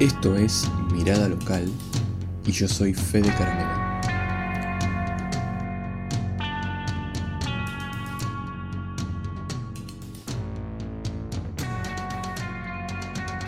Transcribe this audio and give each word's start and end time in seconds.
Esto 0.00 0.36
es 0.36 0.70
Mirada 0.92 1.28
Local 1.28 1.64
y 2.46 2.52
yo 2.52 2.68
soy 2.68 2.94
Fede 2.94 3.32
Caramelo. 3.36 3.68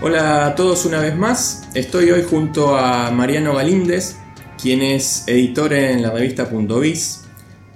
Hola 0.02 0.46
a 0.46 0.54
todos 0.56 0.86
una 0.86 0.98
vez 0.98 1.16
más. 1.16 1.68
Estoy 1.74 2.10
hoy 2.10 2.24
junto 2.28 2.76
a 2.76 3.12
Mariano 3.12 3.54
Galíndez, 3.54 4.16
quien 4.60 4.82
es 4.82 5.22
editor 5.28 5.72
en 5.72 6.02
la 6.02 6.10
revista 6.10 6.50
Punto 6.50 6.80
Biz. 6.80 7.26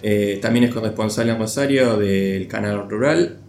Eh, 0.03 0.41
también 0.43 0.65
es 0.65 0.75
corresponsal 0.75 1.29
en 1.29 1.39
Rosario 1.39 1.97
del 1.97 2.49
canal 2.49 2.91
Rural. 2.91 3.44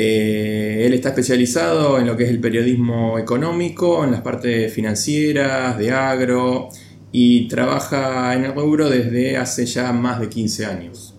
Eh, 0.00 0.86
él 0.86 0.94
está 0.94 1.08
especializado 1.08 1.98
en 1.98 2.06
lo 2.06 2.16
que 2.16 2.22
es 2.22 2.30
el 2.30 2.40
periodismo 2.40 3.18
económico, 3.18 4.04
en 4.04 4.12
las 4.12 4.20
partes 4.20 4.72
financieras, 4.72 5.76
de 5.76 5.90
agro, 5.90 6.68
y 7.10 7.48
trabaja 7.48 8.32
en 8.36 8.44
el 8.44 8.54
rubro 8.54 8.88
desde 8.88 9.36
hace 9.36 9.66
ya 9.66 9.92
más 9.92 10.20
de 10.20 10.28
15 10.28 10.66
años. 10.66 11.16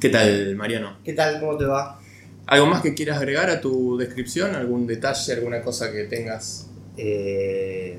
¿Qué 0.00 0.08
tal, 0.08 0.56
Mariano? 0.56 0.98
¿Qué 1.04 1.12
tal? 1.12 1.38
¿Cómo 1.38 1.56
te 1.56 1.64
va? 1.66 2.00
¿Algo 2.48 2.66
más 2.66 2.82
que 2.82 2.94
quieras 2.94 3.18
agregar 3.18 3.48
a 3.48 3.60
tu 3.60 3.96
descripción? 3.96 4.56
¿Algún 4.56 4.88
detalle, 4.88 5.32
alguna 5.32 5.62
cosa 5.62 5.92
que 5.92 6.02
tengas? 6.06 6.66
Eh, 6.96 7.96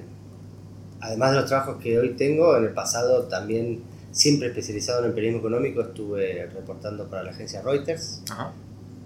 además 1.00 1.32
de 1.32 1.38
los 1.38 1.46
trabajos 1.46 1.82
que 1.82 1.98
hoy 1.98 2.16
tengo, 2.18 2.58
en 2.58 2.66
el 2.66 2.74
pasado 2.74 3.30
también, 3.30 3.82
siempre 4.12 4.50
especializado 4.50 5.00
en 5.00 5.06
el 5.06 5.14
periodismo 5.14 5.40
económico, 5.40 5.84
estuve 5.84 6.50
reportando 6.54 7.10
para 7.10 7.24
la 7.24 7.32
agencia 7.32 7.62
Reuters. 7.62 8.24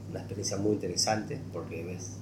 Una 0.09 0.19
experiencia 0.19 0.57
muy 0.57 0.73
interesante 0.73 1.39
porque 1.51 1.83
ves 1.83 2.17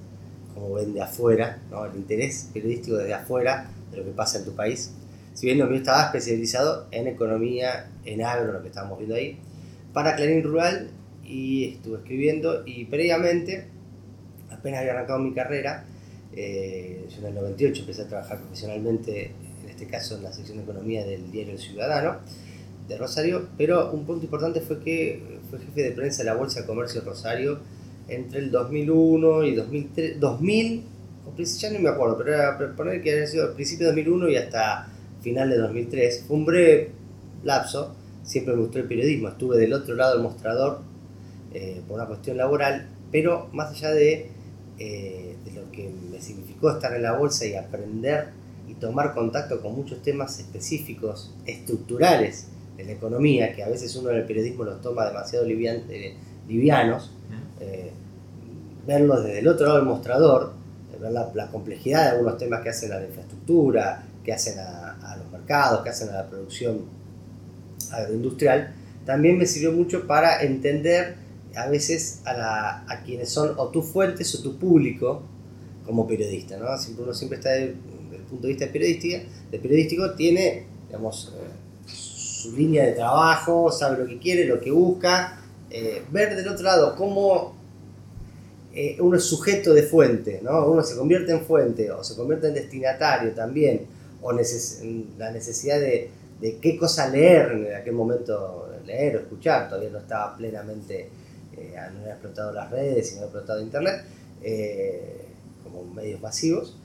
cómo 0.54 0.74
ven 0.74 0.94
de 0.94 1.02
afuera, 1.02 1.60
¿no? 1.70 1.86
el 1.86 1.96
interés 1.96 2.50
periodístico 2.54 2.98
desde 2.98 3.14
afuera 3.14 3.70
de 3.92 3.98
lo 3.98 4.06
que 4.06 4.12
pasa 4.12 4.40
en 4.40 4.46
tu 4.46 4.56
país. 4.56 4.92
Si 5.34 5.46
bien 5.46 5.60
lo 5.60 5.68
mío 5.68 5.78
estaba 5.78 6.06
especializado 6.06 6.88
en 6.92 7.08
economía, 7.08 7.90
en 8.06 8.24
agro, 8.24 8.54
lo 8.54 8.62
que 8.62 8.70
estábamos 8.70 8.98
viendo 8.98 9.16
ahí, 9.16 9.38
para 9.94 10.16
Clarín 10.16 10.44
Rural 10.44 10.90
y 11.24 11.76
estuve 11.76 11.98
escribiendo 11.98 12.64
y 12.66 12.86
previamente, 12.86 13.68
apenas 14.50 14.80
había 14.80 14.94
arrancado 14.94 15.20
mi 15.20 15.34
carrera, 15.34 15.84
eh, 16.34 17.06
yo 17.10 17.20
en 17.20 17.26
el 17.28 17.36
98 17.36 17.82
empecé 17.82 18.02
a 18.04 18.08
trabajar 18.08 18.40
profesionalmente, 18.40 19.32
en 19.64 19.70
este 19.70 19.88
caso 19.88 20.16
en 20.16 20.24
la 20.24 20.32
sección 20.32 20.58
de 20.58 20.64
economía 20.64 21.06
del 21.06 21.32
diario 21.32 21.54
El 21.54 21.60
Ciudadano 21.60 22.20
de 22.88 22.98
Rosario, 22.98 23.48
pero 23.58 23.92
un 23.92 24.06
punto 24.06 24.26
importante 24.26 24.62
fue 24.62 24.80
que 24.80 25.40
fue 25.50 25.60
jefe 25.60 25.84
de 25.84 25.92
prensa 25.92 26.24
de 26.24 26.30
la 26.30 26.36
Bolsa 26.36 26.62
de 26.62 26.68
Comercio 26.68 27.02
de 27.02 27.08
Rosario 27.08 27.60
entre 28.08 28.40
el 28.40 28.52
2001 28.52 29.44
y 29.46 29.56
2003, 29.56 30.20
2000, 30.20 30.84
ya 31.60 31.72
no 31.72 31.80
me 31.80 31.90
acuerdo, 31.90 32.18
pero 32.18 32.34
era 32.34 32.76
poner 32.76 33.02
que 33.02 33.12
había 33.12 33.28
sido 33.28 33.48
al 33.48 33.54
principio 33.54 33.88
de 33.88 33.94
2001 33.94 34.30
y 34.30 34.36
hasta 34.38 34.88
final 35.22 35.50
de 35.50 35.58
2003. 35.58 36.26
Fue 36.28 36.38
un 36.38 36.46
breve 36.46 36.92
lapso, 37.44 37.96
siempre 38.24 38.56
me 38.56 38.62
gustó 38.62 38.80
el 38.80 38.86
periodismo, 38.86 39.30
estuve 39.30 39.58
del 39.58 39.74
otro 39.74 39.96
lado 39.96 40.14
del 40.14 40.24
mostrador 40.24 40.82
eh, 41.54 41.82
por 41.88 41.98
una 41.98 42.08
cuestión 42.08 42.38
laboral, 42.38 42.88
pero 43.12 43.50
más 43.54 43.72
allá 43.72 43.94
eh, 43.98 44.30
de, 44.78 45.52
lo 45.54 45.72
que 45.72 45.90
me 46.12 46.22
significó 46.22 46.70
estar 46.70 46.94
en 46.96 47.02
la 47.02 47.18
bolsa 47.18 47.46
y 47.46 47.56
aprender 47.56 48.30
y 48.68 48.76
tomar 48.76 49.14
contacto 49.14 49.62
con 49.62 49.76
muchos 49.76 50.02
temas 50.02 50.40
específicos, 50.40 51.34
estructurales 51.46 52.48
de 52.78 52.84
la 52.84 52.92
economía, 52.92 53.54
que 53.54 53.64
a 53.64 53.70
veces 53.70 53.96
uno 53.96 54.10
en 54.10 54.18
el 54.18 54.26
periodismo 54.26 54.64
los 54.64 54.82
toma 54.82 55.06
demasiado 55.06 55.46
eh, 55.46 56.16
livianos, 56.48 57.12
verlos 58.86 59.24
desde 59.24 59.40
el 59.40 59.48
otro 59.48 59.66
lado 59.66 59.78
del 59.80 59.88
mostrador, 59.88 60.54
ver 61.00 61.12
la, 61.12 61.32
la, 61.34 61.48
complejidad 61.48 62.04
de 62.04 62.10
algunos 62.12 62.38
temas 62.38 62.62
que 62.62 62.70
hacen 62.70 62.92
a 62.92 63.00
la 63.00 63.06
infraestructura, 63.06 64.04
que 64.24 64.32
hacen 64.32 64.60
a, 64.60 64.92
a 65.12 65.18
los 65.18 65.32
mercados, 65.32 65.82
que 65.84 65.90
hacen 65.90 66.10
a 66.10 66.14
la 66.14 66.30
producción 66.30 66.82
agroindustrial, 67.92 68.74
también 69.06 69.38
me 69.38 69.46
sirvió 69.46 69.72
mucho 69.72 70.08
para 70.08 70.42
entender 70.42 71.16
a 71.56 71.68
veces 71.70 72.22
a, 72.26 72.34
la, 72.34 72.86
a 72.88 73.04
quienes 73.04 73.30
son 73.30 73.54
o 73.58 73.70
tus 73.70 73.86
fuentes 73.86 74.34
o 74.36 74.42
tu 74.42 74.58
público 74.58 75.24
como 75.86 76.08
periodista, 76.08 76.58
¿no? 76.58 76.78
Siempre 76.78 77.04
uno 77.04 77.14
siempre 77.14 77.38
está 77.38 77.52
desde, 77.52 77.76
el 78.12 78.22
punto 78.30 78.48
de 78.48 78.54
vista 78.54 78.68
periodístico, 78.68 79.24
de 79.52 79.60
periodístico 79.60 80.16
tiene, 80.16 80.66
digamos, 80.88 81.34
eh, 81.36 81.55
su 82.46 82.56
línea 82.56 82.86
de 82.86 82.94
trabajo, 82.94 83.72
sabe 83.72 84.00
lo 84.00 84.08
que 84.08 84.20
quiere, 84.20 84.46
lo 84.46 84.60
que 84.60 84.72
busca, 84.72 85.40
eh, 85.70 86.04
ver 86.12 86.36
del 86.36 86.48
otro 86.48 86.64
lado 86.64 86.96
cómo 86.96 87.56
eh, 88.74 88.98
uno 89.00 89.18
es 89.18 89.24
sujeto 89.24 89.74
de 89.74 89.84
fuente, 89.84 90.42
¿no? 90.44 90.68
Uno 90.68 90.84
se 90.84 90.96
convierte 90.96 91.32
en 91.32 91.42
fuente 91.42 91.92
o 91.92 92.04
se 92.04 92.16
convierte 92.16 92.48
en 92.48 92.54
destinatario 92.54 93.32
también, 93.34 93.88
o 94.22 94.32
la 94.32 95.32
necesidad 95.32 95.80
de, 95.80 96.10
qué 96.62 96.78
cosa 96.78 97.10
leer 97.10 97.52
en 97.52 97.76
aquel 97.76 97.94
momento, 97.94 98.70
leer 98.86 99.18
o 99.18 99.20
escuchar, 99.20 99.70
todavía 99.70 99.90
no 99.90 100.00
estaba 100.00 100.36
plenamente 100.36 101.10
eh, 101.58 101.74
no 101.94 102.02
había 102.02 102.14
explotado 102.14 102.52
las 102.52 102.70
redes 102.70 103.12
y 103.12 103.16
no 103.16 103.22
había 103.22 103.28
explotado 103.28 103.62
Internet 103.62 104.04
eh, 104.42 105.26
como 105.64 105.86
medios 105.94 106.22
masivos. 106.22 106.76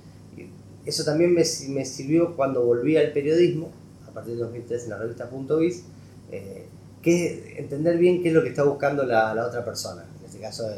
Eso 0.84 1.04
también 1.04 1.34
me, 1.34 1.44
sirvió 1.44 2.36
cuando 2.36 2.64
volví 2.64 2.96
al 2.96 3.12
periodismo, 3.12 3.70
a 4.10 4.14
partir 4.14 4.34
de 4.34 4.40
2003 4.40 4.84
en 4.84 4.90
la 4.90 4.98
revista 4.98 5.28
Punto 5.28 5.58
Biz, 5.58 5.84
eh, 6.32 6.66
que 7.02 7.58
entender 7.58 7.96
bien 7.96 8.22
qué 8.22 8.28
es 8.28 8.34
lo 8.34 8.42
que 8.42 8.50
está 8.50 8.62
buscando 8.64 9.04
la, 9.04 9.32
otra 9.46 9.64
persona. 9.64 10.04
En 10.18 10.26
este 10.26 10.38
caso, 10.38 10.68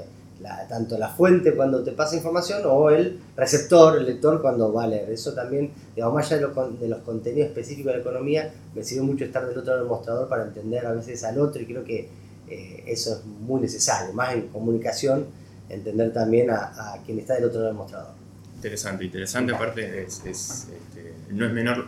la, 0.40 0.66
tanto 0.68 0.98
la 0.98 1.08
fuente 1.08 1.54
cuando 1.54 1.82
te 1.82 1.92
pasa 1.92 2.16
información 2.16 2.62
o 2.64 2.90
el 2.90 3.18
receptor, 3.36 3.98
el 3.98 4.06
lector 4.06 4.40
cuando 4.40 4.72
va 4.72 4.84
a 4.84 4.86
leer. 4.86 5.10
Eso 5.10 5.34
también, 5.34 5.72
digamos, 5.94 6.14
más 6.14 6.26
allá 6.26 6.46
de 6.46 6.54
los, 6.54 6.80
de 6.80 6.88
los 6.88 7.00
contenidos 7.00 7.48
específicos 7.48 7.92
de 7.92 7.98
la 7.98 8.02
economía, 8.02 8.52
me 8.74 8.84
sirvió 8.84 9.04
mucho 9.04 9.24
estar 9.24 9.46
del 9.46 9.58
otro 9.58 9.72
lado 9.72 9.78
del 9.80 9.88
mostrador 9.88 10.28
para 10.28 10.44
entender 10.44 10.86
a 10.86 10.92
veces 10.92 11.24
al 11.24 11.38
otro 11.40 11.60
y 11.60 11.66
creo 11.66 11.84
que 11.84 12.08
eh, 12.48 12.84
eso 12.86 13.14
es 13.14 13.24
muy 13.24 13.60
necesario, 13.60 14.12
más 14.12 14.34
en 14.34 14.48
comunicación, 14.48 15.26
entender 15.68 16.12
también 16.12 16.50
a, 16.50 17.00
quien 17.04 17.18
está 17.18 17.34
del 17.34 17.44
otro 17.44 17.60
lado 17.60 17.68
del 17.68 17.76
mostrador. 17.76 18.10
Interesante, 18.56 19.04
interesante, 19.04 19.54
aparte 19.54 20.04
es, 20.04 20.22
este, 20.24 21.14
no 21.30 21.46
es 21.46 21.52
menor 21.52 21.86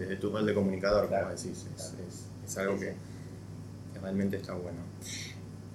desde 0.00 0.16
tu 0.16 0.30
rol 0.30 0.46
de 0.46 0.54
comunicador, 0.54 1.08
como 1.08 1.28
decís, 1.28 1.66
es, 2.46 2.58
algo 2.58 2.78
que, 2.78 2.94
realmente 4.00 4.38
está 4.38 4.54
bueno. 4.54 4.78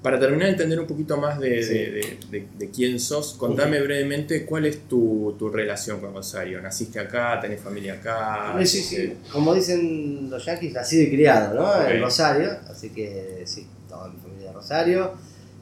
Para 0.01 0.19
terminar 0.19 0.47
de 0.47 0.51
entender 0.53 0.79
un 0.79 0.87
poquito 0.87 1.17
más 1.17 1.39
de, 1.39 2.17
de, 2.29 2.69
quién 2.71 2.99
sos, 2.99 3.35
contame 3.35 3.79
brevemente 3.81 4.45
cuál 4.45 4.65
es 4.65 4.87
tu, 4.87 5.35
tu, 5.37 5.49
relación 5.49 5.99
con 5.99 6.13
Rosario. 6.13 6.61
¿Naciste 6.61 6.99
acá? 6.99 7.39
¿Tenés 7.39 7.61
familia 7.61 7.93
acá? 7.93 8.55
Sí, 8.59 8.65
sí, 8.65 8.81
sí. 8.81 9.13
Como 9.31 9.53
dicen 9.53 10.29
los 10.29 10.43
yanquis, 10.45 10.73
nacido 10.73 11.03
y 11.03 11.09
criado, 11.11 11.55
¿no? 11.55 11.87
En 11.87 12.01
Rosario, 12.01 12.51
así 12.69 12.89
que 12.89 13.43
sí, 13.45 13.67
toda 13.87 14.09
mi 14.09 14.19
familia 14.19 14.47
de 14.47 14.53
Rosario. 14.53 15.13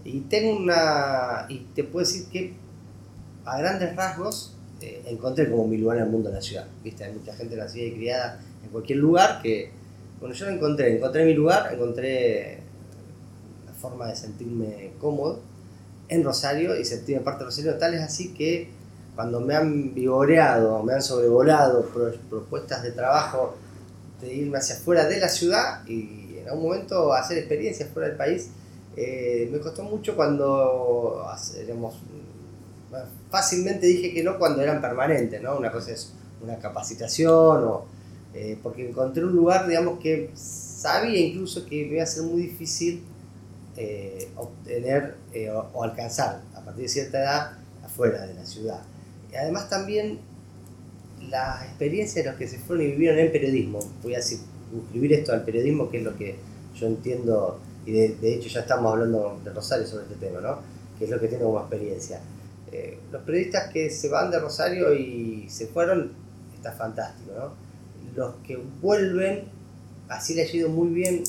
Y 0.06 0.22
tengo 0.22 0.57
una. 0.57 1.45
Y 1.50 1.59
te 1.75 1.84
puedo 1.84 2.06
decir 2.06 2.25
que 2.28 2.53
a 3.45 3.57
grandes 3.57 3.95
rasgos 3.95 4.56
eh, 4.81 5.03
encontré 5.06 5.50
como 5.50 5.68
mi 5.68 5.78
lugar 5.78 5.97
en 5.97 6.03
el 6.03 6.09
mundo 6.09 6.30
de 6.30 6.35
la 6.35 6.41
ciudad. 6.41 6.68
¿Viste? 6.84 7.06
Hay 7.06 7.13
mucha 7.13 7.34
gente 7.34 7.56
nacida 7.56 7.85
y 7.85 7.94
criada 7.94 8.41
en 8.63 8.69
cualquier 8.69 9.00
lugar 9.00 9.41
que. 9.41 9.72
Bueno, 10.19 10.34
yo 10.35 10.46
lo 10.46 10.51
encontré. 10.51 10.96
Encontré 10.96 11.25
mi 11.25 11.34
lugar, 11.34 11.74
encontré 11.74 12.59
la 13.66 13.74
forma 13.74 14.07
de 14.07 14.16
sentirme 14.16 14.94
cómodo 15.00 15.41
en 16.07 16.24
Rosario 16.24 16.79
y 16.79 16.85
sentirme 16.85 17.22
parte 17.24 17.40
de 17.40 17.46
Rosario. 17.46 17.78
Tal 17.78 17.94
es 17.94 18.01
así 18.01 18.34
que 18.34 18.69
cuando 19.16 19.41
me 19.41 19.56
han 19.56 19.94
vigoreado, 19.94 20.81
me 20.84 20.94
han 20.94 21.01
sobrevolado 21.01 21.90
propuestas 22.29 22.84
de 22.84 22.91
trabajo 22.91 23.56
de 24.22 24.34
irme 24.34 24.57
hacia 24.57 24.75
afuera 24.75 25.06
de 25.06 25.19
la 25.19 25.28
ciudad 25.28 25.85
y 25.88 26.38
en 26.40 26.50
algún 26.50 26.66
momento 26.66 27.13
hacer 27.13 27.38
experiencias 27.38 27.90
fuera 27.90 28.07
del 28.09 28.18
país, 28.18 28.50
eh, 28.95 29.50
me 29.51 29.60
costó 29.60 29.83
mucho 29.83 30.15
cuando, 30.15 31.25
digamos, 31.60 31.95
fácilmente 33.30 33.88
dije 33.88 34.13
que 34.13 34.24
no 34.24 34.38
cuando 34.38 34.62
eran 34.62 34.81
permanentes, 34.81 35.42
¿no? 35.42 35.57
Una 35.57 35.71
cosa 35.71 35.92
es 35.92 36.13
una 36.42 36.57
capacitación, 36.57 37.63
o, 37.63 37.86
eh, 38.33 38.57
porque 38.62 38.89
encontré 38.89 39.24
un 39.24 39.35
lugar, 39.35 39.68
digamos, 39.68 40.00
que 40.00 40.31
sabía 40.35 41.19
incluso 41.19 41.65
que 41.65 41.85
me 41.85 41.95
iba 41.95 42.03
a 42.03 42.07
ser 42.07 42.24
muy 42.24 42.41
difícil 42.44 43.03
eh, 43.77 44.27
obtener 44.35 45.15
o, 45.74 45.83
alcanzar 45.83 46.41
a 46.53 46.62
partir 46.62 46.83
de 46.83 46.89
cierta 46.89 47.19
edad 47.19 47.51
afuera 47.83 48.25
de 48.25 48.33
la 48.33 48.45
ciudad. 48.45 48.81
Y 49.31 49.35
además 49.35 49.69
también 49.69 50.19
la 51.30 51.65
experiencia 51.65 52.21
de 52.21 52.30
los 52.30 52.38
que 52.38 52.47
se 52.47 52.59
fueron 52.59 52.85
y 52.85 52.91
vivieron 52.91 53.19
en 53.19 53.31
periodismo, 53.31 53.80
voy 54.01 54.13
a 54.13 54.18
decir 54.18 54.39
inscribir 54.74 55.13
esto 55.13 55.33
al 55.33 55.44
periodismo, 55.44 55.89
que 55.89 55.97
es 55.97 56.03
lo 56.03 56.15
que 56.15 56.36
yo 56.75 56.88
entiendo, 56.88 57.59
y 57.86 57.91
de, 57.91 58.33
hecho 58.33 58.50
ya 58.50 58.62
estamos 58.62 58.91
hablando 58.91 59.39
de 59.44 59.51
Rosario 59.51 59.86
sobre 59.86 60.03
este 60.03 60.15
tema, 60.15 60.41
¿no? 60.41 60.59
que 60.97 61.06
es 61.06 61.12
lo 61.12 61.19
que 61.19 61.27
tengo 61.27 61.45
como 61.45 61.59
experiencia. 61.59 62.19
Eh, 62.71 62.97
los 63.12 63.21
periodistas 63.24 63.71
que 63.71 63.89
se 63.89 64.09
van 64.09 64.31
de 64.31 64.39
Rosario 64.39 64.94
y 64.94 65.47
se 65.50 65.68
fueron, 65.68 66.12
está 66.56 66.71
fantástico, 66.71 67.31
¿no? 67.36 67.62
Los 68.15 68.36
que 68.45 68.57
vuelven, 68.81 69.45
así 70.10 70.33
les 70.33 70.54
ha 70.54 70.57
ido 70.57 70.69
muy 70.69 70.89
bien, 70.89 71.24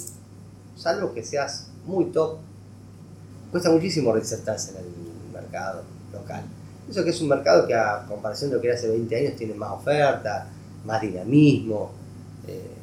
salvo 0.76 1.14
que 1.14 1.25
seas 1.25 1.69
muy 1.86 2.06
top, 2.06 2.38
cuesta 3.50 3.70
muchísimo 3.70 4.12
reinsertarse 4.12 4.72
en 4.72 4.78
el 4.78 5.32
mercado 5.32 5.82
local. 6.12 6.44
Eso 6.90 7.02
que 7.02 7.10
es 7.10 7.20
un 7.20 7.28
mercado 7.28 7.66
que 7.66 7.75
a 7.75 8.04
comparación 8.06 8.50
de 8.50 8.56
lo 8.56 8.62
que 8.62 8.69
era 8.69 8.76
hace 8.76 8.88
20 8.88 9.16
años 9.16 9.36
tiene 9.36 9.54
más 9.54 9.70
oferta, 9.70 10.46
más 10.84 11.00
dinamismo. 11.00 11.92
Eh, 12.46 12.75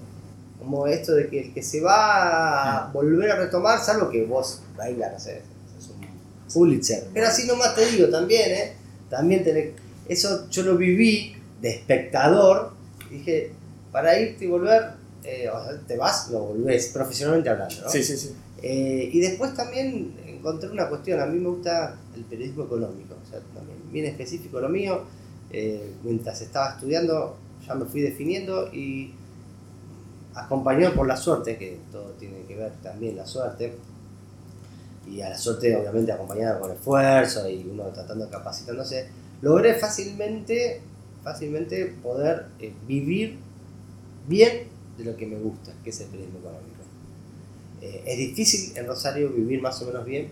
como 0.62 0.86
esto 0.88 1.13
de 1.15 1.27
que 1.27 1.42
el 1.42 1.53
que 1.53 1.63
se 1.63 1.81
va 1.81 2.86
a 2.86 2.92
volver 2.92 3.31
a 3.31 3.36
retomar, 3.36 3.80
salvo 3.80 4.09
que 4.09 4.24
vos 4.25 4.62
vengas, 4.77 5.13
no 5.13 5.19
sé, 5.19 5.42
es 5.77 5.89
un 5.89 6.06
Pulitzer. 6.53 7.07
Pero 7.13 7.27
así 7.27 7.48
nomás 7.48 7.75
te 7.75 7.86
digo 7.88 8.09
también, 8.09 8.51
¿eh? 8.51 8.74
También 9.09 9.44
tenés, 9.44 9.71
eso 10.07 10.48
yo 10.50 10.63
lo 10.63 10.77
viví 10.77 11.36
de 11.62 11.69
espectador, 11.71 12.74
dije, 13.09 13.53
para 13.91 14.19
irte 14.19 14.45
y 14.45 14.47
volver, 14.47 14.91
eh, 15.23 15.49
o 15.49 15.63
sea, 15.63 15.79
te 15.88 15.97
vas, 15.97 16.29
lo 16.29 16.39
volvés, 16.39 16.88
profesionalmente 16.88 17.49
hablando, 17.49 17.75
¿no? 17.81 17.89
Sí, 17.89 18.03
sí, 18.03 18.17
sí. 18.17 18.33
Eh, 18.61 19.09
y 19.11 19.19
después 19.19 19.53
también 19.55 20.15
encontré 20.25 20.69
una 20.69 20.88
cuestión, 20.88 21.19
a 21.19 21.25
mí 21.25 21.39
me 21.39 21.49
gusta 21.49 21.97
el 22.15 22.23
periodismo 22.23 22.65
económico, 22.65 23.15
o 23.21 23.29
sea, 23.29 23.39
también 23.53 23.77
bien 23.91 24.05
específico 24.05 24.59
lo 24.59 24.69
mío, 24.69 25.03
eh, 25.51 25.93
mientras 26.03 26.41
estaba 26.41 26.71
estudiando 26.71 27.38
ya 27.65 27.75
me 27.75 27.85
fui 27.85 28.01
definiendo 28.01 28.73
y 28.73 29.13
acompañado 30.33 30.95
por 30.95 31.07
la 31.07 31.17
suerte, 31.17 31.57
que 31.57 31.79
todo 31.91 32.11
tiene 32.11 32.43
que 32.47 32.55
ver 32.55 32.71
también 32.81 33.17
la 33.17 33.25
suerte, 33.25 33.73
y 35.09 35.21
a 35.21 35.29
la 35.29 35.38
suerte 35.38 35.75
obviamente 35.75 36.11
acompañada 36.11 36.59
con 36.59 36.71
esfuerzo 36.71 37.49
y 37.49 37.67
uno 37.69 37.85
tratando 37.85 38.25
de 38.25 38.31
capacitándose, 38.31 39.09
logré 39.41 39.73
fácilmente, 39.75 40.81
fácilmente 41.23 41.95
poder 42.01 42.45
eh, 42.59 42.73
vivir 42.88 43.39
bien 44.27 44.68
de 44.97 45.03
lo 45.03 45.15
que 45.15 45.25
me 45.25 45.38
gusta, 45.38 45.73
que 45.83 45.89
es 45.89 46.01
el 46.01 46.07
periodismo 46.07 46.39
económico. 46.39 46.81
Eh, 47.81 48.03
es 48.06 48.18
difícil 48.18 48.77
en 48.77 48.88
Rosario 48.88 49.29
vivir 49.29 49.62
más 49.62 49.81
o 49.81 49.85
menos 49.85 50.06
bien, 50.06 50.29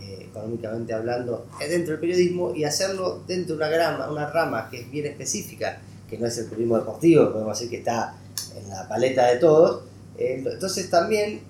eh, 0.00 0.26
económicamente 0.30 0.94
hablando, 0.94 1.46
dentro 1.60 1.92
del 1.92 2.00
periodismo 2.00 2.54
y 2.54 2.64
hacerlo 2.64 3.22
dentro 3.26 3.56
de 3.56 3.62
una, 3.62 3.68
grama, 3.68 4.10
una 4.10 4.30
rama 4.30 4.68
que 4.70 4.80
es 4.80 4.90
bien 4.90 5.06
específica, 5.06 5.80
que 6.08 6.18
no 6.18 6.26
es 6.26 6.38
el 6.38 6.46
periodismo 6.46 6.78
deportivo, 6.78 7.32
podemos 7.32 7.58
decir 7.58 7.70
que 7.70 7.78
está 7.78 8.16
en 8.56 8.68
la 8.68 8.88
paleta 8.88 9.26
de 9.26 9.36
todos. 9.36 9.82
entonces 10.18 10.90
también 10.90 11.40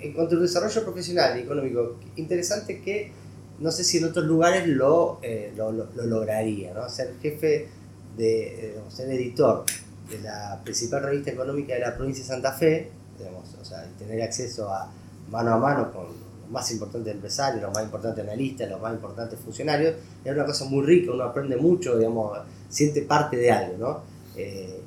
en 0.00 0.12
cuanto 0.12 0.36
al 0.36 0.42
desarrollo 0.42 0.82
profesional 0.84 1.38
y 1.38 1.42
económico, 1.42 1.98
interesante 2.16 2.80
que 2.80 3.10
no 3.58 3.70
sé 3.70 3.84
si 3.84 3.98
en 3.98 4.04
otros 4.04 4.26
lugares 4.26 4.66
lo, 4.68 5.18
eh, 5.22 5.52
lo, 5.56 5.72
lograría, 6.04 6.74
¿no? 6.74 6.88
Ser 6.88 7.14
jefe 7.22 7.68
de, 8.16 8.68
eh, 8.68 8.74
ser 8.88 9.10
editor 9.10 9.64
de 10.10 10.20
la 10.20 10.60
principal 10.62 11.02
revista 11.02 11.30
económica 11.30 11.74
de 11.74 11.80
la 11.80 11.96
provincia 11.96 12.22
de 12.22 12.28
Santa 12.28 12.52
Fe, 12.52 12.90
digamos, 13.18 13.54
o 13.60 13.64
sea, 13.64 13.84
tener 13.98 14.22
acceso 14.22 14.72
a 14.72 14.90
mano 15.30 15.54
a 15.54 15.58
mano 15.58 15.92
con 15.92 16.04
los 16.04 16.50
más 16.50 16.70
importantes 16.70 17.12
empresarios, 17.12 17.62
los 17.62 17.72
más 17.72 17.82
importantes 17.82 18.22
analistas, 18.22 18.70
los 18.70 18.80
más 18.80 18.92
importantes 18.92 19.38
funcionarios, 19.40 19.94
es 20.24 20.32
una 20.32 20.44
cosa 20.44 20.64
muy 20.66 20.84
rica, 20.84 21.12
uno 21.12 21.24
aprende 21.24 21.56
mucho, 21.56 21.96
digamos, 21.98 22.38
siente 22.68 23.02
parte 23.02 23.36
de 23.36 23.50
algo, 23.50 23.76
¿no? 23.78 24.00
Eh, 24.36 24.80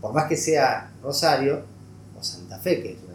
por 0.00 0.12
más 0.12 0.26
que 0.26 0.36
sea 0.36 0.92
Rosario 1.02 1.62
o 2.18 2.22
Santa 2.22 2.58
Fe, 2.58 2.82
que 2.82 3.06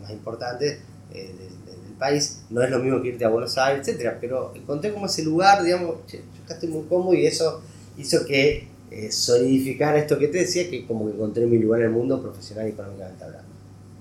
más 0.00 0.10
importantes 0.10 0.78
eh, 1.12 1.34
del, 1.38 1.56
país. 1.96 2.42
No 2.50 2.60
es 2.60 2.70
lo 2.70 2.78
mismo 2.78 3.00
que 3.00 3.08
irte 3.08 3.24
a 3.24 3.30
Buenos 3.30 3.56
Aires, 3.56 3.88
etcétera, 3.88 4.18
pero 4.20 4.52
encontré 4.54 4.92
como 4.92 5.06
ese 5.06 5.24
lugar, 5.24 5.62
digamos, 5.62 5.94
yo 6.06 6.18
acá 6.44 6.52
estoy 6.52 6.68
muy 6.68 6.84
cómodo 6.84 7.14
y 7.14 7.24
eso 7.24 7.62
hizo 7.96 8.26
que 8.26 8.68
eh, 8.90 9.10
solidificar 9.10 9.96
esto 9.96 10.18
que 10.18 10.28
te 10.28 10.38
decía, 10.38 10.70
que 10.70 10.86
como 10.86 11.06
que 11.06 11.14
encontré 11.14 11.46
mi 11.46 11.58
lugar 11.58 11.80
en 11.80 11.86
el 11.86 11.92
mundo 11.92 12.22
profesional 12.22 12.68
y 12.68 12.70
económicamente 12.70 13.24
hablando. 13.24 13.48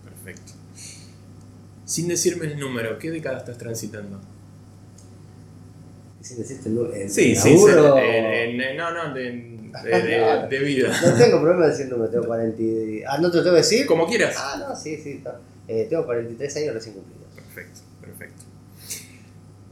Perfecto. 0.03 0.53
Sin 1.85 2.07
decirme 2.07 2.47
el 2.47 2.59
número, 2.59 2.97
¿qué 2.97 3.11
década 3.11 3.37
estás 3.37 3.57
transitando? 3.57 4.19
Sin 6.21 6.37
decirte 6.37 6.69
el 6.69 6.75
número. 6.75 6.93
Sí, 7.07 7.35
sí, 7.35 7.57
sí. 7.57 7.65
no, 7.65 8.91
no, 8.91 9.13
de, 9.13 9.55
de, 10.49 10.59
vida. 10.59 10.89
No 11.01 11.17
tengo 11.17 11.41
problema 11.41 11.65
de 11.65 11.71
decir 11.71 11.89
número, 11.89 12.09
tengo 12.09 12.25
40. 12.25 12.63
Ah, 13.07 13.17
¿no 13.19 13.29
te 13.29 13.37
lo 13.37 13.43
tengo 13.43 13.55
que 13.55 13.61
decir? 13.61 13.85
Como 13.85 14.07
quieras. 14.07 14.35
Ah, 14.37 14.65
no, 14.67 14.75
sí, 14.75 14.97
sí. 14.97 15.21
Eh, 15.67 15.87
tengo 15.89 16.05
43 16.05 16.57
años 16.57 16.73
recién 16.75 16.95
cumplidos. 16.95 17.27
Perfecto, 17.35 17.81
perfecto. 18.01 18.43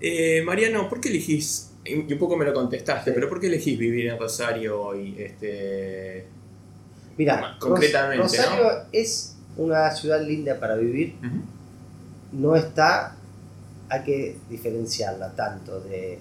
Eh, 0.01 0.41
Mariano, 0.43 0.89
¿por 0.89 0.99
qué 0.99 1.09
elegís, 1.09 1.71
y 1.85 2.13
un 2.13 2.19
poco 2.19 2.37
me 2.37 2.45
lo 2.45 2.53
contestaste, 2.53 3.11
pero 3.11 3.27
¿por 3.27 3.39
qué 3.39 3.47
elegís 3.47 3.77
vivir 3.77 4.07
en 4.07 4.19
Rosario 4.19 4.81
hoy? 4.81 5.15
Este, 5.17 6.25
Mira, 7.17 7.57
concretamente, 7.59 8.23
Rosario 8.23 8.69
es 8.91 9.35
una 9.57 9.91
ciudad 9.91 10.21
linda 10.21 10.59
para 10.59 10.75
vivir. 10.75 11.15
No 12.31 12.55
está, 12.55 13.15
hay 13.89 14.03
que 14.03 14.37
diferenciarla 14.49 15.35
tanto 15.35 15.79
de 15.81 16.19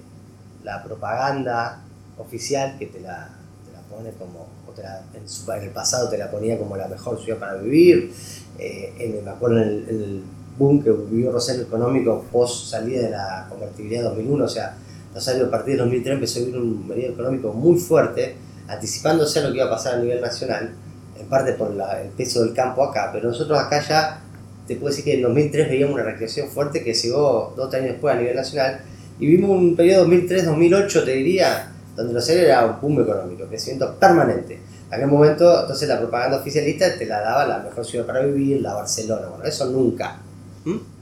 la 0.64 0.82
propaganda 0.82 1.80
oficial 2.18 2.76
que 2.78 2.86
te 2.86 3.00
la, 3.00 3.30
te 3.64 3.72
la 3.72 3.80
pone 3.82 4.10
como, 4.12 4.48
en, 4.76 5.62
el 5.62 5.70
pasado 5.70 6.08
te 6.08 6.18
la 6.18 6.30
ponía 6.30 6.58
como 6.58 6.76
la 6.76 6.88
mejor 6.88 7.20
ciudad 7.20 7.38
para 7.38 7.54
vivir, 7.54 8.12
eh, 8.58 8.92
en, 8.98 9.24
me 9.24 9.30
acuerdo 9.30 9.62
en 9.62 9.68
el, 9.88 10.22
boom 10.58 10.82
que 10.82 10.90
vivió 10.90 11.32
Rosario 11.32 11.62
Económico 11.62 12.26
post 12.30 12.66
salida 12.66 13.02
de 13.04 13.10
la 13.10 13.46
convertibilidad 13.48 14.02
2001, 14.04 14.44
o 14.44 14.48
sea, 14.48 14.76
Rosario 15.14 15.46
a 15.46 15.50
partir 15.50 15.74
de 15.74 15.80
2003 15.80 16.14
empezó 16.14 16.38
a 16.38 16.42
vivir 16.42 16.58
un 16.58 16.88
periodo 16.88 17.12
económico 17.12 17.52
muy 17.52 17.78
fuerte, 17.78 18.34
anticipándose 18.68 19.40
a 19.40 19.42
lo 19.42 19.50
que 19.50 19.56
iba 19.56 19.66
a 19.66 19.70
pasar 19.70 19.94
a 19.94 19.98
nivel 19.98 20.20
nacional, 20.20 20.74
en 21.18 21.26
parte 21.26 21.52
por 21.52 21.70
el 21.70 22.08
peso 22.16 22.42
del 22.42 22.54
campo 22.54 22.82
acá, 22.84 23.10
pero 23.12 23.28
nosotros 23.28 23.58
acá 23.58 23.82
ya, 23.86 24.22
te 24.66 24.76
puedo 24.76 24.88
decir 24.88 25.04
que 25.04 25.14
en 25.14 25.22
2003 25.22 25.68
veíamos 25.68 25.94
una 25.94 26.04
recreación 26.04 26.48
fuerte 26.48 26.82
que 26.82 26.94
llegó 26.94 27.52
dos 27.56 27.74
años 27.74 27.88
después 27.88 28.14
a 28.14 28.18
nivel 28.18 28.36
nacional, 28.36 28.80
y 29.18 29.26
vimos 29.26 29.50
un 29.50 29.76
periodo 29.76 30.06
2003-2008, 30.08 31.04
te 31.04 31.10
diría, 31.12 31.72
donde 31.94 32.14
Rosario 32.14 32.42
era 32.42 32.64
un 32.64 32.80
boom 32.80 33.02
económico, 33.02 33.46
crecimiento 33.46 33.94
permanente. 33.98 34.54
En 34.88 34.94
aquel 34.94 35.08
momento, 35.08 35.60
entonces 35.60 35.88
la 35.88 35.98
propaganda 35.98 36.38
oficialista 36.38 36.96
te 36.98 37.06
la 37.06 37.20
daba 37.20 37.46
la 37.46 37.58
mejor 37.58 37.84
ciudad 37.84 38.06
para 38.06 38.20
vivir, 38.24 38.60
la 38.62 38.74
Barcelona, 38.74 39.28
bueno, 39.28 39.44
eso 39.44 39.66
nunca. 39.66 40.18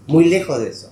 Muy 0.06 0.24
lejos 0.28 0.58
de 0.60 0.68
eso. 0.68 0.89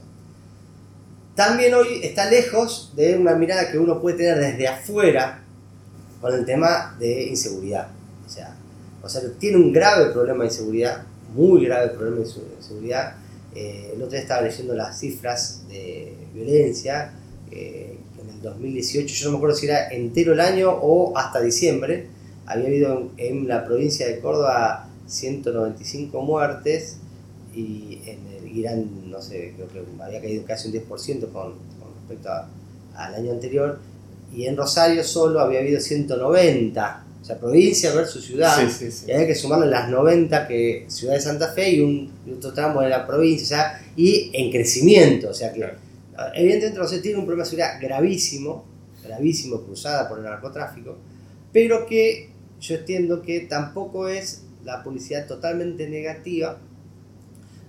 También 1.39 1.73
hoy 1.73 2.01
está 2.03 2.29
lejos 2.29 2.93
de 2.97 3.17
una 3.17 3.37
mirada 3.37 3.71
que 3.71 3.79
uno 3.79 4.01
puede 4.01 4.17
tener 4.17 4.41
desde 4.41 4.67
afuera 4.67 5.45
con 6.21 6.35
el 6.35 6.45
tema 6.45 6.97
de 6.99 7.29
inseguridad. 7.29 7.87
O 8.27 8.29
sea, 8.29 8.57
o 9.01 9.09
sea 9.09 9.23
tiene 9.39 9.57
un 9.57 9.73
grave 9.73 10.07
problema 10.11 10.43
de 10.43 10.51
inseguridad, 10.51 11.05
muy 11.33 11.65
grave 11.67 11.91
problema 11.91 12.17
de 12.17 12.23
inseguridad. 12.57 13.15
Eh, 13.55 13.95
el 13.95 14.15
estaba 14.15 14.43
leyendo 14.43 14.75
las 14.75 14.99
cifras 14.99 15.63
de 15.69 16.13
violencia. 16.35 17.13
Eh, 17.53 17.99
2018, 18.43 19.07
yo 19.07 19.27
no 19.27 19.31
me 19.31 19.37
acuerdo 19.37 19.55
si 19.55 19.67
era 19.67 19.91
entero 19.91 20.33
el 20.33 20.41
año 20.41 20.71
o 20.73 21.17
hasta 21.17 21.41
diciembre, 21.41 22.09
había 22.47 22.67
habido 22.67 23.13
en, 23.17 23.47
la 23.47 23.65
provincia 23.65 24.09
de 24.09 24.19
Córdoba 24.19 24.89
195 25.07 26.21
muertes 26.21 26.97
y 27.55 28.01
en 28.07 28.27
el 28.27 28.38
Irán, 28.61 29.11
no 29.11 29.21
sé, 29.21 29.55
creo 29.57 29.69
que 29.69 30.03
había 30.03 30.21
caído 30.21 30.45
casi 30.45 30.69
un 30.69 30.75
10% 30.75 31.31
con, 31.33 31.55
respecto 32.01 32.29
al 32.95 33.15
año 33.15 33.33
anterior, 33.33 33.79
y 34.35 34.47
en 34.47 34.57
Rosario 34.57 35.03
solo 35.05 35.41
había 35.41 35.61
habido 35.61 35.81
190, 35.81 37.05
o 37.21 37.25
sea, 37.25 37.39
provincia 37.39 37.95
versus 37.95 38.25
ciudad, 38.25 38.57
y 39.07 39.13
había 39.13 39.27
que 39.27 39.35
sumarle 39.35 39.67
las 39.67 39.89
90 39.89 40.47
que 40.47 40.85
Ciudad 40.89 41.15
de 41.15 41.21
Santa 41.21 41.49
Fe 41.49 41.71
y 41.71 41.81
un, 41.81 42.13
otro 42.37 42.53
tramo 42.53 42.81
de 42.81 42.89
la 42.89 43.07
provincia, 43.07 43.45
o 43.45 43.49
sea, 43.49 43.93
y 43.97 44.31
en 44.33 44.51
crecimiento, 44.51 45.31
o 45.31 45.35
sea 45.35 45.53
que... 45.53 45.89
Evidentemente 46.35 46.81
Rosario 46.81 47.01
tiene 47.01 47.19
un 47.19 47.27
problema 47.27 47.45
de 47.45 47.51
seguridad 47.51 47.81
gravísimo, 47.81 48.65
gravísimo, 49.05 49.63
cruzada 49.63 50.09
por 50.09 50.19
el 50.19 50.25
narcotráfico, 50.25 50.97
pero 51.53 51.87
que 51.87 52.31
yo 52.61 52.75
entiendo 52.75 53.23
que 53.23 53.41
tampoco 53.41 54.09
es 54.09 54.43
la 54.65 54.83
publicidad 54.83 55.27
totalmente 55.27 55.89
negativa, 55.89 56.59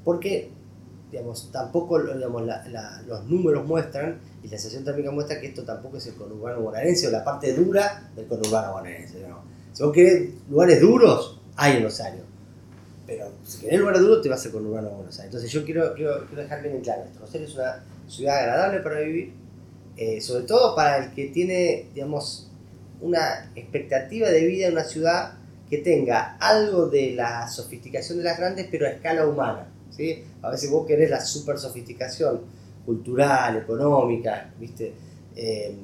porque 0.04 0.50
digamos, 1.12 1.50
tampoco 1.52 2.00
digamos, 2.00 2.44
los 3.08 3.26
números 3.26 3.66
muestran 3.66 4.20
y 4.44 4.48
la 4.48 4.58
sensación 4.58 4.84
térmica 4.84 5.12
muestra 5.12 5.40
que 5.40 5.48
esto 5.48 5.64
tampoco 5.64 5.98
es 5.98 6.08
el 6.08 6.14
conurbano 6.16 6.62
bonaerense 6.62 7.08
o 7.08 7.12
la 7.12 7.24
parte 7.24 7.54
dura 7.54 8.12
del 8.16 8.28
conurbano 8.28 8.74
bonaerense. 8.74 9.26
Si 9.74 9.84
vos 9.84 9.94
querés 9.94 10.30
lugares 10.50 10.82
duros, 10.82 11.40
hay 11.56 11.78
en 11.78 11.84
Rosario. 11.84 12.22
Pero 13.08 13.32
si 13.44 13.62
querés 13.62 13.80
lugares 13.80 14.02
duros, 14.02 14.22
te 14.22 14.30
vas 14.30 14.46
al 14.46 14.52
conurbano 14.52 14.90
Buenos 14.90 15.18
Aires. 15.18 15.34
Entonces 15.34 15.52
yo 15.52 15.66
quiero, 15.66 15.94
quiero, 15.96 16.26
quiero 16.28 16.44
dejar 16.44 16.62
bien 16.62 16.76
en 16.76 16.82
claro 16.82 17.04
esto. 17.04 17.20
Rosario 17.20 17.48
es 17.48 17.56
una 17.56 17.84
ciudad 18.08 18.40
agradable 18.40 18.80
para 18.82 19.00
vivir, 19.00 19.34
eh, 19.98 20.22
sobre 20.22 20.46
todo 20.46 20.76
para 20.76 21.06
el 21.06 21.12
que 21.14 21.28
tiene, 21.28 21.88
digamos, 21.94 22.52
una 23.02 23.52
expectativa 23.56 24.30
de 24.30 24.46
vida 24.46 24.68
en 24.68 24.74
una 24.74 24.84
ciudad 24.84 25.34
que 25.70 25.80
tenga 25.80 26.38
algo 26.38 26.88
de 26.88 27.14
la 27.14 27.48
sofisticación 27.48 28.18
de 28.18 28.26
las 28.26 28.38
grandes, 28.38 28.68
pero 28.70 28.86
a 28.86 28.90
escala 28.90 29.28
humana. 29.28 29.68
¿Sí? 29.96 30.24
A 30.42 30.52
veces 30.52 30.70
vos 30.70 30.86
querés 30.88 31.10
la 31.10 31.22
super 31.22 31.58
sofisticación 31.58 32.42
cultural, 32.86 33.58
económica, 33.58 34.54
¿viste? 34.60 34.94
Eh, 35.36 35.76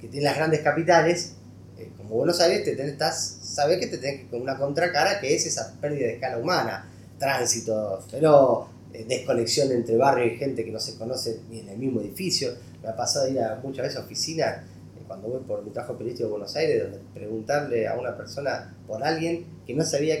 que 0.00 0.08
tienen 0.08 0.24
las 0.24 0.36
grandes 0.36 0.60
capitales, 0.60 1.34
eh, 1.78 1.90
como 1.96 2.16
Buenos 2.16 2.40
Aires, 2.40 2.64
te 2.64 2.76
tenés, 2.76 2.96
sabés 3.42 3.78
que 3.78 3.86
te 3.86 3.98
tenés 3.98 4.26
con 4.30 4.40
una 4.40 4.56
contracara 4.56 5.20
que 5.20 5.34
es 5.34 5.46
esa 5.46 5.74
pérdida 5.80 6.06
de 6.06 6.14
escala 6.14 6.38
humana, 6.38 6.90
tránsito 7.18 8.04
pero 8.10 8.68
eh, 8.92 9.04
desconexión 9.08 9.72
entre 9.72 9.96
barrio 9.96 10.26
y 10.26 10.36
gente 10.36 10.64
que 10.64 10.70
no 10.70 10.80
se 10.80 10.96
conoce 10.96 11.40
ni 11.50 11.60
en 11.60 11.68
el 11.70 11.78
mismo 11.78 12.00
edificio. 12.00 12.50
Me 12.82 12.88
ha 12.88 12.96
pasado 12.96 13.28
ir 13.28 13.40
muchas 13.62 13.84
veces 13.84 13.98
a 13.98 14.04
oficinas 14.04 14.56
cuando 15.06 15.28
voy 15.28 15.40
por 15.40 15.64
mi 15.64 15.70
trabajo 15.70 15.94
periodístico 15.94 16.28
de 16.28 16.32
Buenos 16.32 16.56
Aires, 16.56 16.82
donde 16.82 16.98
preguntarle 17.14 17.86
a 17.86 17.94
una 17.94 18.16
persona 18.16 18.74
por 18.86 19.02
alguien 19.02 19.46
que 19.66 19.74
no 19.74 19.84
sabía 19.84 20.16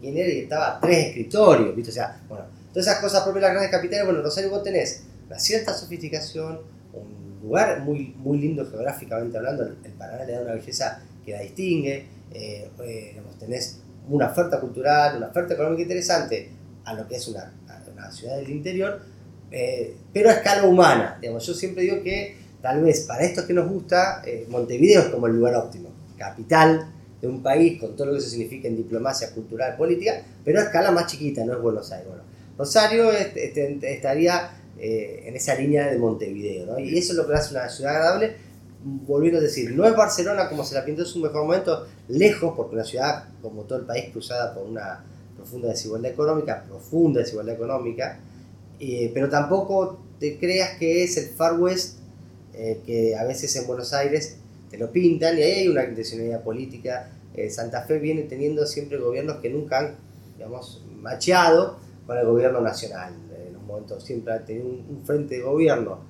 quién 0.00 0.16
era 0.16 0.28
y 0.28 0.40
estaba 0.40 0.76
a 0.76 0.80
tres 0.80 1.08
escritorios, 1.08 1.74
¿viste? 1.74 1.90
O 1.90 1.94
sea, 1.94 2.20
bueno, 2.28 2.44
esas 2.80 2.98
cosas 2.98 3.22
propias 3.22 3.42
de 3.42 3.48
las 3.48 3.50
grandes 3.52 3.70
capitales, 3.70 4.04
bueno, 4.04 4.20
en 4.20 4.24
Rosario 4.24 4.50
vos 4.50 4.62
tenés 4.62 5.04
una 5.26 5.38
cierta 5.38 5.74
sofisticación, 5.74 6.60
un 6.92 7.40
lugar 7.42 7.80
muy, 7.80 8.14
muy 8.18 8.38
lindo 8.38 8.66
geográficamente 8.68 9.36
hablando, 9.36 9.64
el, 9.64 9.92
Paraná 9.98 10.24
le 10.24 10.32
da 10.32 10.42
una 10.42 10.54
belleza 10.54 11.00
que 11.24 11.32
la 11.32 11.40
distingue, 11.40 12.06
eh, 12.32 12.70
eh, 12.82 13.20
tenés 13.38 13.80
una 14.08 14.30
oferta 14.30 14.60
cultural, 14.60 15.16
una 15.16 15.28
oferta 15.28 15.54
económica 15.54 15.82
interesante 15.82 16.50
a 16.84 16.94
lo 16.94 17.06
que 17.06 17.16
es 17.16 17.28
una, 17.28 17.52
una 17.92 18.10
ciudad 18.10 18.36
del 18.36 18.50
interior, 18.50 19.00
eh, 19.50 19.96
pero 20.12 20.30
a 20.30 20.34
escala 20.34 20.64
humana. 20.64 21.18
Digamos, 21.20 21.46
yo 21.46 21.54
siempre 21.54 21.82
digo 21.82 22.02
que 22.02 22.36
tal 22.60 22.82
vez 22.82 23.00
para 23.00 23.22
estos 23.22 23.44
que 23.44 23.52
nos 23.52 23.68
gusta, 23.68 24.22
eh, 24.24 24.46
Montevideo 24.48 25.02
es 25.02 25.08
como 25.08 25.26
el 25.26 25.36
lugar 25.36 25.54
óptimo, 25.56 25.90
capital 26.16 26.90
de 27.20 27.28
un 27.28 27.42
país 27.42 27.80
con 27.80 27.96
todo 27.96 28.06
lo 28.06 28.12
que 28.12 28.18
eso 28.18 28.28
significa 28.28 28.68
en 28.68 28.76
diplomacia 28.76 29.32
cultural, 29.32 29.76
política, 29.76 30.22
pero 30.44 30.60
a 30.60 30.64
escala 30.64 30.90
más 30.90 31.06
chiquita, 31.06 31.44
no 31.44 31.52
es 31.52 31.60
Buenos 31.60 31.90
Aires. 31.92 32.08
Bueno, 32.08 32.22
Rosario 32.58 33.12
este, 33.12 33.78
estaría 33.92 34.50
eh, 34.80 35.24
en 35.26 35.36
esa 35.36 35.54
línea 35.54 35.86
de 35.88 35.96
Montevideo, 35.96 36.66
¿no? 36.66 36.78
y 36.80 36.98
eso 36.98 37.12
es 37.12 37.18
lo 37.18 37.26
que 37.26 37.34
hace 37.34 37.54
una 37.54 37.68
ciudad 37.68 37.94
agradable. 37.94 38.48
Volviendo 38.80 39.38
a 39.38 39.42
decir, 39.42 39.72
no 39.72 39.84
es 39.86 39.96
Barcelona 39.96 40.48
como 40.48 40.64
se 40.64 40.74
la 40.74 40.84
pintó 40.84 41.02
en 41.02 41.08
su 41.08 41.18
mejor 41.20 41.42
momento, 41.44 41.86
lejos, 42.08 42.54
porque 42.56 42.74
una 42.74 42.84
ciudad 42.84 43.24
como 43.42 43.62
todo 43.62 43.78
el 43.78 43.86
país 43.86 44.06
cruzada 44.12 44.54
por 44.54 44.64
una 44.64 45.04
profunda 45.36 45.68
desigualdad 45.68 46.12
económica, 46.12 46.64
profunda 46.68 47.20
desigualdad 47.20 47.54
económica, 47.54 48.20
eh, 48.78 49.10
pero 49.14 49.28
tampoco 49.28 50.00
te 50.20 50.38
creas 50.38 50.78
que 50.78 51.02
es 51.02 51.16
el 51.16 51.28
Far 51.30 51.58
West 51.60 51.98
eh, 52.54 52.80
que 52.86 53.16
a 53.16 53.24
veces 53.24 53.54
en 53.56 53.66
Buenos 53.66 53.92
Aires 53.92 54.36
te 54.70 54.78
lo 54.78 54.90
pintan 54.90 55.38
y 55.38 55.42
ahí 55.42 55.52
hay 55.52 55.68
una 55.68 55.84
intencionalidad 55.84 56.42
política. 56.42 57.10
Santa 57.50 57.82
Fe 57.82 57.98
viene 57.98 58.22
teniendo 58.22 58.66
siempre 58.66 58.98
gobiernos 58.98 59.36
que 59.36 59.48
nunca 59.48 59.78
han, 59.78 59.94
digamos, 60.36 60.82
macheado 61.00 61.78
con 62.08 62.16
el 62.16 62.24
gobierno 62.24 62.62
nacional. 62.62 63.12
En 63.46 63.54
un 63.54 63.66
momento 63.66 64.00
siempre 64.00 64.32
ha 64.32 64.42
tenido 64.42 64.66
un, 64.66 65.02
frente 65.04 65.36
de 65.36 65.42
gobierno 65.42 66.00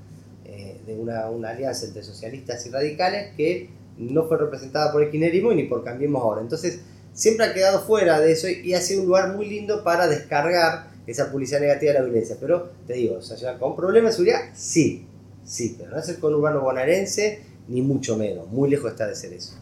de 0.47 0.95
una, 0.95 1.28
una, 1.28 1.50
alianza 1.50 1.87
entre 1.87 2.02
socialistas 2.02 2.64
y 2.64 2.71
radicales 2.71 3.35
que 3.37 3.69
no 3.99 4.26
fue 4.26 4.38
representada 4.38 4.90
por 4.93 5.02
el 5.02 5.11
kirchnerismo 5.11 5.52
ni 5.52 5.64
por 5.64 5.85
Cambiemos 5.85 6.23
Ahora. 6.23 6.40
Entonces, 6.40 6.81
siempre 7.12 7.45
ha 7.45 7.52
quedado 7.52 7.83
fuera 7.83 8.21
de 8.21 8.31
eso 8.31 8.49
y 8.49 8.73
ha 8.75 8.81
sido 8.81 9.00
un 9.00 9.09
lugar 9.09 9.35
muy 9.35 9.47
lindo 9.47 9.83
para 9.83 10.07
descargar 10.07 10.88
esa 11.07 11.33
publicidad 11.33 11.61
negativa 11.61 11.93
de 11.93 11.99
la 11.99 12.05
violencia. 12.05 12.37
Pero 12.40 12.71
te 12.87 12.95
digo, 12.95 13.19
¿con 13.59 13.75
problemas 13.75 14.12
de 14.12 14.17
seguridad? 14.17 14.40
Sí, 14.55 15.05
sí, 15.45 15.75
pero 15.76 15.90
no 15.90 15.99
es 15.99 16.09
el 16.09 16.21
conurbano 16.21 16.61
bonaerense, 16.61 17.43
ni 17.67 17.83
mucho 17.83 18.17
menos, 18.17 18.49
muy 18.49 18.71
lejos 18.71 18.93
está 18.93 19.09
de 19.09 19.17
ser 19.17 19.33
eso. 19.33 19.55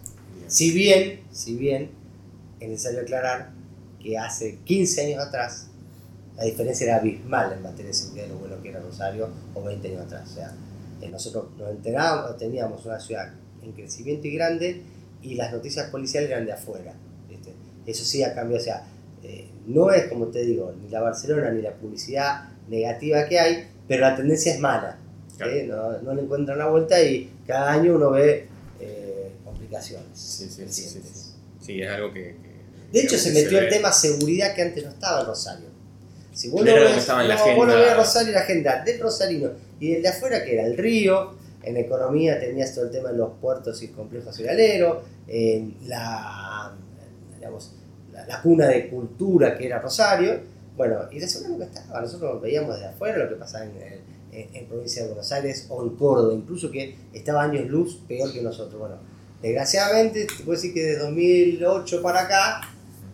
Si 0.48 0.70
bien, 0.70 1.22
si 1.32 1.56
bien, 1.56 1.90
es 2.60 2.68
necesario 2.68 3.00
aclarar 3.00 3.52
que 4.00 4.18
hace 4.18 4.58
15 4.64 5.06
años 5.06 5.26
atrás 5.26 5.70
la 6.36 6.44
diferencia 6.44 6.86
era 6.86 6.96
abismal 6.96 7.52
en 7.52 7.62
materia 7.62 7.86
de 7.86 7.94
seguridad 7.94 8.24
de 8.24 8.32
lo 8.32 8.38
bueno 8.38 8.62
que 8.62 8.68
era 8.68 8.80
Rosario 8.80 9.28
o 9.54 9.62
20 9.62 9.88
años 9.88 10.02
atrás. 10.02 10.28
O 10.30 10.34
sea, 10.34 10.52
eh, 11.00 11.08
nosotros 11.08 11.46
nos 11.58 11.70
enterábamos, 11.70 12.36
teníamos 12.36 12.84
una 12.84 13.00
ciudad 13.00 13.32
en 13.62 13.72
crecimiento 13.72 14.26
y 14.26 14.34
grande 14.34 14.82
y 15.22 15.34
las 15.34 15.52
noticias 15.52 15.90
policiales 15.90 16.30
eran 16.30 16.46
de 16.46 16.52
afuera. 16.52 16.94
Eso 17.86 18.04
sí 18.04 18.22
ha 18.24 18.34
cambiado, 18.34 18.60
o 18.60 18.64
sea, 18.64 18.84
eh, 19.22 19.46
no 19.66 19.92
es 19.92 20.08
como 20.08 20.26
te 20.26 20.44
digo, 20.44 20.74
ni 20.82 20.88
la 20.90 21.00
Barcelona 21.00 21.50
ni 21.52 21.62
la 21.62 21.72
publicidad 21.72 22.48
negativa 22.68 23.26
que 23.28 23.38
hay, 23.38 23.68
pero 23.86 24.02
la 24.02 24.16
tendencia 24.16 24.52
es 24.52 24.60
mala. 24.60 24.98
¿eh? 25.40 25.66
No, 25.68 26.00
no, 26.02 26.14
le 26.14 26.22
encuentran 26.22 26.58
la 26.58 26.66
vuelta 26.66 27.00
y 27.00 27.30
cada 27.46 27.72
año 27.72 27.94
uno 27.94 28.10
ve 28.10 28.48
eh, 28.80 29.30
complicaciones. 29.44 30.08
Sí, 30.14 30.48
sí, 30.48 30.64
sí, 30.68 31.00
sí, 31.60 31.80
es 31.80 31.88
algo 31.88 32.12
que... 32.12 32.34
de 32.92 33.00
hecho, 33.00 33.16
se 33.16 33.32
metió 33.32 33.58
el 33.58 33.68
tema 33.68 33.92
seguridad 33.92 34.54
que 34.54 34.62
antes 34.62 34.84
no 34.84 34.90
estaba 34.90 35.20
en 35.20 35.26
Rosario. 35.26 35.75
Si 36.36 36.50
vos, 36.50 36.62
no 36.62 36.66
ves, 36.66 37.08
no, 37.08 37.56
vos 37.56 37.66
no 37.66 37.74
ves 37.74 37.96
Rosario 37.96 38.32
la 38.32 38.40
agenda 38.40 38.84
del 38.84 39.00
rosarino 39.00 39.52
y 39.80 39.92
del 39.92 40.02
de 40.02 40.08
afuera, 40.08 40.44
que 40.44 40.52
era 40.52 40.66
el 40.66 40.76
río, 40.76 41.34
en 41.62 41.78
economía 41.78 42.38
tenías 42.38 42.74
todo 42.74 42.84
el 42.84 42.90
tema 42.90 43.10
de 43.10 43.16
los 43.16 43.30
puertos 43.40 43.82
y 43.82 43.88
complejos 43.88 44.36
cerealeros, 44.36 44.98
en 45.26 45.74
la, 45.86 46.74
digamos, 47.34 47.72
la, 48.12 48.42
cuna 48.42 48.68
de 48.68 48.90
cultura 48.90 49.56
que 49.56 49.64
era 49.64 49.78
Rosario. 49.78 50.40
Bueno, 50.76 50.98
y 51.10 51.20
de 51.20 51.24
eso 51.24 51.40
nunca 51.48 51.64
estaba. 51.64 52.02
Nosotros 52.02 52.42
veíamos 52.42 52.74
desde 52.74 52.88
afuera 52.88 53.16
lo 53.16 53.30
que 53.30 53.36
pasaba 53.36 53.64
en, 53.64 54.52
en, 54.52 54.66
provincia 54.66 55.02
de 55.02 55.08
Buenos 55.08 55.32
Aires 55.32 55.66
o 55.70 55.82
en 55.82 55.96
Córdoba, 55.96 56.34
incluso 56.34 56.70
que 56.70 56.94
estaba 57.14 57.44
años 57.44 57.66
luz 57.66 57.98
peor 58.06 58.30
que 58.30 58.42
nosotros. 58.42 58.78
Bueno, 58.78 58.96
desgraciadamente, 59.40 60.26
te 60.26 60.44
puedo 60.44 60.52
decir 60.52 60.74
que 60.74 60.82
de 60.82 60.98
2008 60.98 62.02
para 62.02 62.24
acá, 62.24 62.60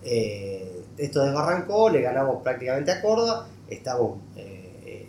eh, 0.04 0.71
esto 1.04 1.24
desbarrancó, 1.24 1.90
le 1.90 2.00
ganamos 2.00 2.42
prácticamente 2.42 2.92
a 2.92 3.00
Córdoba, 3.02 3.48
estamos 3.68 4.18
eh, 4.36 4.70
eh, 4.86 5.08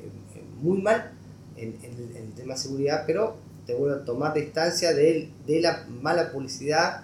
muy 0.61 0.81
mal 0.81 1.11
en, 1.55 1.75
el 1.83 2.33
tema 2.33 2.55
de 2.55 2.59
seguridad, 2.59 3.03
pero 3.05 3.35
te 3.67 3.75
vuelvo 3.75 3.97
a 3.97 4.05
tomar 4.05 4.33
distancia 4.33 4.93
de, 4.93 5.29
la 5.47 5.85
mala 6.01 6.31
publicidad 6.31 7.01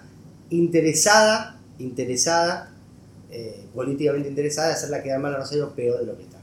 interesada, 0.50 1.58
interesada 1.78 2.72
eh, 3.30 3.64
políticamente 3.74 4.28
interesada 4.28 4.68
de 4.68 4.74
hacerla 4.74 5.02
quedar 5.02 5.20
mal 5.20 5.34
a 5.34 5.38
Rosario 5.38 5.70
peor 5.70 6.00
de 6.00 6.06
lo 6.06 6.16
que 6.16 6.22
está. 6.24 6.38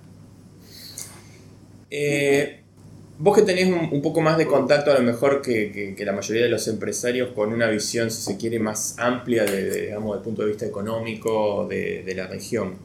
Vos 3.19 3.36
que 3.36 3.43
tenés 3.43 3.67
un, 3.67 4.01
poco 4.01 4.21
más 4.21 4.38
de 4.38 4.45
contacto 4.47 4.91
a 4.91 4.95
lo 4.95 5.01
mejor 5.01 5.41
que, 5.41 5.95
la 6.00 6.13
mayoría 6.13 6.43
de 6.43 6.50
los 6.50 6.67
empresarios 6.67 7.29
con 7.33 7.51
una 7.51 7.67
visión, 7.67 8.12
si 8.12 8.21
se 8.21 8.38
quiere, 8.38 8.59
más 8.59 8.95
amplia 9.00 9.43
de, 9.43 9.81
digamos, 9.81 10.15
del 10.15 10.24
punto 10.24 10.43
de 10.43 10.50
vista 10.50 10.65
económico 10.65 11.67
de, 11.67 12.13
la 12.15 12.27
región. 12.27 12.75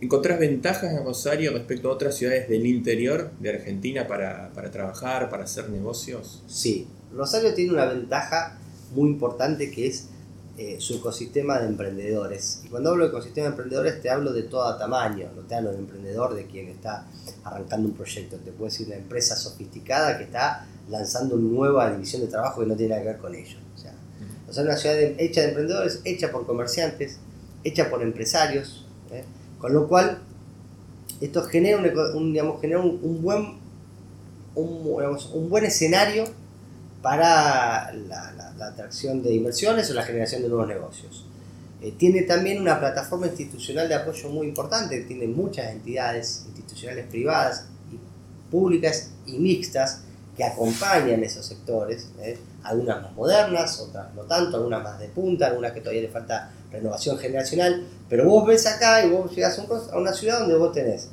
¿Encontrás 0.00 0.38
ventajas 0.38 0.92
en 0.92 1.04
Rosario 1.04 1.52
respecto 1.52 1.90
a 1.90 1.92
otras 1.92 2.16
ciudades 2.16 2.48
del 2.48 2.66
interior 2.66 3.32
de 3.40 3.50
Argentina 3.50 4.06
para, 4.06 4.52
para 4.54 4.70
trabajar, 4.70 5.28
para 5.28 5.44
hacer 5.44 5.68
negocios? 5.70 6.42
Sí, 6.46 6.86
Rosario 7.12 7.52
tiene 7.52 7.72
una 7.72 7.86
ventaja 7.86 8.58
muy 8.94 9.10
importante 9.10 9.70
que 9.70 9.88
es 9.88 10.08
eh, 10.60 10.80
su 10.80 10.96
ecosistema 10.96 11.60
de 11.60 11.68
emprendedores. 11.68 12.62
Y 12.64 12.68
cuando 12.68 12.90
hablo 12.90 13.04
de 13.04 13.10
ecosistema 13.10 13.44
de 13.44 13.50
emprendedores 13.50 14.02
te 14.02 14.10
hablo 14.10 14.32
de 14.32 14.42
todo 14.42 14.76
tamaño, 14.76 15.28
no 15.36 15.42
te 15.42 15.54
hablo 15.54 15.70
de 15.70 15.78
emprendedor, 15.78 16.34
de 16.34 16.46
quien 16.46 16.66
está 16.66 17.06
arrancando 17.44 17.88
un 17.88 17.94
proyecto, 17.94 18.38
te 18.38 18.50
puedo 18.50 18.68
decir 18.68 18.88
una 18.88 18.96
empresa 18.96 19.36
sofisticada 19.36 20.18
que 20.18 20.24
está 20.24 20.66
lanzando 20.90 21.36
una 21.36 21.48
nueva 21.48 21.90
división 21.92 22.22
de 22.22 22.26
trabajo 22.26 22.60
que 22.60 22.66
no 22.66 22.74
tiene 22.74 22.90
nada 22.90 23.02
que 23.02 23.08
ver 23.08 23.18
con 23.18 23.36
ellos. 23.36 23.56
O 23.72 23.78
sea, 23.78 23.94
o 24.48 24.52
sea 24.52 24.64
una 24.64 24.76
ciudad 24.76 24.98
hecha 24.98 25.42
de 25.42 25.48
emprendedores, 25.50 26.00
hecha 26.04 26.32
por 26.32 26.44
comerciantes, 26.44 27.20
hecha 27.62 27.88
por 27.88 28.02
empresarios, 28.02 28.84
¿eh? 29.12 29.22
con 29.60 29.72
lo 29.72 29.86
cual 29.86 30.18
esto 31.20 31.44
genera 31.44 31.78
un, 32.16 32.32
digamos, 32.32 32.60
genera 32.60 32.80
un, 32.80 33.22
buen 33.22 33.58
un, 34.56 35.18
un 35.34 35.48
buen 35.48 35.64
escenario 35.64 36.24
para 37.08 37.90
la, 38.06 38.66
atracción 38.66 39.22
de 39.22 39.32
inversiones 39.32 39.90
o 39.90 39.94
la 39.94 40.02
generación 40.02 40.42
de 40.42 40.48
nuevos 40.48 40.68
negocios. 40.68 41.24
Eh, 41.80 41.94
tiene 41.96 42.22
también 42.22 42.60
una 42.60 42.78
plataforma 42.78 43.26
institucional 43.26 43.88
de 43.88 43.94
apoyo 43.94 44.28
muy 44.28 44.46
importante, 44.48 45.00
tiene 45.04 45.26
muchas 45.26 45.72
entidades 45.72 46.44
institucionales 46.48 47.06
privadas 47.06 47.64
y 47.90 48.50
públicas 48.50 49.12
y 49.24 49.38
mixtas 49.38 50.02
que 50.36 50.44
acompañan 50.44 51.24
esos 51.24 51.46
sectores, 51.46 52.10
¿eh? 52.20 52.36
algunas 52.62 53.00
más 53.00 53.14
modernas, 53.14 53.80
otras 53.80 54.12
no 54.14 54.24
tanto, 54.24 54.58
algunas 54.58 54.82
más 54.82 54.98
de 54.98 55.08
punta, 55.08 55.46
algunas 55.46 55.72
que 55.72 55.80
todavía 55.80 56.02
le 56.02 56.08
falta 56.08 56.50
renovación 56.70 57.16
generacional, 57.16 57.86
pero 58.10 58.26
vos 58.26 58.46
ves 58.46 58.66
acá 58.66 59.02
y 59.02 59.08
vos 59.08 59.34
llegas 59.34 59.58
a 59.58 59.96
una 59.96 60.12
ciudad 60.12 60.40
donde 60.40 60.58
vos 60.58 60.74
tenés 60.74 61.08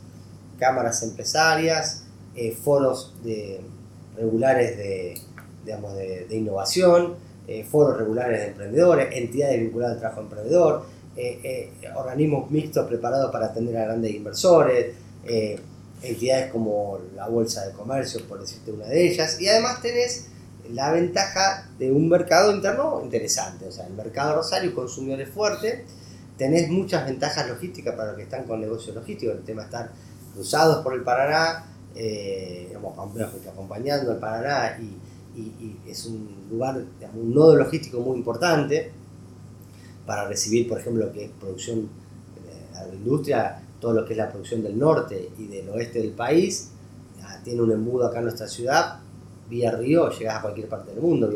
cámaras 0.59 1.01
empresarias, 1.03 2.03
eh, 2.35 2.51
foros 2.51 3.13
regulares 4.17 4.77
de, 4.77 5.21
digamos, 5.65 5.95
de, 5.95 6.27
innovación, 6.29 7.15
eh, 7.47 7.63
foros 7.63 7.97
regulares 7.97 8.39
de 8.39 8.47
emprendedores, 8.47 9.07
entidades 9.11 9.59
vinculadas 9.59 9.95
al 9.95 9.99
trabajo 9.99 10.21
emprendedor, 10.21 10.85
eh, 11.15 11.39
eh, 11.43 11.89
organismos 11.95 12.49
mixtos 12.51 12.87
preparados 12.87 13.31
para 13.31 13.47
atender 13.47 13.77
a 13.77 13.85
grandes 13.85 14.13
inversores, 14.13 14.95
entidades 16.01 16.51
como 16.51 16.99
la 17.15 17.27
Bolsa 17.27 17.65
de 17.65 17.73
Comercio, 17.73 18.21
por 18.27 18.39
decirte 18.39 18.71
una 18.71 18.85
de 18.85 19.07
ellas, 19.07 19.41
y 19.41 19.47
además 19.47 19.81
tenés 19.81 20.27
la 20.71 20.91
ventaja 20.91 21.69
de 21.79 21.91
un 21.91 22.09
mercado 22.09 22.53
interno 22.53 23.01
interesante, 23.03 23.65
o 23.67 23.71
sea, 23.71 23.87
el 23.87 23.93
mercado 23.93 24.35
Rosario 24.35 24.75
consumidores 24.75 25.29
fuerte, 25.29 25.85
tenés 26.37 26.69
muchas 26.69 27.05
ventajas 27.05 27.47
logísticas 27.47 27.95
para 27.95 28.09
los 28.09 28.17
que 28.17 28.23
están 28.23 28.43
con 28.43 28.61
negocios 28.61 28.95
logísticos, 28.95 29.35
el 29.35 29.43
tema 29.43 29.61
de 29.61 29.65
estar 29.65 29.91
cruzados 30.33 30.83
por 30.83 30.93
el 30.93 31.01
Paraná, 31.01 31.65
digamos, 31.95 32.93
acompañando 33.51 34.11
al 34.11 34.19
Paraná 34.19 34.77
y 34.79 35.04
y, 35.35 35.77
es 35.89 36.05
un 36.05 36.47
lugar, 36.49 36.83
un 37.15 37.33
nodo 37.33 37.55
logístico 37.55 37.99
muy 37.99 38.17
importante 38.17 38.91
para 40.05 40.27
recibir, 40.27 40.67
por 40.67 40.79
ejemplo, 40.79 41.05
lo 41.05 41.11
que 41.11 41.25
es 41.25 41.31
producción 41.39 41.89
de 42.43 42.87
la 42.87 42.93
industria, 42.93 43.61
todo 43.79 43.93
lo 43.93 44.05
que 44.05 44.13
es 44.13 44.17
la 44.17 44.29
producción 44.29 44.63
del 44.63 44.77
norte 44.77 45.29
y 45.37 45.47
del 45.47 45.69
oeste 45.69 45.99
del 45.99 46.11
país. 46.11 46.71
Tiene 47.43 47.61
un 47.61 47.71
embudo 47.71 48.07
acá 48.07 48.19
en 48.19 48.25
nuestra 48.25 48.47
ciudad, 48.47 48.99
vía 49.49 49.71
río, 49.71 50.09
llegas 50.09 50.37
a 50.37 50.41
cualquier 50.41 50.67
parte 50.67 50.91
del 50.91 51.01
mundo. 51.01 51.31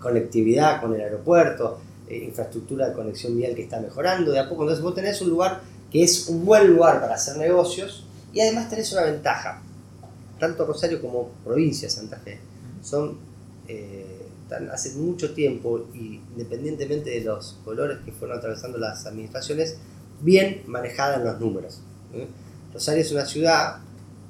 conectividad 0.00 0.80
con 0.80 0.94
el 0.94 1.00
aeropuerto, 1.00 1.78
eh, 2.08 2.24
infraestructura 2.24 2.88
de 2.88 2.94
conexión 2.94 3.36
vial 3.36 3.54
que 3.54 3.62
está 3.62 3.78
mejorando 3.80 4.32
de 4.32 4.40
a 4.40 4.48
poco. 4.48 4.62
Entonces 4.62 4.82
vos 4.82 4.94
tenés 4.94 5.22
un 5.22 5.30
lugar 5.30 5.60
que 5.90 6.02
es 6.02 6.28
un 6.28 6.44
buen 6.44 6.66
lugar 6.66 7.00
para 7.00 7.14
hacer 7.14 7.36
negocios 7.36 8.04
y 8.32 8.40
además 8.40 8.68
tenés 8.68 8.92
una 8.92 9.02
ventaja. 9.02 9.62
Tanto 10.40 10.66
Rosario 10.66 11.00
como 11.00 11.28
provincia 11.44 11.86
de 11.86 11.90
Santa 11.90 12.16
Fe 12.16 12.40
son, 12.82 13.16
eh, 13.72 14.22
hace 14.70 14.96
mucho 14.96 15.32
tiempo, 15.32 15.86
y 15.94 16.20
independientemente 16.32 17.10
de 17.10 17.20
los 17.22 17.58
colores 17.64 17.98
que 18.04 18.12
fueron 18.12 18.38
atravesando 18.38 18.78
las 18.78 19.06
administraciones, 19.06 19.78
bien 20.20 20.62
manejada 20.66 21.16
en 21.16 21.24
los 21.24 21.40
números. 21.40 21.80
¿eh? 22.12 22.26
Rosario 22.72 23.02
es 23.02 23.12
una 23.12 23.24
ciudad 23.24 23.78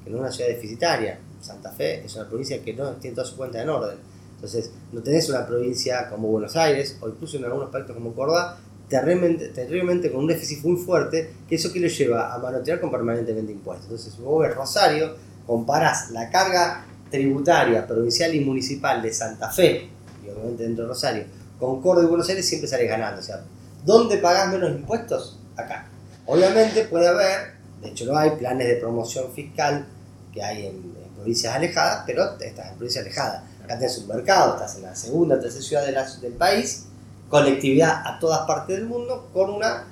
que 0.03 0.09
no 0.09 0.17
es 0.17 0.21
una 0.21 0.31
ciudad 0.31 0.49
deficitaria. 0.49 1.19
Santa 1.41 1.71
Fe 1.71 2.05
es 2.05 2.15
una 2.15 2.27
provincia 2.27 2.61
que 2.63 2.73
no 2.73 2.91
tiene 2.93 3.15
toda 3.15 3.27
su 3.27 3.35
cuenta 3.35 3.61
en 3.61 3.69
orden. 3.69 3.97
Entonces, 4.35 4.71
no 4.91 5.01
tenés 5.01 5.29
una 5.29 5.45
provincia 5.45 6.09
como 6.09 6.29
Buenos 6.29 6.55
Aires, 6.55 6.97
o 7.01 7.09
incluso 7.09 7.37
en 7.37 7.45
algunos 7.45 7.67
aspectos 7.67 7.95
como 7.95 8.13
Córdoba, 8.13 8.57
terriblemente, 8.89 9.49
terriblemente 9.49 10.11
con 10.11 10.21
un 10.21 10.27
déficit 10.27 10.63
muy 10.63 10.77
fuerte, 10.77 11.33
que 11.47 11.55
eso 11.55 11.71
que 11.71 11.79
lo 11.79 11.87
lleva 11.87 12.33
a 12.33 12.37
manotear 12.37 12.79
con 12.79 12.91
permanentemente 12.91 13.51
impuestos. 13.51 13.85
Entonces, 13.85 14.17
vos 14.17 14.41
ves 14.41 14.55
Rosario, 14.55 15.15
comparás 15.45 16.11
la 16.11 16.29
carga 16.29 16.85
tributaria 17.13 17.85
provincial 17.85 18.33
y 18.33 18.39
municipal 18.39 18.99
de 18.99 19.13
Santa 19.13 19.51
Fe, 19.51 19.87
y 20.25 20.29
obviamente 20.29 20.63
dentro 20.63 20.85
de 20.85 20.89
Rosario, 20.89 21.25
con 21.59 21.79
Córdoba 21.79 22.07
y 22.07 22.09
Buenos 22.09 22.27
Aires, 22.27 22.49
siempre 22.49 22.67
sales 22.67 22.89
ganando. 22.89 23.21
O 23.21 23.23
sea, 23.23 23.41
¿dónde 23.85 24.17
pagás 24.17 24.51
menos 24.51 24.71
impuestos? 24.71 25.37
Acá. 25.55 25.85
Obviamente 26.25 26.85
puede 26.85 27.07
haber, 27.07 27.53
de 27.83 27.89
hecho 27.89 28.05
lo 28.05 28.17
hay, 28.17 28.31
planes 28.31 28.67
de 28.67 28.77
promoción 28.77 29.31
fiscal 29.31 29.85
que 30.33 30.41
hay 30.41 30.65
en, 30.65 30.91
provincias 31.15 31.53
alejadas, 31.53 32.03
pero 32.07 32.31
estás 32.39 32.71
en 32.71 32.75
provincias 32.77 33.05
alejadas. 33.05 33.43
Acá 33.63 33.77
tenés 33.77 33.95
un 33.99 34.07
mercado, 34.07 34.55
estás 34.55 34.75
en 34.77 34.81
la 34.81 34.95
segunda, 34.95 35.39
tercera 35.39 35.63
ciudad 35.63 36.19
del 36.19 36.33
país, 36.33 36.85
conectividad 37.29 38.07
a 38.07 38.17
todas 38.17 38.47
partes 38.47 38.75
del 38.77 38.87
mundo 38.87 39.29
con 39.31 39.51
una 39.51 39.85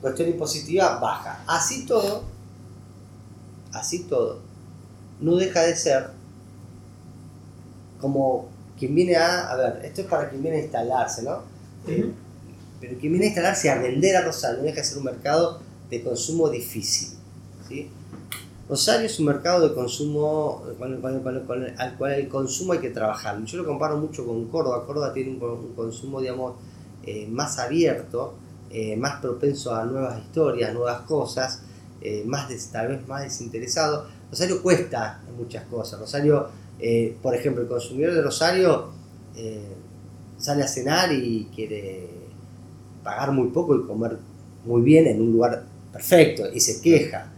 cuestión 0.00 0.28
impositiva 0.28 1.00
baja. 1.00 1.42
Así 1.48 1.84
todo, 1.86 2.22
así 3.72 4.04
todo, 4.04 4.38
no 5.20 5.34
deja 5.34 5.62
de 5.62 5.74
ser 5.74 6.17
como 8.00 8.48
quien 8.78 8.94
viene 8.94 9.16
a, 9.16 9.50
a 9.50 9.56
ver, 9.56 9.80
esto 9.84 10.02
es 10.02 10.06
para 10.06 10.28
quien 10.28 10.42
viene 10.42 10.58
a 10.58 10.60
instalarse, 10.62 11.22
¿no? 11.22 11.42
Eh, 11.86 12.10
pero 12.80 12.98
quien 12.98 13.12
viene 13.12 13.26
a 13.26 13.28
instalarse 13.28 13.70
a 13.70 13.78
vender 13.78 14.16
a 14.16 14.22
Rosario, 14.22 14.62
deja 14.62 14.76
de 14.76 14.84
ser 14.84 14.98
un 14.98 15.04
mercado 15.04 15.60
de 15.90 16.02
consumo 16.02 16.48
difícil. 16.48 17.18
¿sí? 17.68 17.90
Rosario 18.68 19.06
es 19.06 19.18
un 19.18 19.26
mercado 19.26 19.66
de 19.66 19.74
consumo 19.74 20.62
al 20.78 21.96
cual 21.96 22.12
el 22.12 22.28
consumo 22.28 22.74
hay 22.74 22.80
que 22.80 22.90
trabajar. 22.90 23.42
Yo 23.44 23.56
lo 23.58 23.64
comparo 23.64 23.96
mucho 23.96 24.26
con 24.26 24.46
Córdoba. 24.48 24.84
Córdoba 24.84 25.12
tiene 25.14 25.30
un, 25.30 25.72
consumo, 25.74 26.20
digamos, 26.20 26.56
eh, 27.04 27.26
más 27.28 27.58
abierto, 27.58 28.34
eh, 28.70 28.94
más 28.96 29.20
propenso 29.20 29.74
a 29.74 29.86
nuevas 29.86 30.22
historias, 30.22 30.74
nuevas 30.74 31.00
cosas, 31.02 31.62
eh, 32.02 32.22
más 32.26 32.48
tal 32.70 32.88
vez 32.88 33.08
más 33.08 33.22
desinteresado. 33.22 34.06
Rosario 34.30 34.62
cuesta 34.62 35.22
en 35.26 35.36
muchas 35.36 35.64
cosas. 35.64 35.98
Rosario, 35.98 36.48
por 37.22 37.34
ejemplo, 37.34 37.62
el 37.62 37.68
consumidor 37.68 38.14
de 38.14 38.22
Rosario 38.22 38.92
sale 40.38 40.62
a 40.62 40.68
cenar 40.68 41.12
y 41.12 41.48
quiere 41.54 42.08
pagar 43.02 43.32
muy 43.32 43.48
poco 43.48 43.74
y 43.76 43.86
comer 43.86 44.18
muy 44.64 44.82
bien 44.82 45.06
en 45.06 45.20
un 45.20 45.32
lugar 45.32 45.64
perfecto 45.92 46.44
y 46.52 46.60
se 46.60 46.80
queja. 46.80 47.32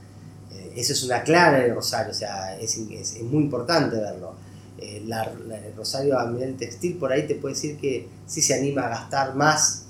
Eh, 0.52 0.72
eso 0.76 0.92
es 0.92 1.02
una 1.04 1.22
clara 1.22 1.60
de 1.60 1.72
Rosario, 1.72 2.10
o 2.10 2.14
sea, 2.14 2.58
es, 2.58 2.76
es, 2.76 3.22
muy 3.22 3.44
importante 3.44 3.96
verlo. 3.96 4.34
Eh, 4.78 5.02
la, 5.06 5.24
el 5.24 5.76
Rosario 5.76 6.18
a 6.18 6.30
nivel 6.30 6.56
textil 6.56 6.96
por 6.96 7.12
ahí 7.12 7.26
te 7.26 7.34
puede 7.34 7.54
decir 7.54 7.76
que 7.76 8.08
sí 8.26 8.42
se 8.42 8.54
anima 8.54 8.86
a 8.86 8.88
gastar 8.88 9.34
más 9.34 9.86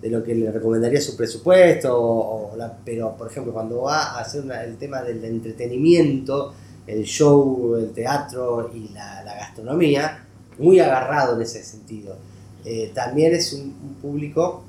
de 0.00 0.08
lo 0.08 0.24
que 0.24 0.34
le 0.34 0.50
recomendaría 0.50 1.00
su 1.00 1.16
presupuesto, 1.16 1.94
o, 1.94 2.56
pero 2.84 3.16
por 3.18 3.30
ejemplo 3.30 3.52
cuando 3.52 3.82
va 3.82 4.14
a 4.14 4.20
hacer 4.20 4.44
el 4.64 4.78
tema 4.78 5.02
del 5.02 5.22
entretenimiento, 5.24 6.54
el 6.92 7.04
show, 7.04 7.76
el 7.76 7.92
teatro 7.92 8.70
y 8.74 8.88
la, 8.92 9.22
gastronomía, 9.24 10.26
muy 10.58 10.80
agarrado 10.80 11.36
en 11.36 11.42
ese 11.42 11.62
sentido. 11.62 12.16
Eh, 12.64 12.92
también 12.94 13.34
es 13.34 13.52
un, 13.52 13.80
público 14.00 14.62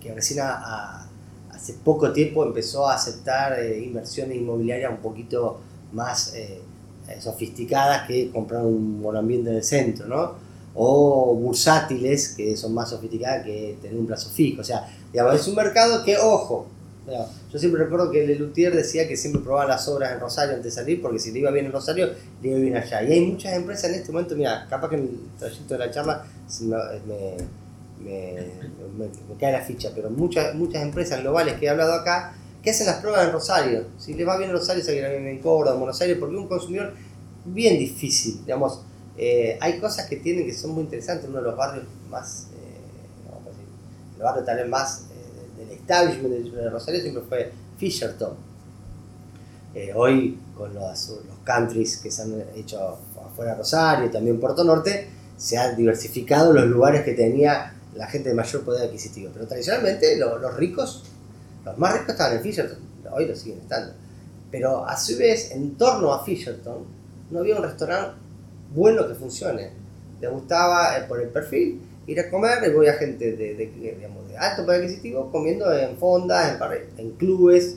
que 0.00 0.14
recién 0.14 0.40
a 0.40 1.02
hace 1.62 1.74
poco 1.74 2.12
tiempo 2.12 2.44
empezó 2.44 2.88
a 2.88 2.94
aceptar 2.94 3.58
eh, 3.60 3.84
inversiones 3.84 4.36
inmobiliarias 4.36 4.90
un 4.90 4.96
poquito 4.96 5.60
más 5.92 6.34
eh, 6.34 6.60
sofisticadas 7.20 8.08
que 8.08 8.30
comprar 8.32 8.64
un 8.64 9.00
buen 9.00 9.16
ambiente 9.16 9.50
en 9.50 9.56
el 9.56 9.62
centro, 9.62 10.06
¿no? 10.08 10.32
O 10.74 11.36
bursátiles, 11.36 12.30
que 12.30 12.56
son 12.56 12.74
más 12.74 12.90
sofisticadas 12.90 13.44
que 13.44 13.78
tener 13.80 13.96
un 13.96 14.06
plazo 14.06 14.28
fijo. 14.30 14.62
O 14.62 14.64
sea, 14.64 14.88
digamos, 15.12 15.34
es 15.36 15.46
un 15.46 15.54
mercado 15.54 16.02
que, 16.04 16.16
ojo, 16.16 16.66
yo 17.06 17.58
siempre 17.58 17.82
recuerdo 17.82 18.10
que 18.10 18.26
Lelutier 18.26 18.74
decía 18.74 19.08
que 19.08 19.16
siempre 19.16 19.42
probaba 19.42 19.66
las 19.66 19.88
obras 19.88 20.12
en 20.12 20.20
Rosario 20.20 20.54
antes 20.54 20.74
de 20.74 20.80
salir, 20.82 21.02
porque 21.02 21.18
si 21.18 21.32
le 21.32 21.40
iba 21.40 21.50
bien 21.50 21.66
en 21.66 21.72
Rosario, 21.72 22.10
le 22.40 22.48
iba 22.48 22.58
bien 22.58 22.76
allá. 22.76 23.02
Y 23.02 23.12
hay 23.12 23.20
muchas 23.26 23.54
empresas 23.54 23.90
en 23.90 23.96
este 23.96 24.12
momento, 24.12 24.36
mira, 24.36 24.66
capaz 24.70 24.88
que 24.88 24.96
en 24.96 25.02
el 25.02 25.38
trayecto 25.38 25.74
de 25.74 25.78
la 25.78 25.90
charla 25.90 26.24
me 27.06 27.36
me, 28.04 29.38
cae 29.38 29.52
la 29.52 29.60
ficha, 29.60 29.90
pero 29.94 30.10
muchas, 30.10 30.54
muchas 30.54 30.82
empresas 30.82 31.20
globales 31.20 31.54
que 31.58 31.66
he 31.66 31.68
hablado 31.68 31.94
acá, 31.94 32.34
que 32.62 32.70
hacen 32.70 32.86
las 32.86 32.96
pruebas 32.96 33.26
en 33.26 33.32
Rosario. 33.32 33.86
Si 33.98 34.14
les 34.14 34.26
va 34.26 34.36
bien 34.36 34.50
en 34.50 34.56
Rosario, 34.56 34.84
se 34.84 34.92
bien 34.92 35.26
en 35.26 35.38
Córdoba, 35.40 35.74
en 35.74 35.80
Buenos 35.80 36.00
Aires, 36.00 36.16
porque 36.18 36.36
un 36.36 36.46
consumidor 36.46 36.94
bien 37.44 37.78
difícil. 37.78 38.40
Digamos, 38.44 38.82
eh, 39.16 39.58
hay 39.60 39.78
cosas 39.78 40.06
que 40.06 40.16
tienen 40.16 40.46
que 40.46 40.52
son 40.52 40.72
muy 40.72 40.84
interesantes. 40.84 41.28
Uno 41.28 41.38
de 41.38 41.44
los 41.44 41.56
barrios 41.56 41.84
más, 42.08 42.48
eh, 42.54 43.30
vamos 43.30 43.46
a 43.46 43.50
decir, 43.50 43.64
el 44.16 44.22
barrio 44.22 44.44
tal 44.44 44.56
vez 44.58 44.68
más 44.68 45.06
eh, 45.10 45.11
establishment 45.92 46.54
de 46.54 46.70
Rosario 46.70 47.00
siempre 47.00 47.22
fue 47.28 47.52
Fisherton. 47.76 48.36
hoy, 49.94 50.38
con 50.56 50.74
los, 50.74 51.08
los 51.08 51.38
countries 51.44 51.98
que 51.98 52.10
se 52.10 52.22
han 52.22 52.44
hecho 52.56 52.98
afuera 53.24 53.52
de 53.52 53.58
Rosario, 53.58 54.10
también 54.10 54.40
Puerto 54.40 54.64
Norte, 54.64 55.08
se 55.36 55.58
han 55.58 55.76
diversificado 55.76 56.52
los 56.52 56.66
lugares 56.66 57.02
que 57.04 57.12
tenía 57.12 57.74
la 57.94 58.06
gente 58.06 58.30
de 58.30 58.34
mayor 58.34 58.62
poder 58.62 58.88
adquisitivo. 58.88 59.30
Pero 59.32 59.46
tradicionalmente 59.46 60.16
los 60.16 60.56
ricos, 60.56 61.04
los 61.64 61.78
más 61.78 61.92
ricos 61.92 62.10
estaban 62.10 62.36
en 62.36 62.42
Fisherton, 62.42 62.78
hoy 63.12 63.26
lo 63.26 63.36
siguen 63.36 63.58
estando. 63.60 63.92
Pero 64.50 64.86
a 64.86 64.96
su 64.96 65.16
vez, 65.16 65.50
en 65.52 65.76
torno 65.76 66.12
a 66.12 66.24
Fisherton, 66.24 66.84
no 67.30 67.40
había 67.40 67.56
un 67.56 67.62
restaurante 67.62 68.16
bueno 68.74 69.08
que 69.08 69.14
funcione. 69.14 69.70
Le 70.20 70.28
gustaba 70.28 70.96
eh, 70.96 71.04
por 71.08 71.20
el 71.20 71.28
perfil 71.28 71.80
ir 72.06 72.20
a 72.20 72.30
comer, 72.30 72.58
y 72.66 72.70
voy 72.70 72.88
a 72.88 72.94
gente 72.94 73.32
de, 73.32 73.54
de, 73.54 74.36
alto 74.38 74.64
poder 74.64 74.82
adquisitivo 74.82 75.30
comiendo 75.30 75.72
en 75.72 75.96
fondas, 75.96 76.56
en, 76.60 76.98
en 76.98 77.10
clubes 77.12 77.76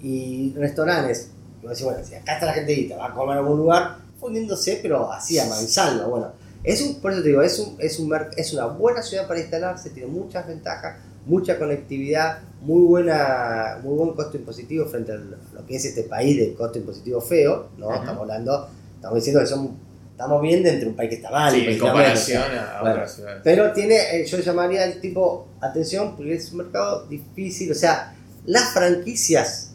y 0.00 0.54
restaurantes. 0.56 1.30
Y 1.62 1.84
bueno, 1.84 2.04
si 2.04 2.14
acá 2.14 2.34
está 2.34 2.46
la 2.46 2.52
gente 2.52 2.94
va 2.98 3.06
a 3.06 3.14
comer 3.14 3.38
en 3.38 3.44
algún 3.44 3.58
lugar, 3.58 3.98
fundiéndose, 4.18 4.78
pero 4.82 5.12
así 5.12 5.38
a 5.38 5.46
mansalva. 5.46 6.06
Bueno, 6.06 6.32
es 6.64 6.82
un, 6.82 7.00
por 7.00 7.12
eso 7.12 7.22
te 7.22 7.28
digo, 7.28 7.42
es, 7.42 7.58
un, 7.58 7.76
es, 7.78 7.98
un, 7.98 8.12
es 8.36 8.52
una 8.52 8.66
buena 8.66 9.02
ciudad 9.02 9.26
para 9.26 9.40
instalarse, 9.40 9.90
tiene 9.90 10.08
muchas 10.08 10.46
ventajas, 10.46 10.96
mucha 11.26 11.58
conectividad, 11.58 12.40
muy, 12.60 12.82
buena, 12.82 13.78
muy 13.82 13.96
buen 13.96 14.12
costo 14.12 14.36
impositivo 14.36 14.86
frente 14.86 15.12
a 15.12 15.16
lo 15.16 15.66
que 15.66 15.76
es 15.76 15.84
este 15.84 16.04
país 16.04 16.36
de 16.36 16.54
costo 16.54 16.78
impositivo 16.78 17.20
feo, 17.20 17.68
¿no? 17.76 17.94
Estamos 17.94 18.22
hablando, 18.22 18.68
estamos 18.96 19.16
diciendo 19.16 19.40
que 19.40 19.46
son, 19.46 19.87
estamos 20.18 20.42
viendo 20.42 20.68
entre 20.68 20.88
un 20.88 20.96
país 20.96 21.10
que 21.10 21.16
está 21.16 21.30
mal. 21.30 21.54
Sí, 21.54 21.64
en 21.64 21.78
comparación 21.78 22.42
a 22.42 22.80
otras 22.82 23.14
ciudades. 23.14 23.40
Pero 23.44 23.72
tiene, 23.72 23.94
eh, 24.20 24.26
yo 24.26 24.38
llamaría 24.40 24.84
el 24.84 25.00
tipo, 25.00 25.46
atención, 25.60 26.16
porque 26.16 26.34
es 26.34 26.50
un 26.50 26.58
mercado 26.58 27.06
difícil, 27.06 27.70
o 27.70 27.74
sea, 27.74 28.16
las 28.44 28.72
franquicias 28.72 29.68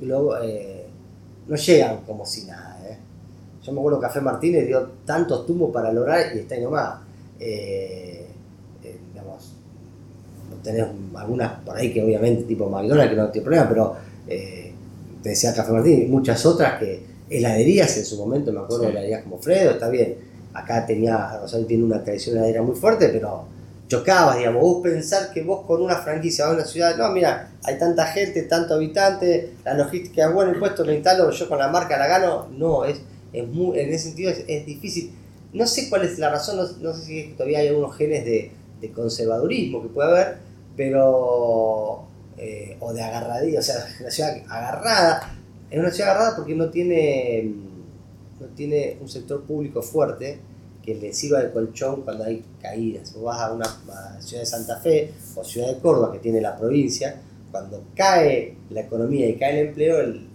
luego, 0.00 0.36
eh, 0.42 0.86
no 1.46 1.54
llegan 1.54 1.98
como 2.02 2.26
si 2.26 2.46
nada. 2.46 2.76
Yo 3.62 3.72
me 3.72 3.80
acuerdo 3.80 4.00
que 4.00 4.06
Café 4.06 4.20
Martínez 4.20 4.66
dio 4.66 4.80
tantos 5.04 5.46
tumbos 5.46 5.72
para 5.72 5.92
lograr 5.92 6.34
y 6.34 6.40
está 6.40 6.54
ahí 6.54 6.62
nomás. 6.62 7.00
Eh, 7.38 8.26
eh, 8.82 8.98
digamos, 9.12 9.52
tenés 10.62 10.86
algunas 11.14 11.60
por 11.60 11.76
ahí 11.76 11.92
que 11.92 12.02
obviamente 12.02 12.44
tipo 12.44 12.68
McDonald's 12.68 13.10
que 13.10 13.16
no 13.16 13.30
tiene 13.30 13.44
problema, 13.44 13.68
pero 13.68 13.96
eh, 14.26 14.72
te 15.22 15.28
decía 15.30 15.52
Café 15.52 15.72
Martínez, 15.72 16.08
muchas 16.08 16.44
otras 16.46 16.78
que 16.78 17.15
heladerías 17.30 17.96
en 17.96 18.04
su 18.04 18.16
momento, 18.16 18.52
me 18.52 18.60
acuerdo 18.60 18.84
de 18.84 18.90
heladerías 18.90 19.22
como 19.22 19.38
Fredo, 19.38 19.72
está 19.72 19.88
bien. 19.88 20.16
Acá 20.54 20.86
tenía, 20.86 21.38
Rosario 21.40 21.66
tiene 21.66 21.84
una 21.84 22.02
tradición 22.02 22.36
heladera 22.36 22.62
muy 22.62 22.74
fuerte, 22.74 23.08
pero 23.08 23.44
chocabas, 23.88 24.38
digamos, 24.38 24.62
vos 24.62 24.82
pensar 24.82 25.32
que 25.32 25.42
vos 25.42 25.66
con 25.66 25.82
una 25.82 25.96
franquicia 25.96 26.46
a 26.46 26.52
una 26.52 26.64
ciudad, 26.64 26.96
no, 26.96 27.10
mira, 27.10 27.50
hay 27.62 27.78
tanta 27.78 28.06
gente, 28.06 28.42
tanto 28.42 28.74
habitante, 28.74 29.52
la 29.64 29.74
logística 29.74 30.26
es 30.26 30.32
buena, 30.32 30.52
el 30.52 30.58
puesto 30.58 30.84
lo 30.84 30.92
instalo, 30.92 31.30
yo 31.30 31.48
con 31.48 31.58
la 31.58 31.68
marca 31.68 31.98
la 31.98 32.06
gano, 32.06 32.48
no, 32.56 32.84
es 32.84 33.00
en 33.32 33.92
ese 33.92 34.08
sentido 34.08 34.30
es, 34.30 34.66
difícil. 34.66 35.12
No 35.52 35.66
sé 35.66 35.88
cuál 35.88 36.04
es 36.04 36.18
la 36.18 36.30
razón, 36.30 36.58
no, 36.80 36.94
sé 36.94 37.04
si 37.04 37.24
todavía 37.32 37.60
hay 37.60 37.68
algunos 37.68 37.96
genes 37.96 38.24
de, 38.24 38.52
conservadurismo 38.94 39.82
que 39.82 39.88
puede 39.88 40.10
haber, 40.10 40.36
pero. 40.76 42.04
Eh, 42.38 42.76
o 42.80 42.92
de 42.92 43.02
agarradía, 43.02 43.58
o 43.58 43.62
sea, 43.62 43.84
una 44.00 44.10
ciudad 44.10 44.36
agarrada. 44.48 45.35
Es 45.70 45.78
una 45.78 45.90
ciudad 45.90 46.10
agarrada 46.10 46.36
porque 46.36 46.54
no 46.54 46.70
tiene, 46.70 47.52
no 48.40 48.46
tiene 48.54 48.98
un 49.00 49.08
sector 49.08 49.42
público 49.42 49.82
fuerte 49.82 50.38
que 50.86 50.94
le 50.94 51.12
sirva 51.12 51.42
de 51.42 51.50
colchón 51.50 52.02
cuando 52.02 52.24
hay 52.24 52.44
caídas. 52.62 53.12
Vos 53.14 53.24
vas 53.24 53.40
a 53.40 53.52
una 53.52 54.20
ciudad 54.20 54.42
de 54.42 54.46
Santa 54.46 54.78
Fe 54.78 55.12
o 55.34 55.42
ciudad 55.42 55.74
de 55.74 55.80
Córdoba 55.80 56.12
que 56.12 56.20
tiene 56.20 56.40
la 56.40 56.56
provincia, 56.56 57.20
cuando 57.50 57.82
cae 57.96 58.56
la 58.70 58.82
economía 58.82 59.28
y 59.28 59.34
cae 59.34 59.60
el 59.60 59.68
empleo, 59.68 60.00
el, 60.00 60.28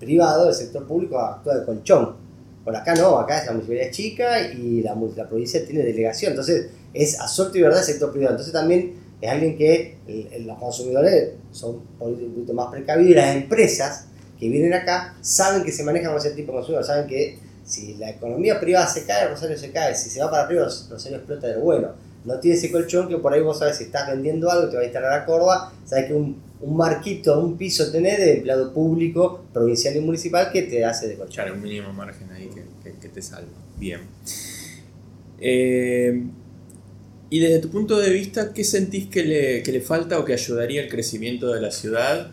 privado, 0.00 0.48
el 0.48 0.54
sector 0.54 0.86
público 0.86 1.18
actúa 1.18 1.56
de 1.56 1.64
colchón. 1.64 2.16
Por 2.64 2.74
acá 2.74 2.94
no, 2.94 3.18
acá 3.18 3.38
es 3.38 3.46
la 3.46 3.52
municipalidad 3.52 3.90
chica 3.90 4.52
y 4.52 4.82
la, 4.82 4.94
la 5.16 5.28
provincia 5.28 5.64
tiene 5.64 5.82
delegación. 5.82 6.32
Entonces 6.32 6.70
es 6.92 7.20
a 7.20 7.28
suerte 7.28 7.58
y 7.58 7.62
verdad 7.62 7.78
el 7.78 7.84
sector 7.84 8.10
privado. 8.10 8.32
Entonces 8.32 8.52
también 8.52 8.94
es 9.20 9.30
alguien 9.30 9.56
que 9.56 9.98
los 10.40 10.58
consumidores 10.58 11.34
son 11.52 11.82
un 12.00 12.34
poquito 12.34 12.52
más 12.52 12.70
precavidos 12.70 13.12
y 13.12 13.14
las 13.14 13.36
empresas 13.36 14.08
que 14.38 14.48
vienen 14.48 14.74
acá 14.74 15.16
saben 15.20 15.64
que 15.64 15.72
se 15.72 15.84
manejan 15.84 16.10
con 16.10 16.18
ese 16.18 16.32
tipo 16.32 16.52
de 16.52 16.58
consumidores, 16.58 16.86
saben 16.86 17.06
que 17.06 17.38
si 17.64 17.94
la 17.94 18.10
economía 18.10 18.60
privada 18.60 18.86
se 18.86 19.04
cae, 19.04 19.28
Rosario 19.28 19.56
se 19.56 19.70
cae, 19.70 19.94
si 19.94 20.10
se 20.10 20.20
va 20.20 20.30
para 20.30 20.44
arriba, 20.44 20.64
Rosario 20.64 21.18
explota 21.18 21.46
de 21.46 21.56
bueno. 21.56 21.92
No 22.24 22.38
tiene 22.40 22.56
ese 22.56 22.72
colchón 22.72 23.08
que 23.08 23.18
por 23.18 23.32
ahí 23.32 23.40
vos 23.42 23.58
sabes 23.58 23.76
si 23.76 23.84
estás 23.84 24.08
vendiendo 24.08 24.50
algo, 24.50 24.68
te 24.70 24.76
va 24.76 24.82
a 24.82 24.84
instalar 24.86 25.12
a 25.12 25.24
Córdoba, 25.26 25.72
sabes 25.84 26.06
que 26.06 26.14
un, 26.14 26.40
un 26.60 26.76
marquito, 26.76 27.38
un 27.38 27.56
piso 27.56 27.90
tenés 27.90 28.18
de 28.18 28.36
empleado 28.36 28.72
público, 28.72 29.44
provincial 29.52 29.96
y 29.96 30.00
municipal 30.00 30.50
que 30.50 30.62
te 30.62 30.84
hace 30.84 31.08
de 31.08 31.16
colchón. 31.16 31.34
Claro, 31.34 31.54
un 31.54 31.62
mínimo 31.62 31.92
margen 31.92 32.30
ahí 32.32 32.48
que, 32.82 32.92
que, 32.92 33.08
te 33.08 33.20
salva. 33.20 33.50
Bien. 33.78 34.00
Eh, 35.38 36.22
y 37.28 37.38
desde 37.40 37.58
tu 37.58 37.70
punto 37.70 37.98
de 37.98 38.10
vista, 38.10 38.52
¿qué 38.54 38.64
sentís 38.64 39.08
que 39.08 39.24
le, 39.24 39.62
que 39.62 39.72
le 39.72 39.80
falta 39.80 40.18
o 40.18 40.24
que 40.24 40.32
ayudaría 40.32 40.82
al 40.82 40.88
crecimiento 40.88 41.52
de 41.52 41.60
la 41.60 41.70
ciudad? 41.70 42.30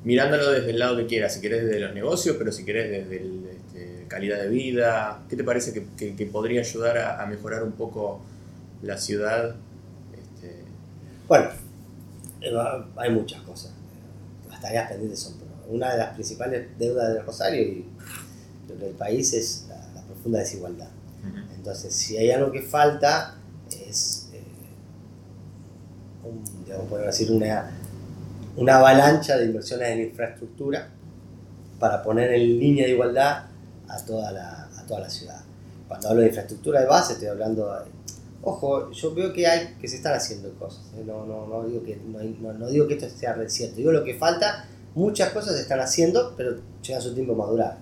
Eh, 0.00 0.04
mirándolo 0.04 0.50
desde 0.50 0.70
el 0.70 0.78
lado 0.78 0.96
que 0.96 1.06
quieras, 1.06 1.34
si 1.34 1.40
querés 1.40 1.64
desde 1.64 1.80
los 1.80 1.94
negocios, 1.94 2.36
pero 2.38 2.52
si 2.52 2.64
querés 2.64 2.90
desde 2.90 3.24
la 3.24 3.50
este, 3.50 4.06
calidad 4.08 4.40
de 4.40 4.48
vida, 4.48 5.22
¿qué 5.28 5.36
te 5.36 5.44
parece 5.44 5.72
que, 5.72 6.16
que, 6.16 6.26
podría 6.26 6.60
ayudar 6.60 6.98
a, 6.98 7.26
mejorar 7.26 7.62
un 7.62 7.72
poco 7.72 8.22
la 8.82 8.98
ciudad? 8.98 9.54
Este... 10.12 10.64
Bueno, 11.28 11.48
eh, 12.40 12.52
hay 12.96 13.10
muchas 13.10 13.42
cosas. 13.42 13.72
Las 14.48 14.60
tareas 14.60 14.90
pendientes 14.90 15.20
son 15.20 15.34
una 15.68 15.92
de 15.92 15.98
las 15.98 16.14
principales 16.14 16.66
deudas 16.78 17.14
de 17.14 17.22
Rosario 17.22 17.62
y 17.62 17.86
del 18.66 18.94
país 18.94 19.32
es 19.34 19.66
la 19.94 20.02
profunda 20.02 20.38
desigualdad 20.40 20.88
entonces, 21.60 21.94
si 21.94 22.16
hay 22.16 22.30
algo 22.30 22.50
que 22.50 22.62
falta, 22.62 23.36
es, 23.70 24.30
eh, 24.32 24.42
decir, 27.04 27.30
una, 27.30 27.70
una 28.56 28.76
avalancha 28.76 29.36
de 29.36 29.46
inversiones 29.46 29.88
en 29.88 30.00
infraestructura 30.00 30.88
para 31.78 32.02
poner 32.02 32.32
en 32.32 32.58
línea 32.58 32.86
de 32.86 32.92
igualdad 32.92 33.44
a 33.88 34.04
toda 34.04 34.32
la, 34.32 34.64
a 34.64 34.86
toda 34.86 35.00
la 35.00 35.10
ciudad. 35.10 35.40
Cuando 35.88 36.08
hablo 36.08 36.20
de 36.22 36.28
infraestructura 36.28 36.80
de 36.80 36.86
base, 36.86 37.14
estoy 37.14 37.28
hablando 37.28 37.72
Ojo, 38.42 38.90
yo 38.92 39.14
veo 39.14 39.34
que 39.34 39.46
hay 39.46 39.76
que 39.78 39.86
se 39.86 39.96
están 39.96 40.14
haciendo 40.14 40.50
cosas. 40.54 40.82
¿eh? 40.96 41.02
No, 41.06 41.26
no, 41.26 41.46
no, 41.46 41.64
digo 41.64 41.82
que, 41.82 41.96
no, 41.96 42.52
no, 42.54 42.68
digo 42.68 42.88
que 42.88 42.94
esto 42.94 43.08
sea 43.10 43.34
reciente. 43.34 43.76
Digo 43.76 43.92
lo 43.92 44.02
que 44.02 44.14
falta, 44.14 44.64
muchas 44.94 45.30
cosas 45.30 45.56
se 45.56 45.62
están 45.62 45.80
haciendo, 45.80 46.34
pero 46.36 46.56
llega 46.82 47.00
su 47.00 47.14
tiempo 47.14 47.34
madurar 47.34 47.76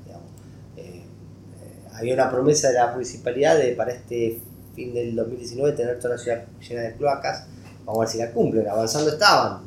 había 1.99 2.15
una 2.15 2.31
promesa 2.31 2.69
de 2.69 2.75
la 2.75 2.93
municipalidad 2.93 3.59
de 3.59 3.73
para 3.73 3.93
este 3.93 4.41
fin 4.75 4.95
del 4.95 5.17
2019 5.17 5.77
tener 5.77 5.99
toda 5.99 6.15
la 6.15 6.21
ciudad 6.21 6.45
llena 6.61 6.83
de 6.83 6.95
cloacas. 6.95 7.47
Vamos 7.85 7.97
a 7.97 8.01
ver 8.01 8.09
si 8.09 8.19
la 8.19 8.31
cumplen. 8.31 8.69
Avanzando 8.69 9.11
estaban, 9.11 9.63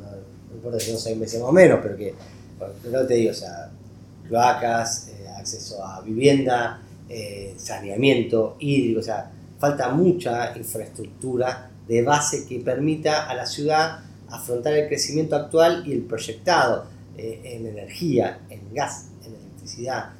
no, 0.52 0.56
importa 0.56 0.78
si 0.78 0.90
son 0.90 1.00
seis 1.00 1.16
meses 1.16 1.40
más 1.40 1.48
o 1.48 1.52
menos, 1.52 1.80
pero 1.82 1.96
que, 1.96 2.14
no 2.90 3.06
te 3.06 3.14
digo, 3.14 3.30
o 3.30 3.34
sea, 3.34 3.70
cloacas, 4.28 5.08
eh, 5.08 5.26
acceso 5.36 5.84
a 5.84 6.00
vivienda, 6.02 6.82
eh, 7.08 7.54
saneamiento 7.56 8.56
hídrico, 8.60 9.00
o 9.00 9.02
sea, 9.02 9.30
falta 9.58 9.90
mucha 9.90 10.56
infraestructura 10.56 11.70
de 11.86 12.02
base 12.02 12.46
que 12.46 12.60
permita 12.60 13.28
a 13.28 13.34
la 13.34 13.46
ciudad 13.46 14.00
afrontar 14.28 14.74
el 14.74 14.88
crecimiento 14.88 15.36
actual 15.36 15.82
y 15.86 15.92
el 15.92 16.02
proyectado 16.02 16.86
eh, 17.16 17.40
en 17.44 17.66
energía, 17.66 18.40
en 18.48 18.72
gas, 18.72 19.06
en 19.26 19.34
electricidad, 19.34 20.10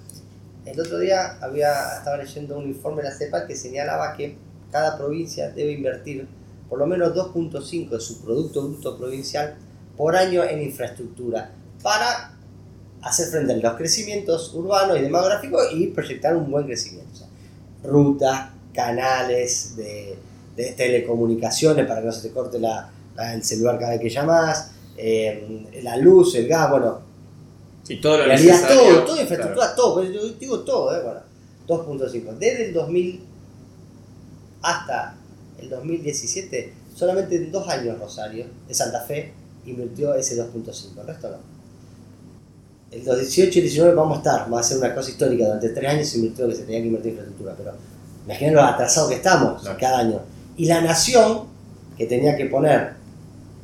el 0.64 0.78
otro 0.78 0.98
día 1.00 1.38
había, 1.40 1.96
estaba 1.98 2.16
leyendo 2.16 2.56
un 2.56 2.68
informe 2.68 3.02
de 3.02 3.08
la 3.08 3.14
CEPAL 3.14 3.46
que 3.48 3.56
señalaba 3.56 4.16
que 4.16 4.36
cada 4.70 4.96
provincia 4.96 5.50
debe 5.50 5.72
invertir 5.72 6.28
por 6.68 6.78
lo 6.78 6.86
menos 6.86 7.14
2.5 7.14 7.90
de 7.90 8.00
su 8.00 8.22
Producto 8.22 8.62
Bruto 8.62 8.96
Provincial 8.96 9.56
por 9.96 10.16
año 10.16 10.42
en 10.44 10.62
infraestructura 10.62 11.52
para 11.83 12.33
hacer 13.02 13.28
frente 13.28 13.52
a 13.52 13.57
los 13.57 13.74
crecimientos 13.74 14.55
urbanos 14.55 14.98
y 14.98 15.02
demográficos 15.02 15.68
y 15.72 15.88
proyectar 15.88 16.37
un 16.37 16.50
buen 16.50 16.66
crecimiento. 16.66 17.26
rutas, 17.83 18.50
canales 18.72 19.76
de, 19.76 20.16
telecomunicaciones 20.76 21.87
para 21.87 22.00
que 22.00 22.07
no 22.07 22.12
se 22.12 22.28
te 22.28 22.35
corte 22.35 22.59
la, 22.59 22.90
el 23.35 23.42
celular 23.42 23.78
cada 23.78 23.92
vez 23.92 24.00
que 24.00 24.11
llamas, 24.11 24.70
eh, 24.96 25.66
la 25.83 25.96
luz, 25.96 26.35
el 26.37 26.46
gas, 26.46 26.70
bueno, 26.70 27.00
y 27.88 28.00
todo 28.00 28.18
lo 28.18 28.24
todo, 28.24 29.05
toda 29.05 29.22
infraestructura, 29.22 29.74
todo, 29.74 30.05
yo 30.05 30.28
digo 30.35 30.61
todo, 30.61 30.96
¿eh? 30.96 31.02
Bueno, 31.02 31.20
2.5. 31.66 32.38
Desde 32.38 32.66
el 32.66 32.74
2000 32.74 33.20
hasta 34.62 35.16
el 35.61 35.68
2017, 35.68 36.72
solamente 36.94 37.37
en 37.37 37.50
dos 37.50 37.68
años 37.68 37.98
Rosario, 37.98 38.46
de 38.68 38.74
Santa 38.74 39.00
Fe, 39.00 39.33
invirtió 39.66 40.14
ese 40.14 40.37
2.5, 40.37 41.01
el 41.01 41.07
resto 41.07 41.31
no. 41.31 41.53
El 42.90 43.05
2018 43.05 43.59
y 43.59 43.62
19 43.62 43.94
vamos 43.94 44.16
a 44.16 44.18
estar, 44.18 44.53
va 44.53 44.61
a 44.61 44.62
ser 44.62 44.79
una 44.79 44.94
cosa 44.94 45.11
histórica, 45.11 45.46
durante 45.46 45.70
tres 45.70 45.90
años 45.90 46.09
se 46.09 46.18
invirtió 46.18 46.46
que 46.48 46.55
se 46.55 46.64
tenía 46.64 46.81
que 46.81 46.87
invertir 46.88 47.12
en 47.12 47.18
infraestructura, 47.18 47.55
pero 47.57 47.72
imaginen 48.27 48.55
lo 48.55 48.62
atrasados 48.62 49.09
que 49.09 49.16
estamos 49.16 49.62
cada 49.81 50.01
año. 50.01 50.20
Y 50.57 50.66
la 50.66 50.83
nación, 50.83 51.44
que 51.96 52.07
tenía 52.07 52.37
que 52.37 52.46
poner, 52.46 52.92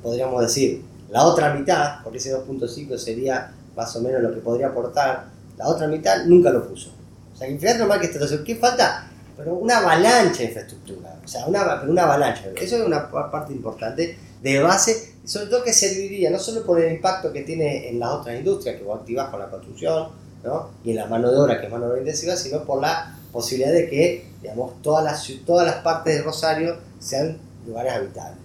podríamos 0.03 0.41
decir, 0.41 0.83
la 1.11 1.25
otra 1.25 1.53
mitad, 1.53 2.03
porque 2.03 2.19
ese 2.19 2.35
2.5 2.35 2.97
sería 2.97 3.53
más 3.77 3.95
o 3.97 4.01
menos 4.01 4.23
lo 4.23 4.33
que 4.33 4.41
podría 4.41 4.69
aportar, 4.69 5.27
la 5.59 5.69
otra 5.69 5.87
mitad 5.87 6.25
nunca 6.25 6.51
lo 6.51 6.67
puso. 6.67 6.91
O 7.35 7.37
sea, 7.37 7.49
fíjate 7.49 7.85
mal 7.85 8.01
que 8.01 8.07
está 8.07 8.45
¿qué 8.45 8.57
falta? 8.57 9.07
Pero 9.37 9.55
una 9.55 9.79
avalancha 9.79 10.39
de 10.39 10.47
infraestructura, 10.47 11.17
o 11.23 11.29
sea, 11.29 11.47
una, 11.47 11.83
una 11.83 12.03
avalancha. 12.05 12.45
Eso 12.57 12.77
es 12.77 12.87
una 12.87 13.11
parte 13.11 13.53
importante 13.53 14.17
de 14.43 14.61
base, 14.61 15.15
sobre 15.25 15.47
todo 15.47 15.63
que 15.63 15.73
serviría 15.73 16.31
no 16.31 16.39
solo 16.39 16.65
por 16.65 16.81
el 16.81 16.93
impacto 16.93 17.33
que 17.33 17.43
tiene 17.43 17.89
en 17.89 17.99
las 17.99 18.11
otras 18.11 18.39
industrias 18.39 18.77
que 18.77 18.85
vos 18.85 19.01
activas 19.01 19.29
con 19.31 19.41
la 19.41 19.51
construcción 19.51 20.09
¿no? 20.45 20.71
y 20.85 20.91
en 20.91 20.97
la 20.97 21.07
mano 21.07 21.31
de 21.31 21.39
obra, 21.39 21.61
que 21.61 21.67
es 21.67 21.73
mano 21.73 21.87
de 21.87 21.91
obra 21.93 22.01
intensiva, 22.01 22.37
sino 22.37 22.65
por 22.65 22.81
la 22.81 23.19
posibilidad 23.33 23.73
de 23.73 23.89
que 23.89 24.29
digamos, 24.43 24.81
todas, 24.83 25.05
las, 25.05 25.31
todas 25.45 25.67
las 25.67 25.77
partes 25.77 26.17
de 26.17 26.23
Rosario 26.23 26.77
sean 26.99 27.39
lugares 27.67 27.93
habitables. 27.93 28.39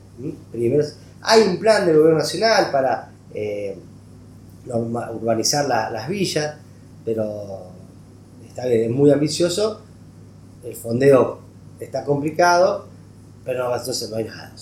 Primero, 0.52 0.86
hay 1.22 1.42
un 1.42 1.58
plan 1.58 1.86
del 1.86 1.98
gobierno 1.98 2.20
nacional 2.20 2.70
para 2.72 3.10
eh, 3.34 3.78
urbanizar 4.66 5.68
las 5.68 6.08
villas, 6.08 6.56
pero 7.06 7.68
está 8.48 8.68
es 8.68 8.90
muy 8.90 9.12
ambicioso, 9.12 9.82
el 10.64 10.76
fondeo 10.76 11.40
está 11.80 12.04
complicado, 12.04 12.88
pero 13.44 13.76
entonces 13.76 14.10
no 14.10 14.18
hay 14.18 14.26
nada. 14.26 14.54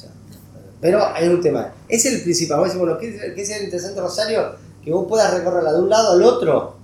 Pero 0.81 1.05
hay 1.13 1.27
un 1.29 1.39
tema, 1.39 1.73
es 1.87 2.05
el 2.07 2.23
principal, 2.23 2.57
vamos 2.57 2.71
a 2.71 2.73
decir, 2.73 2.85
bueno, 2.85 2.99
¿qué, 2.99 3.41
es 3.41 3.49
el 3.51 3.65
interesante 3.65 4.01
Rosario? 4.01 4.55
Que 4.83 4.91
vos 4.91 5.05
puedas 5.07 5.31
recorrerla 5.31 5.73
de 5.73 5.79
un 5.79 5.89
lado 5.89 6.13
al 6.13 6.23
otro 6.23 6.75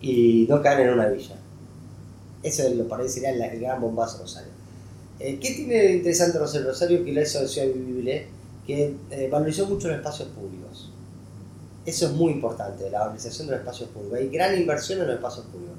y 0.00 0.44
no 0.48 0.60
caer 0.60 0.88
en 0.88 0.94
una 0.94 1.06
villa. 1.06 1.36
Eso 2.42 2.64
es 2.64 2.74
lo 2.74 2.88
para 2.88 3.08
sería 3.08 3.30
el, 3.30 3.60
gran 3.60 3.80
bombazo 3.80 4.18
Rosario. 4.18 4.50
Eh, 5.20 5.38
¿Qué 5.40 5.52
tiene 5.52 5.74
de 5.74 5.92
interesante 5.92 6.36
Rosario? 6.38 6.66
Rosario 6.66 7.04
que 7.04 7.12
la 7.12 7.22
hizo 7.22 7.46
ciudad 7.46 7.68
vivible, 7.68 8.26
que 8.66 8.96
eh, 9.10 9.28
valorizó 9.30 9.66
mucho 9.66 9.86
los 9.86 9.98
espacios 9.98 10.28
públicos. 10.30 10.90
Eso 11.86 12.06
es 12.06 12.12
muy 12.12 12.32
importante, 12.32 12.90
la 12.90 13.02
organización 13.02 13.46
de 13.46 13.52
los 13.52 13.60
espacios 13.60 13.88
públicos. 13.90 14.18
Hay 14.18 14.28
gran 14.30 14.58
inversión 14.58 15.00
en 15.00 15.06
los 15.06 15.14
espacios 15.14 15.46
públicos. 15.46 15.76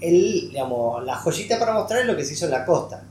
El, 0.00 0.48
digamos, 0.48 1.04
la 1.04 1.16
joyita 1.16 1.58
para 1.58 1.74
mostrar 1.74 2.00
es 2.00 2.06
lo 2.06 2.16
que 2.16 2.24
se 2.24 2.32
hizo 2.32 2.46
en 2.46 2.52
la 2.52 2.64
costa. 2.64 3.04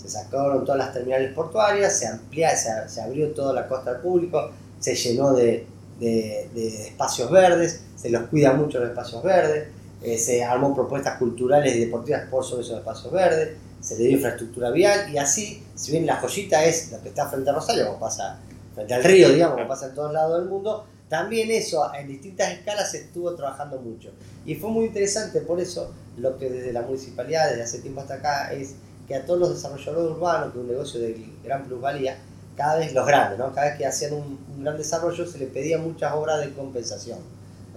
Se 0.00 0.08
sacaron 0.08 0.64
todas 0.64 0.78
las 0.78 0.92
terminales 0.92 1.32
portuarias, 1.32 1.98
se 1.98 2.06
amplió, 2.06 2.46
se, 2.86 3.00
abrió 3.00 3.32
toda 3.32 3.52
la 3.52 3.66
costa 3.66 3.90
al 3.90 4.00
público, 4.00 4.50
se 4.78 4.94
llenó 4.94 5.32
de, 5.32 5.66
espacios 6.00 7.30
verdes, 7.30 7.82
se 7.96 8.10
los 8.10 8.28
cuida 8.28 8.52
mucho 8.52 8.78
los 8.78 8.90
espacios 8.90 9.22
verdes, 9.22 9.68
eh, 10.02 10.16
se 10.16 10.44
armó 10.44 10.74
propuestas 10.74 11.18
culturales 11.18 11.74
y 11.74 11.80
deportivas 11.80 12.28
por 12.30 12.44
sobre 12.44 12.62
esos 12.62 12.78
espacios 12.78 13.12
verdes, 13.12 13.56
se 13.80 13.96
le 13.96 14.04
dio 14.04 14.12
infraestructura 14.12 14.70
vial 14.70 15.12
y 15.12 15.18
así, 15.18 15.62
si 15.74 15.92
bien 15.92 16.06
la 16.06 16.16
joyita 16.16 16.64
es 16.64 16.92
lo 16.92 17.00
que 17.02 17.08
está 17.08 17.28
frente 17.28 17.50
a 17.50 17.54
Rosario, 17.54 17.86
como 17.86 17.98
pasa 17.98 18.38
frente 18.74 18.94
al 18.94 19.04
río, 19.04 19.30
digamos, 19.30 19.56
como 19.56 19.68
pasa 19.68 19.86
en 19.86 19.94
todos 19.94 20.12
lados 20.12 20.40
del 20.40 20.48
mundo, 20.48 20.86
también 21.08 21.50
eso 21.50 21.92
en 21.94 22.08
distintas 22.08 22.52
escalas 22.52 22.90
se 22.90 22.98
estuvo 22.98 23.34
trabajando 23.34 23.80
mucho. 23.80 24.10
Y 24.44 24.54
fue 24.56 24.70
muy 24.70 24.86
interesante, 24.86 25.40
por 25.40 25.60
eso 25.60 25.92
lo 26.18 26.36
que 26.36 26.50
desde 26.50 26.72
la 26.72 26.82
municipalidad, 26.82 27.48
desde 27.48 27.62
hace 27.62 27.78
tiempo 27.78 28.00
hasta 28.00 28.14
acá, 28.14 28.52
es 28.52 28.74
que 29.08 29.16
a 29.16 29.24
todos 29.24 29.40
los 29.40 29.50
desarrolladores 29.50 30.16
urbanos, 30.16 30.52
que 30.52 30.58
es 30.58 30.62
un 30.62 30.68
negocio 30.68 31.00
de 31.00 31.26
gran 31.42 31.64
plusvalía, 31.64 32.18
cada 32.54 32.76
vez 32.76 32.92
los 32.92 33.06
grandes, 33.06 33.38
¿no? 33.38 33.52
cada 33.54 33.68
vez 33.68 33.78
que 33.78 33.86
hacían 33.86 34.12
un, 34.12 34.38
gran 34.62 34.76
desarrollo 34.76 35.26
se 35.26 35.38
les 35.38 35.48
pedía 35.50 35.78
muchas 35.78 36.12
obras 36.12 36.40
de 36.40 36.52
compensación. 36.52 37.18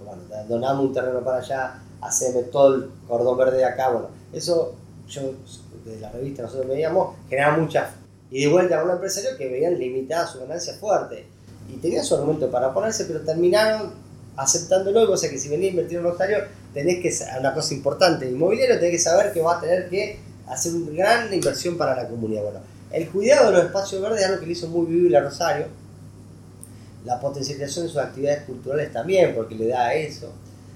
Bueno, 0.04 0.22
donamos 0.48 0.86
un 0.86 0.92
terreno 0.92 1.20
para 1.20 1.38
allá, 1.38 1.82
hacemos 2.00 2.50
todo 2.50 2.74
el 2.74 2.90
cordón 3.08 3.38
verde 3.38 3.58
de 3.58 3.64
acá, 3.64 3.90
bueno, 3.90 4.08
eso 4.32 4.74
yo 5.08 5.32
de 5.84 6.00
la 6.00 6.10
revista 6.10 6.42
nosotros 6.42 6.68
veíamos, 6.68 7.16
generaba 7.28 7.56
muchas. 7.56 7.90
Y 8.30 8.44
de 8.44 8.50
vuelta 8.50 8.80
a 8.80 8.84
un 8.84 8.90
empresario 8.90 9.36
que 9.36 9.48
veían 9.48 9.78
limitada 9.78 10.26
su 10.26 10.40
ganancia 10.40 10.74
fuerte. 10.74 11.26
Y 11.68 11.76
tenía 11.76 12.02
su 12.02 12.14
argumento 12.14 12.50
para 12.50 12.72
ponerse, 12.72 13.04
pero 13.04 13.20
terminaron 13.20 13.92
aceptándolo. 14.36 15.10
O 15.10 15.16
sea 15.16 15.30
que 15.30 15.38
si 15.38 15.48
venís 15.48 15.68
a 15.68 15.70
invertir 15.70 15.98
en 15.98 16.04
Rosario, 16.04 16.38
tenés 16.72 17.02
que, 17.02 17.38
una 17.38 17.52
cosa 17.52 17.74
importante, 17.74 18.28
inmobiliario, 18.28 18.76
tenés 18.76 18.92
que 18.92 18.98
saber 18.98 19.32
que 19.32 19.42
vas 19.42 19.58
a 19.58 19.60
tener 19.60 19.88
que 19.90 20.18
hacer 20.52 20.74
una 20.74 20.92
gran 20.92 21.32
inversión 21.32 21.76
para 21.76 21.96
la 21.96 22.08
comunidad. 22.08 22.42
Bueno, 22.42 22.60
el 22.90 23.08
cuidado 23.08 23.50
de 23.50 23.56
los 23.56 23.64
espacios 23.66 24.02
verdes 24.02 24.20
es 24.20 24.26
algo 24.26 24.40
que 24.40 24.46
le 24.46 24.52
hizo 24.52 24.68
muy 24.68 24.86
vivible 24.86 25.16
a 25.16 25.20
Rosario. 25.20 25.66
La 27.04 27.18
potencialización 27.20 27.86
de 27.86 27.92
sus 27.92 28.00
actividades 28.00 28.44
culturales 28.44 28.92
también, 28.92 29.34
porque 29.34 29.54
le 29.54 29.68
da 29.68 29.94
eso. 29.94 30.30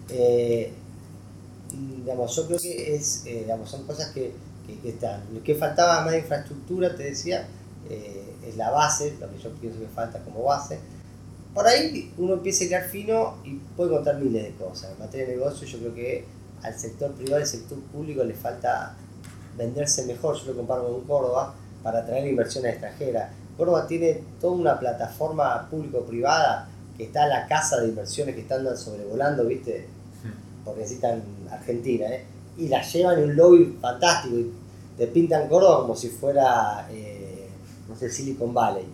Eh, 0.08 0.72
digamos, 1.98 2.34
yo 2.34 2.46
creo 2.46 2.58
que 2.58 2.96
es, 2.96 3.22
eh, 3.26 3.40
digamos, 3.42 3.70
son 3.70 3.84
cosas 3.86 4.10
que, 4.12 4.32
que, 4.82 4.88
están. 4.88 5.22
Lo 5.32 5.42
que 5.42 5.54
faltaba 5.54 6.00
más 6.02 6.12
de 6.12 6.20
infraestructura, 6.20 6.96
te 6.96 7.04
decía, 7.04 7.46
eh, 7.88 8.34
es 8.46 8.56
la 8.56 8.70
base, 8.70 9.14
lo 9.20 9.30
que 9.30 9.38
yo 9.38 9.50
pienso 9.54 9.78
que 9.78 9.86
falta 9.86 10.20
como 10.20 10.42
base. 10.42 10.78
Por 11.54 11.66
ahí 11.66 12.12
uno 12.18 12.34
empieza 12.34 12.64
a 12.64 12.68
quedar 12.68 12.88
fino 12.88 13.36
y 13.44 13.54
puede 13.76 13.90
contar 13.90 14.18
miles 14.18 14.42
de 14.42 14.52
cosas. 14.52 14.92
En 14.92 14.98
materia 14.98 15.26
de 15.26 15.36
negocio 15.36 15.66
yo 15.66 15.78
creo 15.78 15.94
que 15.94 16.24
al 16.62 16.78
sector 16.78 17.12
privado 17.12 17.38
y 17.38 17.42
al 17.42 17.48
sector 17.48 17.78
público 17.78 18.24
le 18.24 18.34
falta 18.34 18.96
venderse 19.56 20.04
mejor, 20.06 20.36
yo 20.36 20.52
lo 20.52 20.56
comparo 20.56 20.84
con 20.86 21.00
Córdoba, 21.02 21.54
para 21.82 22.00
atraer 22.00 22.26
inversiones 22.26 22.72
extranjeras. 22.72 23.30
Córdoba 23.56 23.86
tiene 23.86 24.22
toda 24.40 24.54
una 24.54 24.78
plataforma 24.78 25.68
público-privada 25.70 26.68
que 26.96 27.04
está 27.04 27.24
en 27.24 27.30
la 27.30 27.46
casa 27.46 27.80
de 27.80 27.88
inversiones 27.88 28.34
que 28.34 28.40
están 28.42 28.64
sobrevolando, 28.76 29.44
¿viste? 29.44 29.86
Porque 30.64 30.80
necesitan 30.80 31.22
Argentina, 31.50 32.06
¿eh? 32.06 32.24
Y 32.58 32.68
la 32.68 32.82
llevan 32.82 33.18
en 33.18 33.30
un 33.30 33.36
lobby 33.36 33.78
fantástico 33.80 34.36
y 34.36 34.52
te 34.96 35.06
pintan 35.06 35.48
Córdoba 35.48 35.82
como 35.82 35.94
si 35.94 36.08
fuera, 36.08 36.88
eh, 36.90 37.48
no 37.88 37.94
sé, 37.94 38.10
Silicon 38.10 38.52
Valley. 38.52 38.84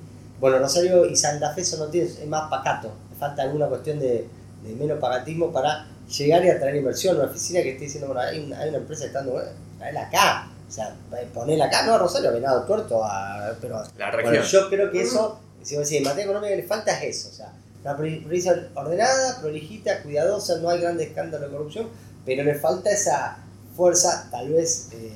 Bueno, 0.40 0.58
Rosario 0.58 1.06
y 1.06 1.16
Santa 1.16 1.54
Fe 1.54 1.60
eso 1.60 1.78
no 1.78 1.86
tiene, 1.86 2.08
es 2.08 2.26
más 2.26 2.50
pacato, 2.50 2.90
falta 3.18 3.42
alguna 3.42 3.68
cuestión 3.68 4.00
de, 4.00 4.26
de 4.64 4.74
menos 4.74 4.98
pagatismo 4.98 5.52
para 5.52 5.86
llegar 6.08 6.44
y 6.44 6.50
atraer 6.50 6.76
inversión. 6.76 7.16
Una 7.16 7.26
oficina 7.26 7.62
que 7.62 7.72
esté 7.72 7.84
diciendo, 7.84 8.08
bueno, 8.08 8.20
hay 8.20 8.44
una, 8.44 8.58
hay 8.58 8.68
una 8.68 8.78
empresa 8.78 9.02
que 9.02 9.06
está 9.06 9.20
dando, 9.20 9.40
traerla 9.78 10.08
acá, 10.08 10.51
o 10.72 10.74
sea, 10.74 10.96
ponela 11.34 11.66
acá, 11.66 11.84
no, 11.84 11.98
Rosario, 11.98 12.32
Venado 12.32 12.64
Tuerto, 12.64 13.04
a, 13.04 13.54
pero 13.60 13.82
la 13.98 14.10
región. 14.10 14.42
yo 14.42 14.70
creo 14.70 14.90
que 14.90 15.02
eso, 15.02 15.38
si 15.62 15.76
vos 15.76 15.84
decís, 15.84 15.98
en 15.98 16.04
materia 16.04 16.24
económica 16.24 16.56
le 16.56 16.62
falta 16.62 16.98
es 16.98 17.14
eso, 17.14 17.28
o 17.28 17.32
sea, 17.32 17.52
una 17.84 17.94
provincia 17.94 18.70
ordenada, 18.74 19.38
prolijita, 19.42 20.02
cuidadosa, 20.02 20.60
no 20.60 20.70
hay 20.70 20.80
grandes 20.80 21.08
escándalos 21.08 21.50
de 21.50 21.56
corrupción, 21.58 21.88
pero 22.24 22.42
le 22.42 22.54
falta 22.54 22.90
esa 22.90 23.36
fuerza, 23.76 24.28
tal 24.30 24.48
vez, 24.48 24.88
eh, 24.92 25.12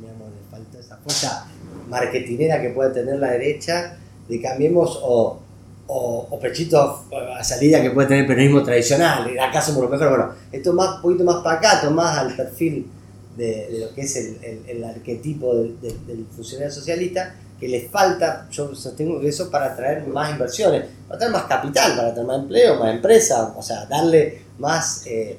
digamos, 0.00 0.30
le 0.30 0.50
falta 0.50 0.78
esa 0.78 0.96
fuerza 0.96 1.46
marketinera 1.90 2.62
que 2.62 2.70
puede 2.70 2.94
tener 2.94 3.18
la 3.18 3.32
derecha, 3.32 3.98
de 4.26 4.40
cambiemos 4.40 4.98
o, 5.02 5.38
o, 5.86 6.28
o 6.30 6.40
pechito 6.40 7.04
a 7.38 7.44
salida 7.44 7.82
que 7.82 7.90
puede 7.90 8.08
tener 8.08 8.22
el 8.22 8.26
periodismo 8.26 8.62
tradicional, 8.62 9.38
acá 9.38 9.60
somos 9.60 9.82
los 9.82 9.90
mejores, 9.90 10.16
bueno, 10.16 10.34
esto 10.50 10.70
es 10.70 10.74
más, 10.74 10.96
un 10.96 11.02
poquito 11.02 11.24
más 11.24 11.44
pacato, 11.44 11.90
más 11.90 12.16
al 12.16 12.34
perfil 12.34 12.90
de, 13.36 13.78
lo 13.80 13.94
que 13.94 14.02
es 14.02 14.16
el, 14.16 14.62
el, 14.66 14.84
arquetipo 14.84 15.54
del, 15.54 15.80
del, 15.80 16.26
funcionario 16.34 16.72
socialista, 16.72 17.34
que 17.58 17.68
les 17.68 17.90
falta, 17.90 18.48
yo 18.50 18.74
sostengo 18.74 19.20
que 19.20 19.28
eso 19.28 19.50
para 19.50 19.72
atraer 19.72 20.06
más 20.08 20.32
inversiones, 20.32 20.84
para 21.06 21.18
traer 21.18 21.32
más 21.32 21.44
capital, 21.44 21.96
para 21.96 22.12
traer 22.12 22.26
más 22.26 22.40
empleo, 22.40 22.78
más 22.78 22.94
empresa, 22.94 23.54
o 23.56 23.62
sea, 23.62 23.86
darle 23.86 24.42
más 24.58 25.06
eh, 25.06 25.38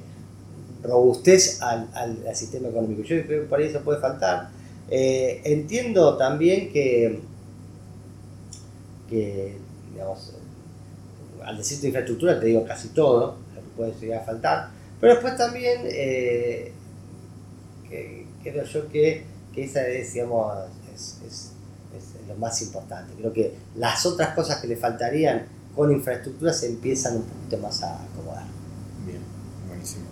robustez 0.81 1.61
al, 1.61 1.89
al, 1.93 2.35
sistema 2.35 2.69
económico. 2.69 3.01
Yo 3.01 3.25
creo 3.25 3.41
que 3.41 3.47
por 3.47 3.59
ahí 3.59 3.67
eso 3.67 3.81
puede 3.81 3.99
faltar. 3.99 4.49
Eh, 4.89 5.41
entiendo 5.43 6.17
también 6.17 6.71
que, 6.71 7.19
que, 9.09 9.57
digamos, 9.91 10.33
al 11.43 11.57
decir 11.57 11.79
de 11.79 11.87
infraestructura 11.87 12.39
te 12.39 12.47
digo 12.47 12.63
casi 12.65 12.89
todo, 12.89 13.37
lo 13.55 13.61
que 13.61 13.67
puede 13.75 13.93
llegar 13.99 14.21
a 14.21 14.25
faltar, 14.25 14.69
pero 14.99 15.13
después 15.13 15.35
también 15.35 15.81
eh, 15.83 16.71
creo 18.43 18.63
yo 18.63 18.87
que, 18.89 19.23
que 19.53 19.63
esa 19.63 19.87
es, 19.87 20.13
digamos, 20.13 20.53
es, 20.93 21.17
es, 21.27 21.51
es, 21.95 22.27
lo 22.27 22.35
más 22.35 22.61
importante. 22.61 23.13
Creo 23.17 23.33
que 23.33 23.53
las 23.75 24.05
otras 24.05 24.33
cosas 24.33 24.61
que 24.61 24.67
le 24.67 24.77
faltarían 24.77 25.45
con 25.75 25.91
infraestructura 25.91 26.53
se 26.53 26.67
empiezan 26.67 27.17
un 27.17 27.23
poquito 27.23 27.57
más 27.57 27.83
a 27.83 28.03
acomodar. 28.03 28.45
Bien, 29.05 29.19
buenísimo. 29.67 30.05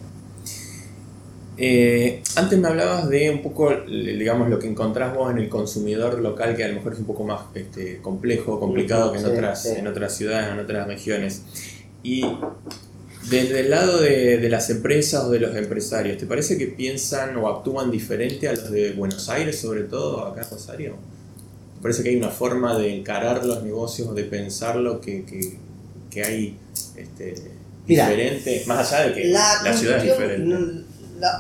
Eh, 1.57 2.23
antes 2.37 2.57
me 2.57 2.67
hablabas 2.67 3.09
de 3.09 3.29
un 3.29 3.43
poco, 3.43 3.71
digamos, 3.85 4.49
lo 4.49 4.57
que 4.57 4.67
encontrás 4.67 5.13
vos 5.15 5.31
en 5.31 5.37
el 5.37 5.49
consumidor 5.49 6.19
local, 6.19 6.55
que 6.55 6.63
a 6.63 6.67
lo 6.67 6.75
mejor 6.75 6.93
es 6.93 6.99
un 6.99 7.05
poco 7.05 7.23
más 7.23 7.41
este, 7.53 8.01
complejo, 8.01 8.59
complicado 8.59 9.11
que 9.11 9.19
en, 9.19 9.25
otras, 9.25 9.65
en 9.65 9.87
otras 9.87 10.15
ciudades, 10.15 10.51
en 10.51 10.59
otras 10.59 10.87
regiones. 10.87 11.43
Y 12.03 12.25
desde 13.29 13.59
el 13.61 13.69
lado 13.69 13.99
de, 13.99 14.49
las 14.49 14.69
empresas 14.69 15.23
o 15.25 15.29
de 15.29 15.39
los 15.39 15.55
empresarios, 15.55 16.17
¿te 16.17 16.25
parece 16.25 16.57
que 16.57 16.67
piensan 16.67 17.37
o 17.37 17.47
actúan 17.47 17.91
diferente 17.91 18.47
a 18.47 18.53
los 18.53 18.71
de 18.71 18.93
Buenos 18.93 19.29
Aires, 19.29 19.59
sobre 19.59 19.83
todo 19.83 20.25
acá 20.25 20.41
en 20.41 20.49
Rosario? 20.49 20.95
¿Te 21.75 21.81
parece 21.81 22.03
que 22.03 22.09
hay 22.09 22.15
una 22.15 22.29
forma 22.29 22.77
de 22.77 22.95
encarar 22.95 23.45
los 23.45 23.63
negocios 23.63 24.07
o 24.07 24.13
de 24.13 24.23
pensarlo 24.23 24.99
que, 24.99 25.23
que, 26.09 26.23
hay 26.23 26.57
este, 26.95 27.35
diferente, 27.85 28.63
más 28.65 28.91
allá 28.91 29.09
de 29.09 29.13
que 29.13 29.27
la, 29.29 29.73
ciudad 29.73 29.97
es 29.97 30.03
diferente? 30.03 30.83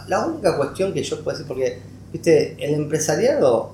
La, 0.07 0.25
única 0.27 0.55
cuestión 0.57 0.93
que 0.93 1.03
yo 1.03 1.23
puedo 1.23 1.35
decir, 1.35 1.47
porque 1.47 1.79
viste, 2.13 2.55
el 2.59 2.75
empresariado 2.75 3.73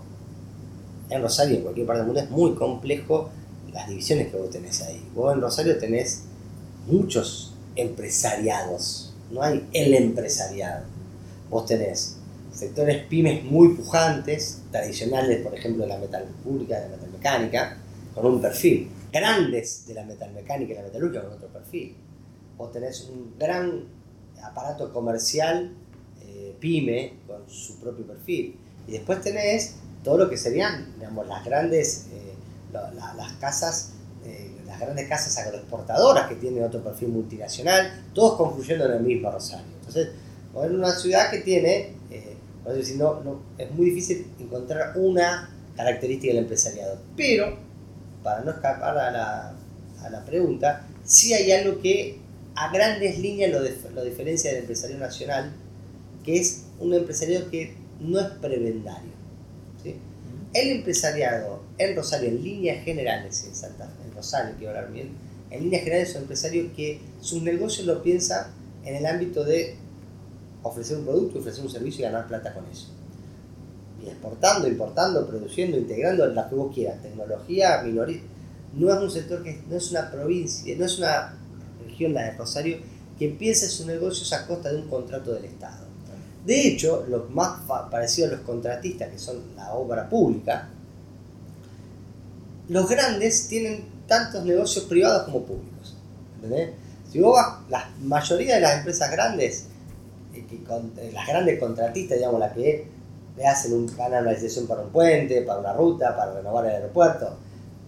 en 1.10 1.22
Rosario, 1.22 1.58
en 1.58 1.62
cualquier 1.64 1.86
parte 1.86 2.00
del 2.00 2.08
mundo, 2.08 2.22
es 2.22 2.30
muy 2.30 2.56
complejo 2.56 3.30
las 3.74 3.90
divisiones 3.90 4.28
que 4.30 4.38
vos 4.38 4.50
tenés 4.50 4.82
ahí. 4.82 5.06
Vos 5.14 5.34
en 5.34 5.42
Rosario 5.42 5.78
tenés 5.78 6.24
muchos 6.88 7.54
empresariados, 7.78 9.14
no 9.32 9.42
hay 9.42 9.68
el 9.74 9.94
empresariado. 9.94 10.86
Vos 11.50 11.66
tenés 11.66 12.18
sectores 12.52 13.06
pymes 13.06 13.44
muy 13.44 13.76
pujantes, 13.76 14.62
tradicionales, 14.72 15.42
por 15.42 15.54
ejemplo, 15.54 15.84
de 15.84 15.90
la 15.90 15.98
metalúrgica, 15.98 16.80
de 16.80 16.90
la 16.90 16.96
metalmecánica, 16.98 17.78
con 18.14 18.26
un 18.26 18.42
perfil. 18.42 18.90
Grandes 19.12 19.88
de 19.88 19.94
la 19.94 20.04
metalmecánica 20.04 20.74
y 20.74 20.76
la 20.76 20.84
metalúrgica 20.84 21.24
con 21.24 21.34
otro 21.34 21.48
perfil. 21.50 21.96
Vos 22.58 22.72
tenés 22.72 23.10
un 23.10 23.36
gran 23.38 23.84
aparato 24.44 24.92
comercial 24.92 25.72
eh, 26.22 26.56
pyme 26.60 27.14
con 27.28 27.50
su 27.50 27.80
propio 27.80 28.06
perfil. 28.06 28.56
Y 28.88 28.92
después 28.92 29.22
tenés 29.22 29.76
todo 30.04 30.18
lo 30.18 30.30
que 30.30 30.38
serían, 30.38 30.94
digamos, 30.96 31.28
las 31.28 31.46
grandes, 31.46 32.08
eh, 32.12 32.34
las 32.74 33.34
casas 33.34 33.94
las 34.68 34.80
grandes 34.80 35.08
casas 35.08 35.38
agroexportadoras 35.38 36.28
que 36.28 36.36
tienen 36.36 36.64
otro 36.64 36.84
perfil 36.84 37.10
multinacional, 37.10 38.04
todos 38.14 38.38
confluyendo 38.38 38.86
en 38.86 38.92
el 38.92 39.02
mismo 39.02 39.32
Rosario. 39.32 39.66
Entonces, 39.80 40.10
en 40.56 40.76
una 40.76 40.92
ciudad 40.92 41.32
que 41.32 41.40
tiene, 41.40 41.94
eh, 42.12 42.36
decir, 42.66 42.98
no, 42.98 43.22
no, 43.24 43.40
es 43.58 43.72
muy 43.72 43.92
difícil 43.92 44.28
encontrar 44.40 44.98
una 44.98 45.50
característica 45.76 46.34
del 46.34 46.44
empresariado. 46.44 47.00
Pero, 47.16 47.58
para 48.24 48.42
no 48.42 48.52
escapar 48.52 48.98
a 48.98 49.12
la, 49.12 49.54
a 50.04 50.10
la 50.10 50.26
pregunta, 50.26 50.86
sí 51.06 51.34
hay 51.34 51.52
algo 51.52 51.80
que 51.80 52.20
a 52.56 52.72
grandes 52.72 53.20
líneas 53.20 53.52
lo, 53.52 53.60
lo 53.94 54.04
diferencia 54.04 54.52
del 54.52 54.62
empresario 54.62 54.98
nacional, 54.98 55.54
que 56.26 56.40
es 56.40 56.66
un 56.80 56.94
empresariado 56.94 57.50
que 57.50 57.76
no 58.00 58.20
es 58.20 58.28
prebendario. 58.42 59.12
¿sí? 59.82 59.96
El 60.54 60.70
empresariado 60.72 61.64
en 61.78 61.96
Rosario, 61.96 62.30
en 62.30 62.44
líneas 62.44 62.84
generales, 62.84 63.46
en 63.46 63.56
Santa 63.56 63.86
Fe, 63.86 64.07
Rosario, 64.18 64.56
quiero 64.58 64.76
hablar 64.76 64.92
bien, 64.92 65.12
en 65.50 65.64
líneas 65.64 65.84
generales 65.84 66.10
es 66.10 66.16
un 66.16 66.22
empresario 66.24 66.74
que 66.76 67.00
sus 67.22 67.42
negocios 67.42 67.88
lo 67.88 68.02
piensa 68.04 68.50
en 68.84 68.96
el 68.96 69.06
ámbito 69.06 69.44
de 69.44 69.76
ofrecer 70.64 70.98
un 70.98 71.06
producto, 71.06 71.40
ofrecer 71.40 71.64
un 71.64 71.72
servicio 71.72 72.02
y 72.02 72.12
ganar 72.12 72.28
plata 72.28 72.54
con 72.54 72.66
eso. 72.66 72.88
Y 74.04 74.10
exportando, 74.10 74.68
importando, 74.68 75.26
produciendo, 75.28 75.78
integrando 75.78 76.26
la 76.28 76.50
que 76.50 76.56
vos 76.56 76.74
quieras, 76.74 77.02
tecnología, 77.02 77.82
minoría. 77.84 78.22
No 78.74 78.94
es 78.94 79.00
un 79.00 79.10
sector 79.10 79.44
que 79.44 79.62
no 79.70 79.76
es 79.78 79.92
una 79.92 80.12
provincia, 80.12 80.76
no 80.78 80.86
es 80.86 80.98
una 81.00 81.34
región, 81.86 82.14
la 82.14 82.24
de 82.24 82.32
Rosario, 82.32 82.78
que 83.18 83.30
piensa 83.30 83.68
sus 83.68 83.86
negocios 83.86 84.32
a 84.34 84.46
costa 84.46 84.72
de 84.72 84.82
un 84.82 84.90
contrato 84.90 85.34
del 85.34 85.46
Estado. 85.46 85.86
De 86.46 86.68
hecho, 86.68 87.06
lo 87.10 87.26
más 87.30 87.62
parecido 87.90 88.28
a 88.28 88.32
los 88.32 88.42
contratistas, 88.42 89.10
que 89.10 89.18
son 89.18 89.38
la 89.56 89.74
obra 89.74 90.08
pública, 90.08 90.70
los 92.70 92.90
grandes 92.90 93.48
tienen 93.48 93.97
tantos 94.08 94.44
negocios 94.46 94.86
privados 94.86 95.24
como 95.24 95.44
públicos. 95.44 95.96
Si 97.12 97.20
vos 97.20 97.36
vas, 97.36 97.60
la 97.70 97.90
mayoría 98.02 98.56
de 98.56 98.62
las 98.62 98.78
empresas 98.78 99.12
grandes, 99.12 99.68
eh, 100.34 100.46
eh, 100.50 101.12
las 101.14 101.28
grandes 101.28 101.60
contratistas, 101.60 102.18
digamos, 102.18 102.40
las 102.40 102.54
que 102.54 102.88
le 103.36 103.46
hacen 103.46 103.74
un 103.74 103.88
canal 103.88 104.26
de 104.26 104.32
licitación 104.32 104.68
para 104.68 104.82
un 104.82 104.90
puente, 104.90 105.42
para 105.42 105.60
una 105.60 105.74
ruta, 105.74 106.16
para 106.16 106.34
renovar 106.34 106.66
el 106.66 106.72
aeropuerto, 106.72 107.38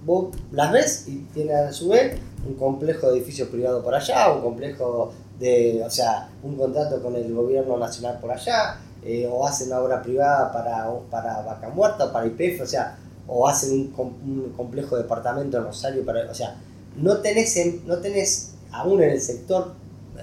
vos 0.06 0.36
las 0.52 0.72
ves 0.72 1.06
y 1.08 1.18
tienen 1.34 1.56
a 1.56 1.72
su 1.72 1.90
vez 1.90 2.18
un 2.48 2.56
complejo 2.56 3.08
de 3.08 3.18
edificios 3.18 3.50
privados 3.50 3.84
por 3.84 3.94
allá, 3.94 4.32
un 4.32 4.42
complejo 4.42 5.12
de, 5.40 5.84
o 5.86 5.90
sea, 5.90 6.30
un 6.44 6.56
contrato 6.56 7.02
con 7.02 7.16
el 7.16 7.34
gobierno 7.34 7.78
nacional 7.78 8.20
por 8.20 8.32
allá, 8.32 8.78
eh, 9.04 9.28
o 9.32 9.46
hacen 9.48 9.68
una 9.68 9.80
obra 9.80 10.02
privada 10.02 10.52
para, 10.52 10.90
para 11.10 11.42
Vaca 11.42 11.70
Muerta 11.70 12.12
para 12.12 12.28
IPF, 12.28 12.62
o 12.62 12.66
sea, 12.66 12.98
o 13.32 13.48
hacen 13.48 13.94
un, 13.96 14.54
complejo 14.58 14.96
de 14.96 15.04
departamento 15.04 15.58
en 15.58 15.64
Rosario, 15.66 16.04
para, 16.04 16.30
o 16.30 16.34
sea, 16.34 16.56
no 16.98 17.18
tenés, 17.18 17.56
no 17.86 18.00
tenés 18.00 18.52
aún 18.72 19.04
en 19.04 19.12
el 19.12 19.22
sector, 19.22 19.74
eh, 20.18 20.22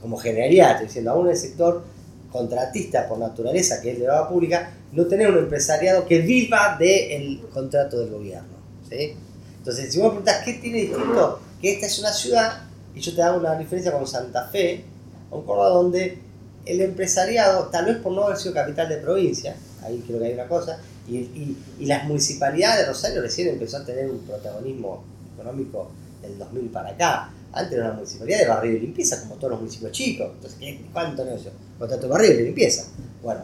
como 0.00 0.16
generalidad, 0.16 0.72
estoy 0.72 0.86
diciendo, 0.88 1.12
aún 1.12 1.26
en 1.26 1.32
el 1.32 1.38
sector 1.38 1.84
contratista 2.32 3.08
por 3.08 3.18
naturaleza, 3.18 3.80
que 3.80 3.92
es 3.92 4.00
de 4.00 4.06
la 4.06 4.28
pública, 4.28 4.74
no 4.90 5.06
tenés 5.06 5.28
un 5.28 5.38
empresariado 5.38 6.04
que 6.04 6.20
viva 6.20 6.76
del 6.78 7.42
contrato 7.52 8.00
del 8.00 8.10
gobierno. 8.10 8.56
¿sí? 8.90 9.14
Entonces, 9.58 9.92
si 9.92 9.98
vos 9.98 10.06
me 10.06 10.20
preguntás 10.20 10.44
qué 10.44 10.54
tiene 10.54 10.78
distinto, 10.78 11.40
que 11.60 11.74
esta 11.74 11.86
es 11.86 11.98
una 12.00 12.12
ciudad, 12.12 12.62
y 12.94 13.00
yo 13.00 13.14
te 13.14 13.22
hago 13.22 13.38
una 13.38 13.56
diferencia 13.56 13.92
con 13.92 14.06
Santa 14.06 14.48
Fe, 14.48 14.84
un 15.30 15.44
Córdoba 15.44 15.68
donde 15.68 16.18
el 16.66 16.80
empresariado, 16.80 17.68
tal 17.68 17.86
vez 17.86 17.98
por 17.98 18.12
no 18.12 18.24
haber 18.24 18.36
sido 18.36 18.54
capital 18.54 18.88
de 18.88 18.96
provincia, 18.96 19.54
ahí 19.82 20.02
creo 20.06 20.18
que 20.18 20.26
hay 20.26 20.34
una 20.34 20.48
cosa, 20.48 20.80
y, 21.08 21.56
las 21.80 22.04
municipalidades 22.04 22.80
de 22.80 22.86
Rosario 22.86 23.22
recién 23.22 23.48
empezó 23.48 23.78
a 23.78 23.84
tener 23.84 24.08
un 24.10 24.20
protagonismo 24.20 25.02
económico 25.34 25.90
del 26.20 26.38
2000 26.38 26.70
para 26.70 26.90
acá. 26.90 27.32
Antes 27.52 27.74
era 27.74 27.86
una 27.86 27.94
municipalidad 27.94 28.38
de 28.38 28.46
barrio 28.46 28.72
y 28.72 28.80
limpieza, 28.80 29.20
como 29.20 29.34
todos 29.34 29.50
los 29.50 29.60
municipios 29.60 29.92
chicos. 29.92 30.30
Entonces, 30.34 30.80
¿cuánto 30.92 31.24
negocio? 31.24 31.50
Contrato 31.78 32.06
de 32.06 32.08
barrio 32.08 32.32
y 32.32 32.44
limpieza. 32.44 32.84
Bueno, 33.22 33.42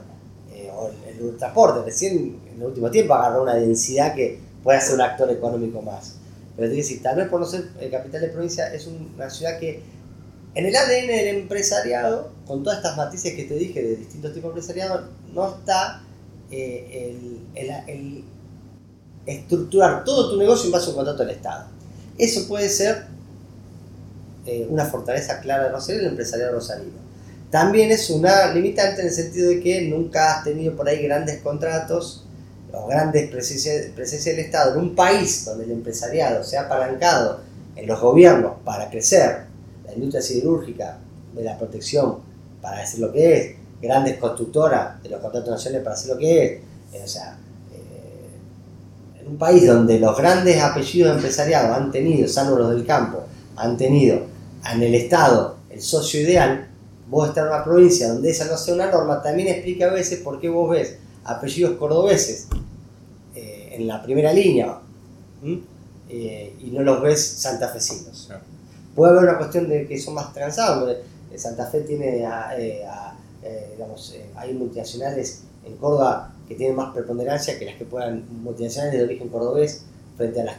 eh, 0.52 0.70
el, 1.08 1.36
transporte, 1.36 1.84
recién 1.84 2.40
en 2.50 2.60
el 2.60 2.66
último 2.66 2.90
tiempo 2.90 3.14
agarró 3.14 3.42
una 3.42 3.54
densidad 3.54 4.14
que 4.14 4.38
puede 4.62 4.80
ser 4.80 4.94
un 4.94 5.02
actor 5.02 5.30
económico 5.30 5.82
más. 5.82 6.14
Pero 6.56 6.70
te 6.70 6.76
decir, 6.76 7.02
tal 7.02 7.16
vez 7.16 7.28
por 7.28 7.40
no 7.40 7.46
ser 7.46 7.68
el 7.80 7.90
capital 7.90 8.20
de 8.20 8.28
provincia, 8.28 8.72
es 8.72 8.86
una 8.86 9.28
ciudad 9.30 9.58
que 9.58 9.82
en 10.54 10.66
el 10.66 10.74
ADN 10.74 11.06
del 11.06 11.36
empresariado, 11.36 12.32
con 12.46 12.64
todas 12.64 12.78
estas 12.78 12.96
matices 12.96 13.34
que 13.34 13.44
te 13.44 13.54
dije 13.54 13.82
de 13.82 13.96
distintos 13.96 14.32
tipos 14.32 14.54
de 14.54 14.60
empresariado, 14.60 15.08
no 15.32 15.54
está 15.54 16.02
eh, 16.50 17.16
el, 17.54 18.24
estructurar 19.26 20.04
todo 20.04 20.30
tu 20.30 20.36
negocio 20.38 20.66
en 20.66 20.72
base 20.72 20.86
a 20.86 20.88
un 20.90 20.96
contrato 20.96 21.24
del 21.24 21.36
Estado. 21.36 21.66
Eso 22.16 22.48
puede 22.48 22.68
ser 22.68 23.04
eh, 24.46 24.66
una 24.70 24.86
fortaleza 24.86 25.40
clara 25.40 25.64
de 25.64 25.70
Rosario 25.70 26.00
el 26.00 26.08
empresariado 26.08 26.52
rosarino. 26.52 27.08
También 27.50 27.90
es 27.90 28.08
una 28.10 28.52
limitante 28.52 29.02
en 29.02 29.08
el 29.08 29.12
sentido 29.12 29.50
de 29.50 29.60
que 29.60 29.82
nunca 29.82 30.38
has 30.38 30.44
tenido 30.44 30.74
por 30.74 30.88
ahí 30.88 31.02
grandes 31.02 31.40
contratos 31.40 32.24
o 32.72 32.86
grandes 32.86 33.30
presencias 33.30 33.86
presencia 33.94 34.32
del 34.32 34.44
Estado 34.44 34.74
en 34.74 34.80
un 34.80 34.94
país 34.94 35.44
donde 35.44 35.64
el 35.64 35.72
empresariado 35.72 36.44
se 36.44 36.56
ha 36.56 36.62
apalancado 36.62 37.40
en 37.76 37.86
los 37.86 38.00
gobiernos 38.00 38.54
para 38.64 38.90
crecer 38.90 39.44
la 39.86 39.94
industria 39.94 40.22
siderúrgica, 40.22 40.98
de 41.34 41.44
la 41.44 41.56
protección 41.58 42.18
para 42.60 42.80
decir 42.80 43.00
lo 43.00 43.12
que 43.12 43.36
es, 43.36 43.56
grandes 43.80 44.18
constructoras 44.18 45.02
de 45.02 45.08
los 45.08 45.20
contratos 45.20 45.50
nacionales 45.50 45.84
para 45.84 45.94
hacer 45.94 46.14
lo 46.14 46.18
que 46.18 46.44
es. 46.44 46.52
Eh, 46.92 47.02
o 47.04 47.08
sea, 47.08 47.38
eh, 47.72 49.20
en 49.20 49.28
un 49.28 49.38
país 49.38 49.66
donde 49.66 49.98
los 49.98 50.16
grandes 50.16 50.60
apellidos 50.60 51.16
empresariales 51.16 51.70
han 51.70 51.90
tenido, 51.90 52.28
salvo 52.28 52.56
los 52.56 52.70
del 52.70 52.84
campo, 52.84 53.24
han 53.56 53.76
tenido 53.76 54.22
en 54.72 54.82
el 54.82 54.94
Estado 54.94 55.56
el 55.70 55.80
socio 55.80 56.20
ideal, 56.20 56.68
vos 57.08 57.28
estás 57.28 57.44
en 57.44 57.52
una 57.52 57.64
provincia 57.64 58.08
donde 58.08 58.30
esa 58.30 58.46
no 58.46 58.56
sea 58.56 58.74
una 58.74 58.90
norma, 58.90 59.22
también 59.22 59.48
explica 59.48 59.86
a 59.86 59.92
veces 59.92 60.20
por 60.20 60.40
qué 60.40 60.48
vos 60.48 60.70
ves 60.70 60.96
apellidos 61.24 61.76
cordobeses 61.76 62.48
eh, 63.34 63.70
en 63.72 63.86
la 63.86 64.02
primera 64.02 64.32
línea 64.32 64.78
y 65.42 66.70
no 66.72 66.82
los 66.82 67.02
ves 67.02 67.24
santafesinos. 67.24 68.30
Puede 68.94 69.12
haber 69.12 69.28
una 69.28 69.38
cuestión 69.38 69.68
de 69.68 69.86
que 69.86 69.98
son 69.98 70.14
más 70.14 70.32
transados, 70.32 70.96
Santa 71.36 71.66
Fe 71.66 71.82
tiene 71.82 72.26
a, 72.26 72.58
eh, 72.58 72.84
digamos, 73.72 74.12
eh, 74.14 74.26
hay 74.36 74.54
multinacionales 74.54 75.42
en 75.64 75.76
Córdoba 75.76 76.34
que 76.48 76.54
tienen 76.54 76.76
más 76.76 76.92
preponderancia 76.92 77.58
que 77.58 77.64
las 77.64 77.76
que 77.76 77.84
puedan, 77.84 78.24
multinacionales 78.42 78.98
de 78.98 79.04
origen 79.04 79.28
cordobés, 79.28 79.82
frente 80.16 80.40
a 80.40 80.44
las 80.44 80.56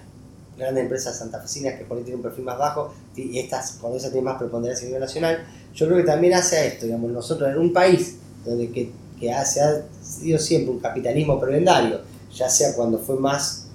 grandes 0.57 0.83
empresas 0.83 1.17
santafesinas 1.17 1.75
que 1.75 1.85
por 1.85 1.97
ahí 1.97 2.03
tienen 2.03 2.19
un 2.19 2.23
perfil 2.23 2.45
más 2.45 2.57
bajo, 2.57 2.93
y 3.15 3.39
estas 3.39 3.73
cordobesas 3.73 4.11
tienen 4.11 4.25
más 4.25 4.37
preponderancia 4.37 4.85
a 4.85 4.87
nivel 4.87 5.01
nacional. 5.01 5.45
Yo 5.73 5.87
creo 5.87 5.97
que 5.97 6.03
también 6.03 6.33
hace 6.33 6.67
esto, 6.67 6.85
digamos, 6.85 7.11
nosotros 7.11 7.49
en 7.49 7.57
un 7.57 7.73
país 7.73 8.17
donde 8.45 8.71
que, 8.71 8.91
que 9.19 9.31
ha, 9.31 9.43
sido 9.45 10.39
siempre 10.39 10.71
un 10.71 10.79
capitalismo 10.79 11.39
prebendario, 11.39 12.01
ya 12.33 12.49
sea 12.49 12.73
cuando 12.75 12.99
fue 12.99 13.17
más, 13.17 13.67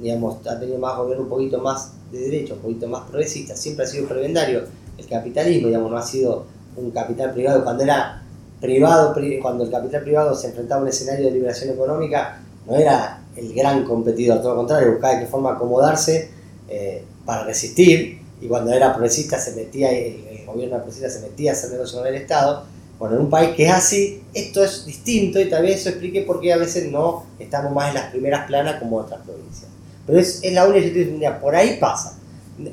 digamos, 0.00 0.46
ha 0.46 0.58
tenido 0.58 0.78
más 0.78 0.96
gobierno 0.96 1.24
un 1.24 1.28
poquito 1.30 1.60
más 1.60 1.92
de 2.10 2.20
derecho, 2.20 2.54
un 2.54 2.60
poquito 2.60 2.88
más 2.88 3.08
progresista, 3.08 3.56
siempre 3.56 3.84
ha 3.84 3.88
sido 3.88 4.08
prebendario 4.08 4.64
el 4.96 5.06
capitalismo, 5.06 5.68
digamos, 5.68 5.90
no 5.90 5.98
ha 5.98 6.06
sido 6.06 6.46
un 6.76 6.90
capital 6.90 7.32
privado 7.32 7.64
cuando 7.64 7.82
era 7.82 8.22
privado, 8.66 9.14
cuando 9.40 9.64
el 9.64 9.70
capital 9.70 10.02
privado 10.02 10.34
se 10.34 10.48
enfrentaba 10.48 10.80
a 10.80 10.82
un 10.82 10.88
escenario 10.88 11.26
de 11.26 11.32
liberación 11.32 11.70
económica, 11.70 12.42
no 12.66 12.76
era 12.76 13.22
el 13.36 13.54
gran 13.54 13.84
competidor, 13.84 14.40
todo 14.40 14.50
lo 14.50 14.56
contrario, 14.58 14.92
buscaba 14.92 15.14
de 15.14 15.20
qué 15.20 15.26
forma 15.26 15.52
acomodarse 15.52 16.30
eh, 16.68 17.04
para 17.24 17.44
resistir, 17.44 18.20
y 18.40 18.48
cuando 18.48 18.72
era 18.72 18.92
progresista 18.92 19.38
se 19.38 19.54
metía, 19.54 19.90
el, 19.90 20.44
gobierno 20.46 20.76
progresista 20.76 21.10
se 21.10 21.20
metía 21.20 21.50
a 21.50 21.54
hacer 21.54 21.72
negocio 21.72 21.98
con 21.98 22.06
el 22.06 22.14
Estado. 22.14 22.64
Bueno, 22.98 23.16
en 23.16 23.22
un 23.22 23.30
país 23.30 23.50
que 23.56 23.66
es 23.66 23.72
así, 23.72 24.22
esto 24.32 24.62
es 24.62 24.86
distinto 24.86 25.40
y 25.40 25.50
tal 25.50 25.62
vez 25.62 25.80
eso 25.80 25.88
explique 25.90 26.22
por 26.22 26.40
qué 26.40 26.52
a 26.52 26.56
veces 26.56 26.90
no 26.90 27.26
estamos 27.38 27.72
más 27.72 27.88
en 27.88 27.94
las 27.94 28.10
primeras 28.10 28.46
planas 28.46 28.80
como 28.80 28.98
otras 28.98 29.20
provincias. 29.22 29.68
Pero 30.06 30.18
es, 30.18 30.40
es 30.42 30.52
la 30.52 30.66
única 30.66 30.92
que 30.92 31.30
por 31.40 31.54
ahí 31.56 31.78
pasa. 31.80 32.16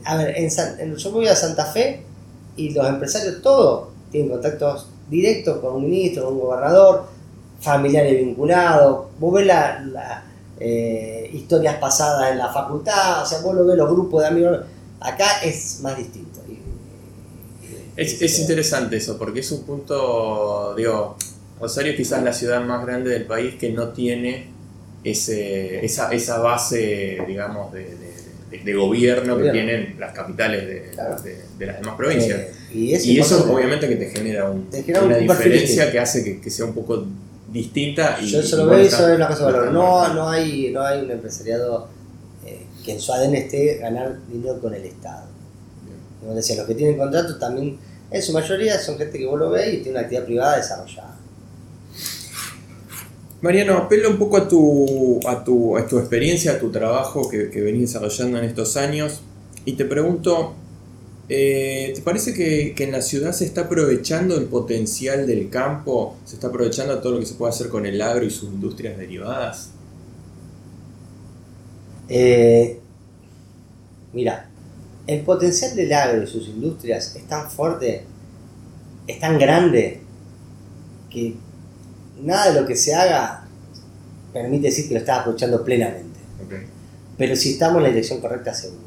A 0.05 0.17
ver, 0.17 0.37
en, 0.37 0.49
en, 0.79 0.95
yo 0.95 1.11
voy 1.11 1.27
a 1.27 1.35
Santa 1.35 1.65
Fe 1.65 2.03
y 2.55 2.69
los 2.69 2.87
empresarios 2.87 3.41
todos 3.41 3.89
tienen 4.11 4.29
contactos 4.29 4.87
directo 5.09 5.61
con 5.61 5.75
un 5.75 5.89
ministro, 5.89 6.25
con 6.25 6.33
un 6.33 6.39
gobernador, 6.39 7.07
familiares 7.59 8.25
vinculados, 8.25 9.07
vos 9.19 9.33
ves 9.33 9.47
las 9.47 10.23
eh, 10.59 11.29
historias 11.33 11.75
pasadas 11.75 12.31
en 12.31 12.37
la 12.37 12.51
facultad, 12.51 13.23
o 13.23 13.25
sea, 13.25 13.39
vos 13.41 13.55
lo 13.55 13.65
ves 13.65 13.77
los 13.77 13.89
grupos 13.89 14.21
de 14.21 14.27
amigos, 14.27 14.59
acá 14.99 15.41
es 15.43 15.79
más 15.81 15.97
distinto. 15.97 16.41
Es, 17.95 18.19
es 18.21 18.39
interesante 18.39 18.97
eso, 18.97 19.19
porque 19.19 19.41
es 19.41 19.51
un 19.51 19.63
punto, 19.63 20.73
digo, 20.75 21.15
Rosario 21.61 21.91
es 21.91 21.97
quizás 21.97 22.23
la 22.23 22.33
ciudad 22.33 22.59
más 22.65 22.83
grande 22.85 23.11
del 23.11 23.27
país 23.27 23.53
que 23.55 23.71
no 23.71 23.89
tiene 23.89 24.49
ese, 25.03 25.85
esa, 25.85 26.11
esa 26.11 26.39
base, 26.39 27.19
digamos, 27.27 27.71
de 27.71 28.13
de, 28.61 28.73
gobierno 28.73 29.37
que 29.37 29.49
tienen 29.49 29.95
las 29.99 30.13
capitales 30.13 30.67
de, 30.67 31.65
las 31.65 31.79
demás 31.79 31.95
provincias. 31.95 32.39
Eh, 32.39 32.53
y, 32.73 33.19
eso 33.19 33.53
obviamente 33.53 33.87
que 33.87 33.95
te 33.95 34.09
genera, 34.09 34.49
una 34.49 35.17
diferencia 35.17 35.91
que 35.91 35.99
hace 35.99 36.41
que, 36.41 36.49
sea 36.49 36.65
un 36.65 36.73
poco 36.73 37.05
distinta. 37.51 38.17
Y, 38.21 38.27
Yo 38.27 38.41
solo 38.41 38.67
veo 38.67 38.79
eso 38.79 39.07
es 39.07 39.15
una 39.15 39.27
cosa 39.27 39.49
No, 39.71 40.13
no, 40.13 40.29
hay, 40.29 40.71
no 40.71 40.81
hay 40.81 41.01
un 41.01 41.11
empresariado 41.11 41.87
eh, 42.45 42.65
que 42.83 42.93
en 42.93 42.99
su 42.99 43.13
ADN 43.13 43.35
esté 43.35 43.77
ganar 43.77 44.17
dinero 44.27 44.59
con 44.59 44.73
el 44.73 44.83
Estado. 44.83 45.27
Como 46.19 46.33
decía, 46.33 46.55
los 46.55 46.65
que 46.65 46.75
tienen 46.75 46.97
contrato 46.97 47.37
también, 47.37 47.77
en 48.09 48.21
su 48.21 48.33
mayoría 48.33 48.79
son 48.79 48.97
gente 48.97 49.19
que 49.19 49.25
vos 49.25 49.39
lo 49.39 49.51
ves 49.51 49.73
y 49.73 49.77
tiene 49.77 49.91
una 49.91 50.01
actividad 50.01 50.25
privada 50.25 50.57
desarrollada. 50.57 51.17
Mariano, 53.41 53.77
apelo 53.77 54.09
un 54.09 54.17
poco 54.17 54.37
a 54.37 54.47
tu, 54.47 55.19
a 55.27 55.43
tu, 55.43 55.77
a 55.77 55.85
tu 55.85 55.99
experiencia, 55.99 56.53
a 56.53 56.59
tu 56.59 56.71
trabajo 56.71 57.29
que, 57.29 57.49
que 57.49 57.61
venís 57.61 57.91
desarrollando 57.91 58.37
en 58.37 58.45
estos 58.45 58.77
años 58.77 59.21
y 59.65 59.73
te 59.73 59.83
pregunto, 59.83 60.55
eh, 61.29 61.93
¿te 61.95 62.01
parece 62.01 62.33
que, 62.33 62.75
en 62.77 62.91
la 62.91 63.01
ciudad 63.01 63.31
se 63.31 63.45
está 63.45 63.61
aprovechando 63.61 64.35
el 64.37 64.45
potencial 64.45 65.25
del 65.25 65.49
campo? 65.49 66.17
¿Se 66.25 66.35
está 66.35 66.47
aprovechando 66.47 66.99
todo 66.99 67.13
lo 67.13 67.19
que 67.19 67.25
se 67.25 67.35
puede 67.35 67.51
hacer 67.51 67.69
con 67.69 67.85
el 67.85 68.01
agro 68.01 68.25
y 68.25 68.29
sus 68.29 68.49
industrias 68.49 68.97
derivadas? 68.97 69.71
Eh, 72.09 72.79
mira, 74.11 74.49
el 75.07 75.21
potencial 75.21 75.75
del 75.75 75.93
agro 75.93 76.23
y 76.23 76.27
sus 76.27 76.47
industrias 76.47 77.15
es 77.15 77.27
tan 77.27 77.49
fuerte, 77.49 78.03
es 79.07 79.19
tan 79.19 79.39
grande, 79.39 80.01
que 81.09 81.35
nada 82.21 82.51
de 82.51 82.61
lo 82.61 82.67
que 82.67 82.75
se 82.75 82.93
haga 82.93 83.45
permite 84.33 84.67
decir 84.67 84.87
que 84.87 84.95
lo 84.95 84.99
estás 84.99 85.19
aprovechando 85.19 85.63
plenamente. 85.63 86.11
Pero 87.17 87.35
si 87.35 87.51
estamos 87.51 87.77
en 87.77 87.83
la 87.83 87.89
dirección 87.89 88.19
correcta, 88.19 88.53
seguro. 88.53 88.81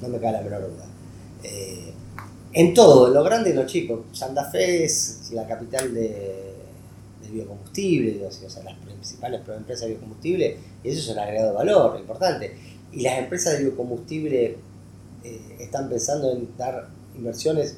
No 0.00 0.08
me 0.08 0.18
cae 0.18 0.32
la 0.32 0.40
menor 0.40 0.62
duda. 0.62 0.86
Eh, 1.42 1.92
en 2.52 2.72
todo, 2.72 3.08
en 3.08 3.14
lo 3.14 3.22
grande 3.22 3.50
y 3.50 3.52
lo 3.52 3.66
chico. 3.66 4.04
Santa 4.12 4.44
Fe 4.50 4.84
es 4.84 5.30
la 5.32 5.46
capital 5.46 5.92
de, 5.92 6.54
biocombustible, 7.30 8.24
o 8.24 8.30
sea, 8.30 8.62
las 8.62 8.78
principales 8.78 9.40
empresas 9.46 9.82
de 9.82 9.88
biocombustible, 9.88 10.56
eso 10.84 10.98
es 10.98 11.08
un 11.08 11.18
agregado 11.18 11.48
de 11.48 11.54
valor 11.54 12.00
importante. 12.00 12.56
Y 12.92 13.00
las 13.00 13.18
empresas 13.18 13.54
de 13.54 13.64
biocombustible 13.64 14.56
eh, 15.24 15.56
están 15.58 15.88
pensando 15.88 16.32
en 16.32 16.48
dar 16.56 16.88
inversiones 17.14 17.76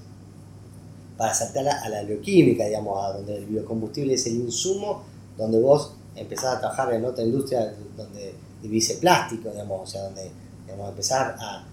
para 1.17 1.35
saltar 1.35 1.67
a 1.69 1.89
la 1.89 2.03
bioquímica, 2.05 2.67
digamos, 2.67 3.05
a 3.05 3.15
donde 3.15 3.39
el 3.39 3.47
biocombustible 3.47 4.15
es 4.15 4.27
el 4.27 4.37
insumo, 4.37 5.03
donde 5.37 5.59
vos 5.59 5.93
empezás 6.15 6.57
a 6.57 6.61
trabajar 6.61 6.93
en 6.95 7.05
otra 7.05 7.25
industria 7.25 7.75
donde 7.97 8.35
divise 8.63 8.95
plástico, 8.95 9.51
digamos, 9.51 9.83
o 9.83 9.87
sea, 9.87 10.03
donde 10.03 10.31
digamos, 10.65 10.91
empezar 10.91 11.37
a, 11.41 11.65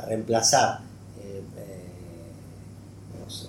reemplazar 0.00 0.80
eh, 1.20 1.42
eh, 1.58 1.82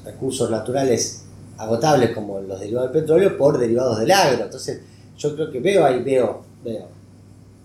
recursos 0.06 0.50
naturales 0.50 1.24
agotables 1.58 2.12
como 2.12 2.42
los 2.42 2.60
derivados 2.60 2.92
del 2.92 3.02
petróleo 3.02 3.38
por 3.38 3.58
derivados 3.58 4.00
del 4.00 4.12
agro. 4.12 4.46
Entonces, 4.46 4.82
yo 5.18 5.36
creo 5.36 5.52
que 5.52 5.60
veo 5.60 5.86
ahí, 5.86 6.02
veo, 6.02 6.44
veo 6.64 6.88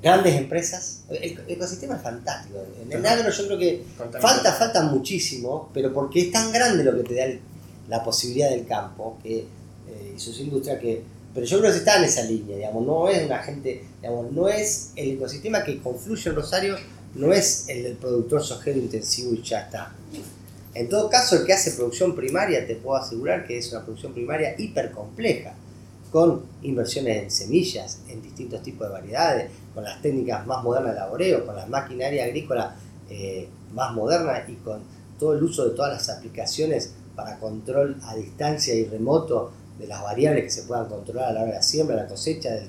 grandes 0.03 0.35
empresas. 0.35 1.01
El 1.11 1.39
ecosistema 1.49 1.97
es 1.97 2.03
fantástico. 2.03 2.59
En 2.83 2.93
el 2.93 3.05
agro 3.05 3.31
yo 3.31 3.47
creo 3.47 3.59
que 3.59 3.85
falta, 4.21 4.53
falta 4.53 4.83
muchísimo, 4.83 5.71
pero 5.75 5.93
porque 5.93 6.23
es 6.23 6.33
tan 6.33 6.53
grande 6.53 6.85
lo 6.85 6.97
que 6.97 7.03
te 7.03 7.15
da 7.15 7.27
la 7.89 8.05
posibilidad 8.05 8.51
del 8.51 8.67
campo 8.67 9.19
que, 9.23 9.39
eh, 9.39 10.15
y 10.17 10.21
sus 10.21 10.39
industrias 10.41 10.79
que... 10.79 11.03
Pero 11.35 11.47
yo 11.47 11.61
creo 11.61 11.71
que 11.71 11.79
está 11.79 11.99
en 11.99 12.05
esa 12.05 12.23
línea, 12.23 12.57
digamos, 12.57 12.87
no 12.87 13.09
es 13.09 13.25
una 13.25 13.39
gente, 13.39 13.85
digamos, 14.01 14.33
no 14.33 14.49
es 14.49 14.93
el 14.97 15.13
ecosistema 15.13 15.63
que 15.63 15.81
confluye 15.81 16.31
en 16.31 16.37
Rosario, 16.37 16.77
no 17.15 17.33
es 17.33 17.69
el 17.69 17.83
del 17.83 17.97
productor 17.97 18.43
sojero 18.43 18.79
intensivo 18.79 19.33
y 19.35 19.43
ya 19.43 19.61
está. 19.61 19.93
En 20.75 20.89
todo 20.89 21.09
caso, 21.09 21.37
el 21.37 21.45
que 21.45 21.53
hace 21.53 21.73
producción 21.73 22.15
primaria, 22.15 22.67
te 22.67 22.77
puedo 22.77 22.97
asegurar 22.97 23.47
que 23.47 23.59
es 23.59 23.73
una 23.73 23.85
producción 23.85 24.13
primaria 24.13 24.55
hiper 24.57 24.93
compleja, 24.93 25.55
con 26.13 26.43
inversiones 26.63 27.23
en 27.25 27.31
semillas, 27.31 28.01
en 28.09 28.23
distintos 28.23 28.63
tipos 28.63 28.87
de 28.87 28.93
variedades, 28.93 29.51
con 29.75 29.85
las 29.85 30.01
técnicas 30.01 30.47
más 30.47 30.63
modernas 30.63 30.95
de 30.95 31.01
laboreo, 31.01 31.45
con 31.45 31.57
la 31.57 31.67
maquinaria 31.67 32.25
agrícola 32.25 32.77
eh, 33.11 33.49
más 33.75 33.93
moderna 33.93 34.45
y 34.47 34.55
con 34.55 34.81
todo 35.19 35.35
el 35.37 35.43
uso 35.43 35.69
de 35.69 35.75
todas 35.75 35.93
las 35.93 36.17
aplicaciones 36.17 36.93
para 37.17 37.39
control 37.39 37.97
a 38.05 38.15
distancia 38.15 38.75
y 38.75 38.85
remoto 38.85 39.51
de 39.79 39.87
las 39.87 40.03
variables 40.03 40.45
que 40.45 40.51
se 40.51 40.63
puedan 40.63 40.87
controlar 40.87 41.31
a 41.31 41.33
la 41.33 41.41
hora 41.41 41.51
de 41.51 41.57
la 41.57 41.63
siembra, 41.63 41.97
la 41.97 42.07
cosecha, 42.07 42.51
del, 42.51 42.69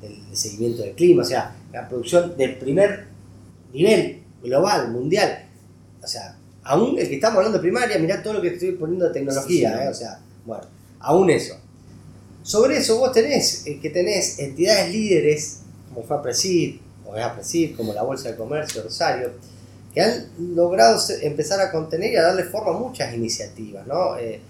del 0.00 0.36
seguimiento 0.36 0.82
del 0.82 0.92
clima, 0.94 1.22
o 1.22 1.24
sea, 1.24 1.56
la 1.72 1.88
producción 1.88 2.36
de 2.36 2.48
primer 2.50 3.06
nivel 3.72 4.22
global, 4.42 4.90
mundial. 4.90 5.46
O 6.02 6.06
sea, 6.06 6.36
aún 6.68 6.98
el 6.98 7.08
que 7.08 7.14
estamos 7.14 7.38
hablando 7.38 7.58
de 7.58 7.62
primaria, 7.62 7.98
mirá 7.98 8.22
todo 8.22 8.34
lo 8.34 8.42
que 8.42 8.48
estoy 8.48 8.72
poniendo 8.72 9.06
de 9.06 9.12
tecnología, 9.12 9.84
¿eh? 9.84 9.88
o 9.88 9.94
sea, 9.94 10.20
bueno, 10.44 10.64
aún 11.00 11.30
eso. 11.30 11.56
Sobre 12.42 12.78
eso 12.78 12.98
vos 12.98 13.12
tenés 13.12 13.66
eh, 13.66 13.78
que 13.80 13.90
tenés 13.90 14.38
entidades 14.38 14.92
líderes, 14.92 15.60
como 15.88 16.06
fue 16.06 16.16
APRESID, 16.16 16.76
o 17.06 17.16
es 17.16 17.22
APRESID, 17.22 17.76
como 17.76 17.92
la 17.92 18.02
Bolsa 18.02 18.30
de 18.30 18.36
Comercio 18.36 18.82
Rosario, 18.82 19.32
que 19.92 20.00
han 20.00 20.28
logrado 20.54 21.00
empezar 21.22 21.60
a 21.60 21.70
contener 21.70 22.12
y 22.12 22.16
a 22.16 22.22
darle 22.22 22.44
forma 22.44 22.70
a 22.70 22.78
muchas 22.78 23.14
iniciativas, 23.14 23.86
¿no? 23.86 24.16
Eh, 24.18 24.40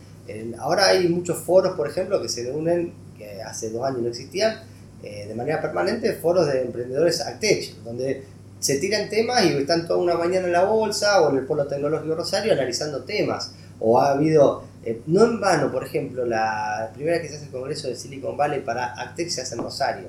ahora 0.58 0.88
hay 0.88 1.08
muchos 1.08 1.38
foros, 1.38 1.74
por 1.76 1.88
ejemplo, 1.88 2.20
que 2.20 2.28
se 2.28 2.50
unen, 2.50 2.92
que 3.16 3.40
hace 3.42 3.70
dos 3.70 3.84
años 3.84 4.02
no 4.02 4.08
existían, 4.08 4.60
de 5.00 5.32
manera 5.34 5.62
permanente, 5.62 6.12
foros 6.14 6.48
de 6.48 6.62
emprendedores 6.62 7.20
Actech, 7.20 7.76
donde 7.84 8.24
se 8.60 8.78
tiran 8.78 9.08
temas 9.08 9.44
y 9.44 9.48
están 9.48 9.86
toda 9.86 10.00
una 10.00 10.14
mañana 10.14 10.46
en 10.46 10.52
la 10.52 10.64
bolsa 10.64 11.22
o 11.22 11.30
en 11.30 11.38
el 11.38 11.46
Polo 11.46 11.66
Tecnológico 11.66 12.14
Rosario 12.14 12.52
analizando 12.52 13.04
temas. 13.04 13.52
O 13.80 14.00
ha 14.00 14.10
habido, 14.10 14.64
eh, 14.84 15.02
no 15.06 15.24
en 15.24 15.40
vano, 15.40 15.70
por 15.70 15.84
ejemplo, 15.84 16.24
la 16.26 16.90
primera 16.94 17.20
que 17.22 17.28
se 17.28 17.36
hace 17.36 17.46
el 17.46 17.52
Congreso 17.52 17.88
de 17.88 17.96
Silicon 17.96 18.36
Valley 18.36 18.60
para 18.62 18.92
Actex 18.94 19.34
se 19.34 19.42
hace 19.42 19.54
en 19.54 19.62
Rosario, 19.62 20.08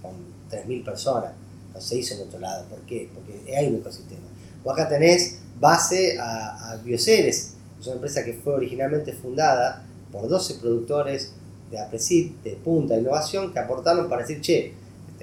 con 0.00 0.12
3.000 0.50 0.84
personas. 0.84 1.32
No 1.74 1.80
se 1.80 1.96
hizo 1.96 2.14
en 2.14 2.22
otro 2.22 2.38
lado. 2.38 2.64
¿Por 2.66 2.80
qué? 2.80 3.10
Porque 3.12 3.54
hay 3.54 3.66
un 3.66 3.76
ecosistema. 3.76 4.22
O 4.62 4.70
acá 4.70 4.88
tenés 4.88 5.40
base 5.60 6.18
a, 6.18 6.72
a 6.72 6.76
Bioceres, 6.76 7.54
es 7.78 7.86
una 7.86 7.96
empresa 7.96 8.24
que 8.24 8.32
fue 8.32 8.54
originalmente 8.54 9.12
fundada 9.12 9.84
por 10.10 10.28
12 10.28 10.54
productores 10.54 11.32
de 11.70 11.78
APRESID, 11.78 12.30
de 12.42 12.52
punta 12.52 12.96
innovación, 12.96 13.52
que 13.52 13.58
aportaron 13.58 14.08
para 14.08 14.22
decir, 14.22 14.40
che, 14.40 14.72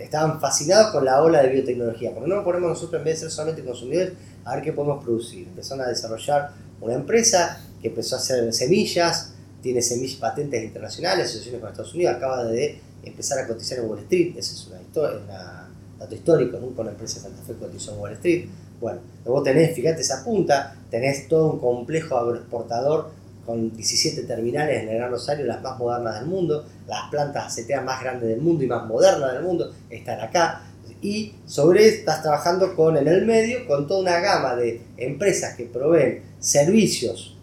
estaban 0.03 0.39
fascinados 0.39 0.91
con 0.91 1.05
la 1.05 1.21
ola 1.21 1.41
de 1.41 1.49
biotecnología. 1.49 2.11
porque 2.13 2.29
no 2.29 2.35
nos 2.35 2.43
ponemos 2.43 2.69
nosotros 2.69 2.99
en 2.99 3.05
vez 3.05 3.15
de 3.15 3.19
ser 3.21 3.31
solamente 3.31 3.63
consumidores 3.63 4.13
a 4.43 4.55
ver 4.55 4.63
qué 4.63 4.73
podemos 4.73 5.03
producir? 5.03 5.47
Empezaron 5.47 5.85
a 5.85 5.89
desarrollar 5.89 6.51
una 6.79 6.93
empresa 6.93 7.61
que 7.81 7.89
empezó 7.89 8.15
a 8.15 8.19
hacer 8.19 8.51
semillas, 8.53 9.33
tiene 9.61 9.81
semillas 9.81 10.17
patentes 10.17 10.63
internacionales, 10.63 11.25
asociaciones 11.25 11.61
con 11.61 11.69
Estados 11.69 11.93
Unidos, 11.93 12.15
acaba 12.15 12.43
de 12.45 12.79
empezar 13.03 13.39
a 13.39 13.47
cotizar 13.47 13.79
en 13.79 13.89
Wall 13.89 13.99
Street, 13.99 14.35
ese 14.37 14.53
es 14.53 14.67
una 14.67 15.67
dato 16.01 16.15
histórico, 16.15 16.57
nunca 16.57 16.81
una 16.81 16.91
empresa 16.91 17.15
de 17.15 17.21
Santa 17.21 17.43
Fe 17.43 17.53
cotizó 17.53 17.93
en 17.93 17.99
Wall 17.99 18.13
Street. 18.13 18.47
Bueno, 18.79 18.99
luego 19.23 19.43
tenés, 19.43 19.75
fíjate 19.75 20.01
esa 20.01 20.23
punta, 20.23 20.75
tenés 20.89 21.27
todo 21.27 21.53
un 21.53 21.59
complejo 21.59 22.17
agroexportador 22.17 23.11
con 23.45 23.75
17 23.75 24.23
terminales 24.23 24.83
en 24.83 24.89
el 24.89 24.95
Gran 24.97 25.11
Rosario, 25.11 25.45
las 25.45 25.61
más 25.61 25.77
modernas 25.77 26.19
del 26.19 26.27
mundo, 26.27 26.65
las 26.87 27.09
plantas 27.09 27.47
aceteas 27.47 27.83
más 27.83 28.01
grandes 28.01 28.29
del 28.29 28.41
mundo 28.41 28.63
y 28.63 28.67
más 28.67 28.85
modernas 28.87 29.33
del 29.33 29.43
mundo 29.43 29.73
están 29.89 30.19
acá. 30.19 30.63
Y 31.01 31.33
sobre 31.47 31.87
estás 31.87 32.21
trabajando 32.21 32.75
con 32.75 32.95
en 32.95 33.07
el 33.07 33.25
medio, 33.25 33.65
con 33.67 33.87
toda 33.87 34.01
una 34.01 34.19
gama 34.19 34.55
de 34.55 34.81
empresas 34.97 35.55
que 35.55 35.65
proveen 35.65 36.21
servicios, 36.39 37.35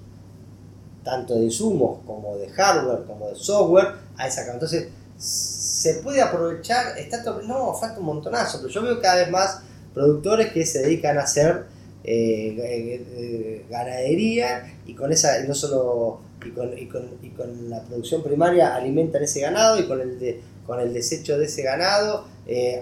tanto 1.03 1.35
de 1.35 1.45
insumos 1.45 1.99
como 2.07 2.37
de 2.37 2.49
hardware, 2.51 3.05
como 3.05 3.29
de 3.29 3.35
software, 3.35 3.95
a 4.17 4.29
esa 4.29 4.43
gama. 4.43 4.55
Entonces, 4.55 4.89
se 5.17 5.95
puede 5.95 6.21
aprovechar, 6.21 6.97
está 6.99 7.23
no, 7.43 7.75
falta 7.75 7.99
un 7.99 8.07
montonazo, 8.07 8.59
pero 8.59 8.73
yo 8.73 8.83
veo 8.83 9.01
cada 9.01 9.17
vez 9.17 9.31
más 9.31 9.61
productores 9.93 10.53
que 10.53 10.65
se 10.65 10.81
dedican 10.81 11.19
a 11.19 11.23
hacer 11.23 11.67
eh, 12.05 12.57
eh, 12.59 13.07
eh, 13.17 13.67
ganadería 13.69 14.73
y 14.87 14.95
con 14.95 15.13
esa, 15.13 15.43
no 15.45 15.55
solo, 15.55 16.21
y 16.45 16.51
con, 16.51 16.79
y, 16.79 16.87
con, 16.87 17.09
y 17.23 17.31
con, 17.31 17.69
la 17.69 17.83
producción 17.83 18.23
primaria 18.23 18.75
alimentan 18.75 19.23
ese 19.23 19.41
ganado 19.41 19.79
y 19.79 19.87
con 19.87 20.01
el, 20.01 20.19
de, 20.19 20.41
con 20.67 20.81
el 20.81 20.93
desecho 20.93 21.39
de 21.39 21.47
ese 21.47 21.63
ganado 21.63 22.27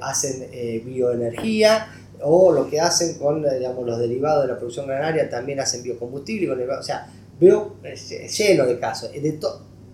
hacen 0.01 0.49
bioenergía 0.85 1.89
o 2.23 2.53
lo 2.53 2.71
que 2.71 2.81
hacen 2.81 3.19
con 3.19 3.43
digamos, 3.43 3.85
los 3.85 3.99
derivados 3.99 4.45
de 4.45 4.53
la 4.53 4.59
producción 4.59 4.87
granaria 4.87 5.29
también 5.29 5.59
hacen 5.59 5.83
biocombustible, 5.83 6.69
o 6.69 6.83
sea, 6.85 7.11
veo 7.41 7.77
lleno 7.83 8.64
de 8.64 8.79
casos, 8.79 9.11
de 9.11 9.41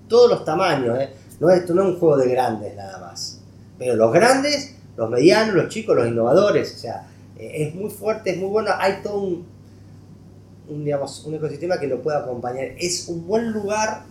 todos 0.08 0.30
los 0.30 0.44
tamaños, 0.44 0.98
no, 1.40 1.50
esto 1.50 1.74
no 1.74 1.82
es 1.82 1.88
un 1.88 1.98
juego 1.98 2.18
de 2.18 2.28
grandes 2.28 2.76
nada 2.76 2.98
más, 2.98 3.40
pero 3.78 3.96
los 3.96 4.12
grandes, 4.12 4.76
los 4.96 5.08
medianos, 5.10 5.54
los 5.54 5.68
chicos, 5.68 5.96
los 5.96 6.06
innovadores, 6.06 6.84
eh, 6.84 6.92
es 7.50 7.74
muy 7.74 7.90
fuerte, 7.90 8.30
es 8.30 8.38
muy 8.38 8.48
bueno, 8.48 8.70
hay 8.78 9.02
todo 9.02 9.20
un, 9.20 9.46
digamos, 10.84 11.24
un 11.24 11.34
ecosistema 11.34 11.78
que 11.78 11.86
lo 11.86 12.02
puede 12.02 12.18
acompañar. 12.18 12.64
Es 12.78 13.08
un 13.08 13.26
buen 13.26 13.52
lugar 13.52 14.04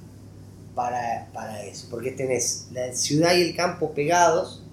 para, 0.75 1.27
para, 1.33 1.63
eso, 1.63 1.87
porque 1.89 2.11
tenés 2.11 2.67
la 2.71 2.93
ciudad 2.93 3.35
y 3.35 3.41
el 3.41 3.55
campo 3.55 3.91
pegados, 3.91 4.63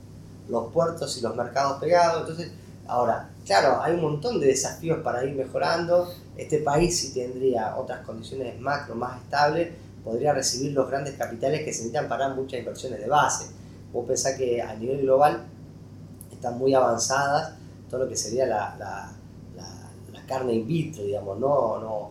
los 0.48 0.72
puertos 0.72 1.16
y 1.18 1.20
los 1.20 1.36
mercados 1.36 1.78
pegados, 1.80 2.22
entonces, 2.22 2.52
ahora, 2.86 3.30
claro, 3.44 3.82
hay 3.82 3.94
un 3.94 4.02
montón 4.02 4.40
de 4.40 4.46
desafíos 4.46 5.00
para 5.02 5.24
ir 5.24 5.34
mejorando. 5.34 6.12
Este 6.36 6.58
país, 6.58 6.98
si 6.98 7.12
tendría 7.12 7.76
otras 7.76 8.04
condiciones 8.06 8.58
macro 8.60 8.94
más 8.94 9.20
estables, 9.22 9.72
podría 10.04 10.32
recibir 10.32 10.72
los 10.72 10.88
grandes 10.88 11.14
capitales 11.16 11.60
que 11.60 11.72
se 11.72 11.80
necesitan 11.80 12.08
para 12.08 12.28
muchas 12.28 12.60
inversiones 12.60 13.00
de 13.00 13.08
base. 13.08 13.46
Vos 13.92 14.06
pensás 14.06 14.36
que 14.36 14.62
a 14.62 14.74
nivel 14.74 15.02
global 15.02 15.44
están 16.32 16.56
muy 16.58 16.72
avanzadas 16.72 17.57
todo 17.88 18.04
lo 18.04 18.08
que 18.08 18.16
sería 18.16 18.46
la, 18.46 18.76
la, 18.78 19.12
la, 19.56 20.26
carne 20.26 20.52
in 20.52 20.66
vitro, 20.66 21.02
digamos, 21.04 21.38
no, 21.38 21.78
no, 21.80 22.10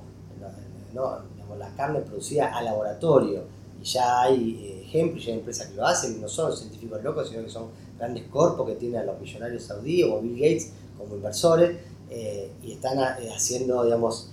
no, 0.94 1.20
digamos, 1.36 1.58
la 1.60 1.70
carne 1.76 2.00
producida 2.00 2.48
a 2.48 2.64
laboratorio. 2.64 3.44
Y 3.80 3.86
ya 3.86 4.22
hay 4.24 4.60
eh, 4.60 4.82
ejemplos, 4.86 5.24
ya 5.24 5.34
hay 5.34 5.40
empresas 5.40 5.68
que 5.68 5.76
lo 5.76 5.86
hacen, 5.86 6.20
no 6.20 6.28
son 6.28 6.56
científicos 6.56 7.04
locos, 7.04 7.30
sino 7.30 7.44
que 7.44 7.50
son 7.50 7.68
grandes 7.98 8.24
corpos 8.28 8.68
que 8.68 8.76
tienen 8.76 9.02
a 9.02 9.04
los 9.04 9.20
millonarios 9.20 9.64
saudíes 9.64 10.08
o 10.10 10.20
Bill 10.20 10.34
Gates 10.34 10.72
como 10.98 11.16
inversores 11.16 11.78
eh, 12.10 12.52
y 12.64 12.72
están 12.72 12.98
eh, 13.00 13.30
haciendo, 13.34 13.84
digamos, 13.84 14.32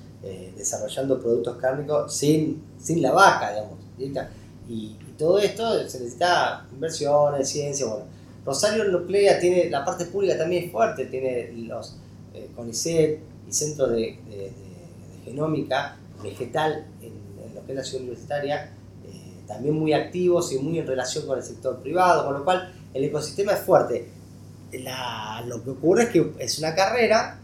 desarrollando 0.57 1.21
productos 1.21 1.59
cárnicos 1.59 2.15
sin, 2.17 2.63
sin 2.81 3.03
la 3.03 3.13
vaca, 3.13 3.51
digamos. 3.51 3.79
Y, 4.67 4.73
y, 4.73 4.99
todo 5.19 5.39
esto 5.39 5.87
se 5.87 6.01
necesita 6.01 6.67
inversiones, 6.73 7.47
ciencia, 7.47 7.85
bueno 7.85 8.07
Rosario 8.45 8.85
Nuclea 8.85 9.39
tiene, 9.39 9.71
la 9.71 9.85
parte 9.85 10.05
pública 10.07 10.37
también 10.37 10.65
es 10.65 10.73
fuerte, 10.73 11.07
tiene 11.07 11.53
los 11.67 11.97
eh, 12.35 12.51
CONICET 12.55 13.21
y 13.49 13.53
centros 13.53 13.91
de, 13.93 14.19
genómica 15.25 15.97
vegetal 16.23 16.87
en, 17.01 17.13
lo 17.55 17.65
que 17.65 17.73
es 17.73 17.77
la 17.77 17.85
ciudad 17.85 18.03
universitaria, 18.03 18.73
eh, 19.07 19.41
también 19.47 19.75
muy 19.75 19.93
activos 19.93 20.53
y 20.53 20.59
muy 20.59 20.79
en 20.79 20.87
relación 20.87 21.27
con 21.27 21.39
el 21.39 21.45
sector 21.45 21.81
privado, 21.81 22.27
con 22.27 22.35
lo 22.35 22.45
cual 22.45 22.73
el 22.93 23.05
ecosistema 23.05 23.53
es 23.53 23.61
fuerte. 23.61 24.09
lo 25.47 25.65
que 25.65 25.71
ocurre 25.71 26.05
es 26.05 26.09
que 26.11 26.33
es 26.39 26.59
una 26.59 26.75
carrera 26.75 27.39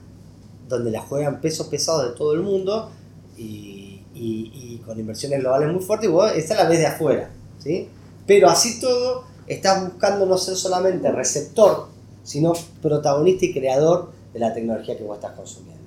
donde 0.68 0.90
la 0.90 1.00
juegan 1.00 1.40
pesos 1.40 1.66
pesados 1.68 2.10
de 2.10 2.16
todo 2.16 2.34
el 2.34 2.40
mundo 2.40 2.90
y, 3.36 4.80
con 4.84 4.98
inversiones 4.98 5.40
globales 5.40 5.72
muy 5.72 5.82
fuertes 5.82 6.08
y 6.08 6.12
vos 6.12 6.32
esta 6.34 6.54
la 6.54 6.68
ves 6.68 6.78
de 6.78 6.86
afuera, 6.86 7.30
¿sí? 7.58 7.88
Pero 8.26 8.48
así 8.48 8.80
todo 8.80 9.24
estás 9.54 9.84
buscando 9.84 10.26
no 10.26 10.38
ser 10.38 10.56
solamente 10.56 11.10
receptor, 11.10 11.88
sino 12.22 12.52
protagonista 12.80 13.46
y 13.46 13.52
creador 13.52 14.10
de 14.32 14.38
la 14.38 14.52
tecnología 14.54 14.96
que 14.96 15.04
vos 15.04 15.16
estás 15.16 15.32
consumiendo. 15.32 15.80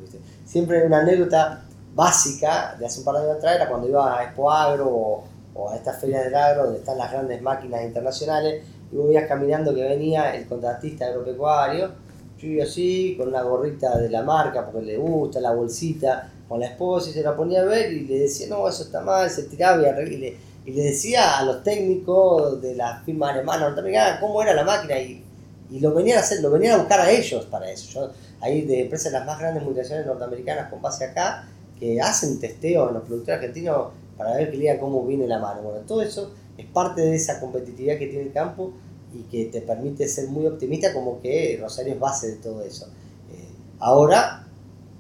Siempre 0.45 0.86
una 0.86 0.99
anécdota 0.99 1.64
básica 1.95 2.76
de 2.78 2.86
hace 2.86 2.99
un 2.99 3.05
par 3.05 3.16
de 3.16 3.22
años 3.22 3.38
atrás, 3.38 3.55
era 3.55 3.70
cuando 3.70 3.88
iba 3.88 4.20
a 4.20 4.24
Expo 4.24 4.51
Agro 4.51 5.24
o, 5.55 5.70
a 5.70 5.76
estas 5.76 5.99
ferias 5.99 6.26
del 6.26 6.36
agro 6.36 6.64
donde 6.66 6.80
están 6.80 6.97
las 6.97 7.11
grandes 7.11 7.41
máquinas 7.41 7.84
internacionales 7.84 8.64
y 8.91 8.95
vos 8.95 9.07
veías 9.07 9.28
caminando 9.28 9.74
que 9.74 9.84
venía 9.84 10.36
el 10.36 10.47
contratista 10.47 11.05
agropecuario, 11.05 11.91
yo 12.38 12.64
así, 12.64 13.16
con 13.18 13.30
una 13.30 13.41
gorrita 13.41 13.97
de 13.97 14.09
la 14.09 14.22
marca 14.22 14.66
porque 14.66 14.86
le 14.86 14.97
gusta, 14.97 15.39
la 15.39 15.53
bolsita, 15.53 16.30
con 16.47 16.59
la 16.59 16.68
esposa 16.68 17.09
y 17.09 17.14
se 17.14 17.24
la 17.24 17.36
ponía 17.36 17.61
a 17.61 17.66
ver 17.66 17.93
y 17.93 18.01
le 18.01 18.20
decía, 18.20 18.47
no, 18.49 18.68
eso 18.68 18.84
está 18.84 19.01
mal, 19.01 19.30
se 19.30 19.43
tiraba 19.43 19.82
y, 19.82 20.38
y 20.66 20.72
le 20.72 20.84
decía 20.84 21.38
a 21.38 21.45
los 21.45 21.64
técnicos 21.64 22.61
de 22.61 22.76
la 22.76 23.01
firma 23.05 23.32
alemana 23.32 23.66
norteamericana 23.66 24.20
cómo 24.20 24.41
era 24.41 24.53
la 24.53 24.64
máquina 24.64 24.97
y, 24.99 25.24
y, 25.70 25.80
lo 25.80 25.93
venían 25.93 26.18
a 26.18 26.22
hacer, 26.22 26.41
lo 26.41 26.51
venían 26.51 26.74
a 26.74 26.78
buscar 26.78 27.01
a 27.01 27.11
ellos 27.11 27.45
para 27.45 27.70
eso. 27.70 27.91
Yo, 27.91 28.11
hay 28.39 28.61
de 28.61 28.82
empresas 28.82 29.11
las 29.11 29.26
más 29.26 29.39
grandes 29.39 29.64
multinacionales 29.64 30.07
norteamericanas 30.07 30.70
con 30.70 30.82
base 30.82 31.05
acá 31.05 31.47
que 31.80 31.99
hacen 32.01 32.39
testeo 32.39 32.89
en 32.89 32.95
los 32.95 33.03
productores 33.03 33.39
argentinos 33.39 33.88
para 34.18 34.36
ver 34.36 34.51
que 34.51 34.57
le 34.57 34.78
cómo 34.80 35.05
viene 35.05 35.28
la 35.28 35.39
mano. 35.39 35.61
Bueno, 35.61 35.80
todo 35.88 36.01
eso 36.01 36.32
es 36.57 36.66
parte 36.68 37.01
de 37.01 37.16
esa 37.16 37.39
competitividad 37.39 37.97
que 37.97 38.07
tiene 38.07 38.24
el 38.24 38.32
campo 38.32 38.74
y 39.14 39.24
que 39.24 39.45
te 39.45 39.61
permite 39.61 40.07
ser 40.07 40.28
muy 40.28 40.45
optimista 40.45 40.93
como 40.93 41.22
que 41.22 41.57
Rosario 41.61 41.93
es 41.93 41.99
base 41.99 42.32
de 42.32 42.36
todo 42.38 42.61
eso. 42.64 42.88
Eh, 43.32 43.47
ahora, 43.80 44.45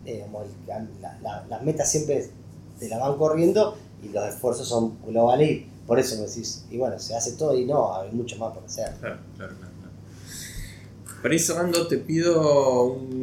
eh, 0.05 0.25
las 1.49 1.63
metas 1.63 1.89
siempre 1.89 2.29
te 2.79 2.89
la 2.89 2.97
van 2.97 3.17
corriendo 3.17 3.75
y 4.03 4.09
los 4.09 4.27
esfuerzos 4.27 4.67
son 4.67 4.97
globales 5.05 5.49
y 5.49 5.67
por 5.87 5.99
eso 5.99 6.15
me 6.15 6.27
decís, 6.27 6.65
y 6.71 6.77
bueno, 6.77 6.97
se 6.99 7.15
hace 7.15 7.33
todo 7.33 7.57
y 7.57 7.65
no, 7.65 7.95
hay 7.95 8.11
mucho 8.11 8.37
más 8.37 8.53
por 8.53 8.63
hacer. 8.63 8.93
Claro, 8.99 9.19
claro, 9.35 9.55
claro. 9.55 9.73
Para 11.21 11.35
ir 11.35 11.39
cerrando, 11.41 11.87
te 11.87 11.97
pido 11.97 12.83
un 12.83 13.21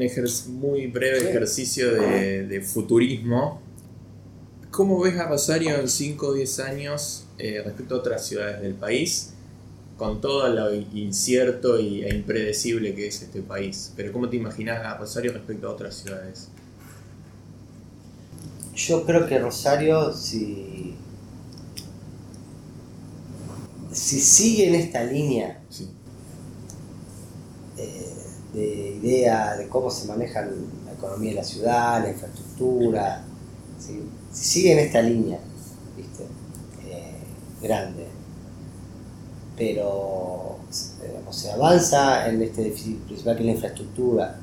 muy 0.59 0.87
breve 0.87 1.31
ejercicio 1.31 1.93
de, 1.93 2.47
de, 2.47 2.61
futurismo. 2.63 3.61
¿Cómo 4.71 5.01
ves 5.01 5.19
a 5.19 5.29
Rosario 5.29 5.79
en 5.79 5.87
5 5.87 6.27
o 6.27 6.33
10 6.33 6.61
años 6.61 7.27
eh, 7.37 7.61
respecto 7.63 7.97
a 7.97 7.99
otras 7.99 8.25
ciudades 8.25 8.63
del 8.63 8.75
país? 8.75 9.35
Con 9.99 10.23
todo 10.23 10.49
lo 10.49 10.75
incierto 10.75 11.77
e 11.77 12.09
impredecible 12.15 12.95
que 12.95 13.09
es 13.09 13.21
este 13.21 13.43
país. 13.43 13.93
Pero 13.97 14.13
¿cómo 14.13 14.31
te 14.31 14.37
imaginas 14.37 14.83
a 14.83 14.97
Rosario 14.97 15.33
respecto 15.35 15.69
a 15.69 15.73
otras 15.73 15.97
ciudades? 15.97 16.49
Yo 18.87 19.05
creo 19.05 19.27
que 19.27 19.39
Rosario, 19.39 20.15
si, 20.15 20.95
si 23.93 24.21
sigue 24.21 24.69
en 24.69 24.75
esta 24.75 25.05
línea 25.05 25.61
eh, 27.77 28.15
de 28.55 28.99
idea 29.03 29.57
de 29.57 29.69
cómo 29.69 29.91
se 29.91 30.07
maneja 30.09 30.41
la 30.87 30.93
economía 30.93 31.31
de 31.31 31.37
la 31.37 31.45
ciudad, 31.45 32.03
la 32.03 32.11
infraestructura, 32.11 33.23
si 33.79 34.01
sigue 34.33 34.73
en 34.73 34.79
esta 34.79 35.03
línea, 35.03 35.41
¿viste? 35.95 36.25
Eh, 36.87 37.19
grande, 37.61 38.07
pero 39.59 40.59
se 41.31 41.53
avanza 41.53 42.31
en 42.31 42.41
este 42.43 42.63
déficit 42.65 42.99
principal 43.01 43.37
que 43.37 43.43
es 43.43 43.47
la 43.47 43.53
infraestructura 43.53 44.39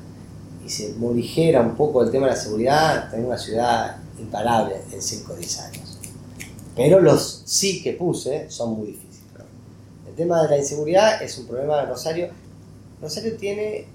y 0.64 0.70
se 0.70 0.94
morigera 0.94 1.60
un 1.60 1.74
poco 1.74 2.04
el 2.04 2.12
tema 2.12 2.26
de 2.26 2.34
la 2.34 2.40
seguridad, 2.40 3.10
tenemos 3.10 3.30
una 3.30 3.38
ciudad 3.38 4.07
imparable 4.18 4.76
en 4.92 5.02
5 5.02 5.32
o 5.32 5.36
10 5.36 5.60
años. 5.60 5.98
Pero 6.76 7.00
los 7.00 7.42
sí 7.44 7.82
que 7.82 7.92
puse 7.94 8.50
son 8.50 8.78
muy 8.78 8.88
difíciles. 8.88 9.18
El 10.08 10.14
tema 10.14 10.42
de 10.42 10.48
la 10.48 10.58
inseguridad 10.58 11.22
es 11.22 11.36
un 11.38 11.46
problema 11.46 11.80
de 11.80 11.86
Rosario. 11.86 12.28
Rosario 13.00 13.36
tiene. 13.36 13.86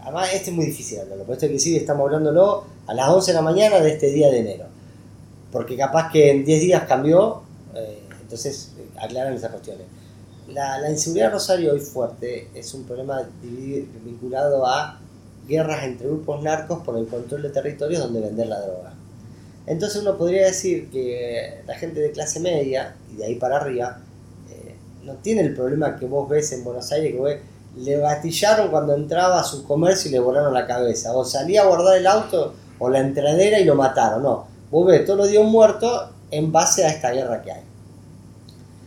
Además, 0.00 0.30
este 0.32 0.50
es 0.50 0.56
muy 0.56 0.66
difícil 0.66 1.00
hablarlo, 1.00 1.24
por 1.24 1.34
esto 1.34 1.46
que 1.46 1.58
sí 1.58 1.76
estamos 1.76 2.06
hablándolo 2.06 2.64
a 2.86 2.94
las 2.94 3.08
11 3.08 3.32
de 3.32 3.34
la 3.34 3.42
mañana 3.42 3.80
de 3.80 3.90
este 3.90 4.10
día 4.10 4.30
de 4.30 4.38
enero. 4.38 4.66
Porque 5.52 5.76
capaz 5.76 6.10
que 6.10 6.30
en 6.30 6.44
10 6.44 6.60
días 6.60 6.84
cambió, 6.88 7.42
eh, 7.74 7.98
entonces 8.22 8.72
eh, 8.78 8.88
aclaran 8.98 9.34
esas 9.34 9.50
cuestiones. 9.50 9.86
La, 10.48 10.78
la, 10.78 10.90
inseguridad 10.90 11.26
de 11.26 11.32
Rosario 11.32 11.72
hoy 11.72 11.80
fuerte 11.80 12.48
es 12.54 12.72
un 12.74 12.84
problema 12.84 13.28
vinculado 13.42 14.66
a 14.66 15.00
guerras 15.50 15.82
entre 15.82 16.06
grupos 16.06 16.42
narcos 16.42 16.78
por 16.84 16.96
el 16.96 17.06
control 17.06 17.42
de 17.42 17.50
territorios 17.50 18.00
donde 18.00 18.20
vender 18.20 18.46
la 18.46 18.60
droga. 18.60 18.94
Entonces 19.66 20.00
uno 20.00 20.16
podría 20.16 20.46
decir 20.46 20.88
que 20.90 21.62
la 21.66 21.74
gente 21.74 22.00
de 22.00 22.12
clase 22.12 22.40
media, 22.40 22.94
y 23.12 23.16
de 23.16 23.26
ahí 23.26 23.34
para 23.34 23.56
arriba, 23.56 23.98
eh, 24.50 24.76
no 25.04 25.14
tiene 25.14 25.42
el 25.42 25.54
problema 25.54 25.96
que 25.96 26.06
vos 26.06 26.28
ves 26.28 26.52
en 26.52 26.64
Buenos 26.64 26.90
Aires, 26.92 27.12
que 27.12 27.40
le 27.80 27.96
gatillaron 27.98 28.70
cuando 28.70 28.94
entraba 28.94 29.40
a 29.40 29.44
su 29.44 29.64
comercio 29.64 30.08
y 30.08 30.12
le 30.12 30.20
volaron 30.20 30.54
la 30.54 30.66
cabeza, 30.66 31.12
o 31.14 31.24
salía 31.24 31.62
a 31.62 31.66
guardar 31.66 31.98
el 31.98 32.06
auto 32.06 32.54
o 32.78 32.88
la 32.88 33.00
entradera 33.00 33.58
y 33.58 33.64
lo 33.64 33.74
mataron, 33.74 34.22
no. 34.22 34.46
Vos 34.70 34.86
ves 34.86 35.04
todos 35.04 35.18
los 35.18 35.28
días 35.28 35.42
un 35.42 35.50
muerto 35.50 36.10
en 36.30 36.50
base 36.50 36.84
a 36.84 36.88
esta 36.88 37.10
guerra 37.10 37.42
que 37.42 37.52
hay. 37.52 37.62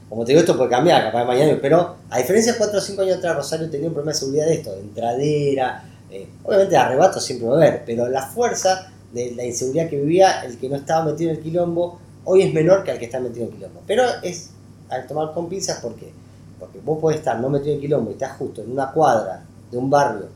Como 0.09 0.25
te 0.25 0.31
digo, 0.31 0.41
esto 0.41 0.57
puede 0.57 0.69
cambiar, 0.69 1.03
capaz 1.03 1.19
de 1.19 1.25
mañana, 1.25 1.59
pero 1.61 1.95
a 2.09 2.17
diferencia 2.17 2.53
de 2.53 2.57
4 2.57 2.77
o 2.77 2.81
5 2.81 3.01
años 3.01 3.17
atrás, 3.17 3.35
Rosario 3.35 3.69
tenía 3.69 3.87
un 3.87 3.93
problema 3.93 4.11
de 4.11 4.19
seguridad 4.19 4.45
de 4.45 4.53
esto, 4.53 4.71
de 4.71 4.81
entradera, 4.81 5.83
eh, 6.13 6.27
obviamente 6.43 6.77
arrebato 6.77 7.19
siempre 7.19 7.47
va 7.47 7.55
a 7.55 7.57
haber, 7.57 7.83
pero 7.85 8.07
la 8.07 8.21
fuerza 8.21 8.91
de 9.11 9.31
la 9.31 9.43
inseguridad 9.43 9.89
que 9.89 9.99
vivía 9.99 10.43
el 10.43 10.59
que 10.59 10.69
no 10.69 10.75
estaba 10.75 11.05
metido 11.05 11.31
en 11.31 11.37
el 11.37 11.43
quilombo 11.43 11.99
hoy 12.23 12.43
es 12.43 12.53
menor 12.53 12.83
que 12.83 12.91
el 12.91 12.99
que 12.99 13.05
está 13.05 13.19
metido 13.19 13.47
en 13.47 13.51
el 13.51 13.55
quilombo. 13.55 13.81
Pero 13.87 14.03
es 14.21 14.51
al 14.89 15.07
tomar 15.07 15.33
con 15.33 15.49
pinzas, 15.49 15.79
¿por 15.79 15.95
qué? 15.95 16.11
Porque 16.59 16.79
vos 16.85 16.99
podés 16.99 17.17
estar 17.17 17.39
no 17.39 17.49
metido 17.49 17.71
en 17.71 17.75
el 17.77 17.81
quilombo 17.81 18.11
y 18.11 18.13
estás 18.13 18.37
justo 18.37 18.61
en 18.61 18.71
una 18.71 18.91
cuadra 18.91 19.43
de 19.71 19.77
un 19.77 19.89
barrio 19.89 20.27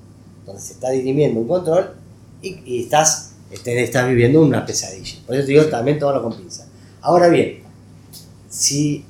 donde 0.47 0.59
se 0.59 0.73
está 0.73 0.89
dirimiendo 0.89 1.41
un 1.41 1.47
control 1.47 1.93
y, 2.41 2.81
estás, 2.81 3.33
este, 3.51 3.83
estás 3.83 4.07
viviendo 4.07 4.41
una 4.41 4.65
pesadilla. 4.65 5.17
Por 5.27 5.35
eso 5.35 5.45
te 5.45 5.51
digo, 5.51 5.65
también 5.65 5.99
tómalo 5.99 6.23
con 6.23 6.35
pinzas. 6.35 6.65
Ahora 7.01 7.27
bien, 7.27 7.59
si 8.49 9.05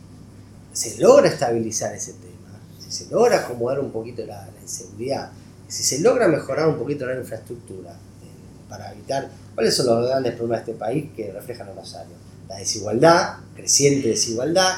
se 0.73 0.99
logra 0.99 1.29
estabilizar 1.29 1.95
ese 1.95 2.11
tema, 2.11 2.59
si 2.79 2.91
se 2.91 3.09
logra 3.09 3.39
acomodar 3.39 3.79
un 3.79 3.91
poquito 3.91 4.25
la 4.25 4.49
inseguridad, 4.61 5.31
si 5.67 5.83
se 5.83 5.99
logra 5.99 6.27
mejorar 6.27 6.67
un 6.67 6.77
poquito 6.77 7.05
la 7.05 7.15
infraestructura 7.15 7.91
eh, 7.91 8.69
para 8.69 8.91
evitar 8.93 9.29
cuáles 9.53 9.75
son 9.75 9.87
los 9.87 10.07
grandes 10.07 10.33
problemas 10.33 10.65
de 10.65 10.71
este 10.71 10.79
país 10.79 11.09
que 11.15 11.31
reflejan 11.31 11.67
los 11.67 11.75
Rosario. 11.75 12.15
La 12.47 12.57
desigualdad, 12.57 13.37
creciente 13.55 14.09
desigualdad, 14.09 14.73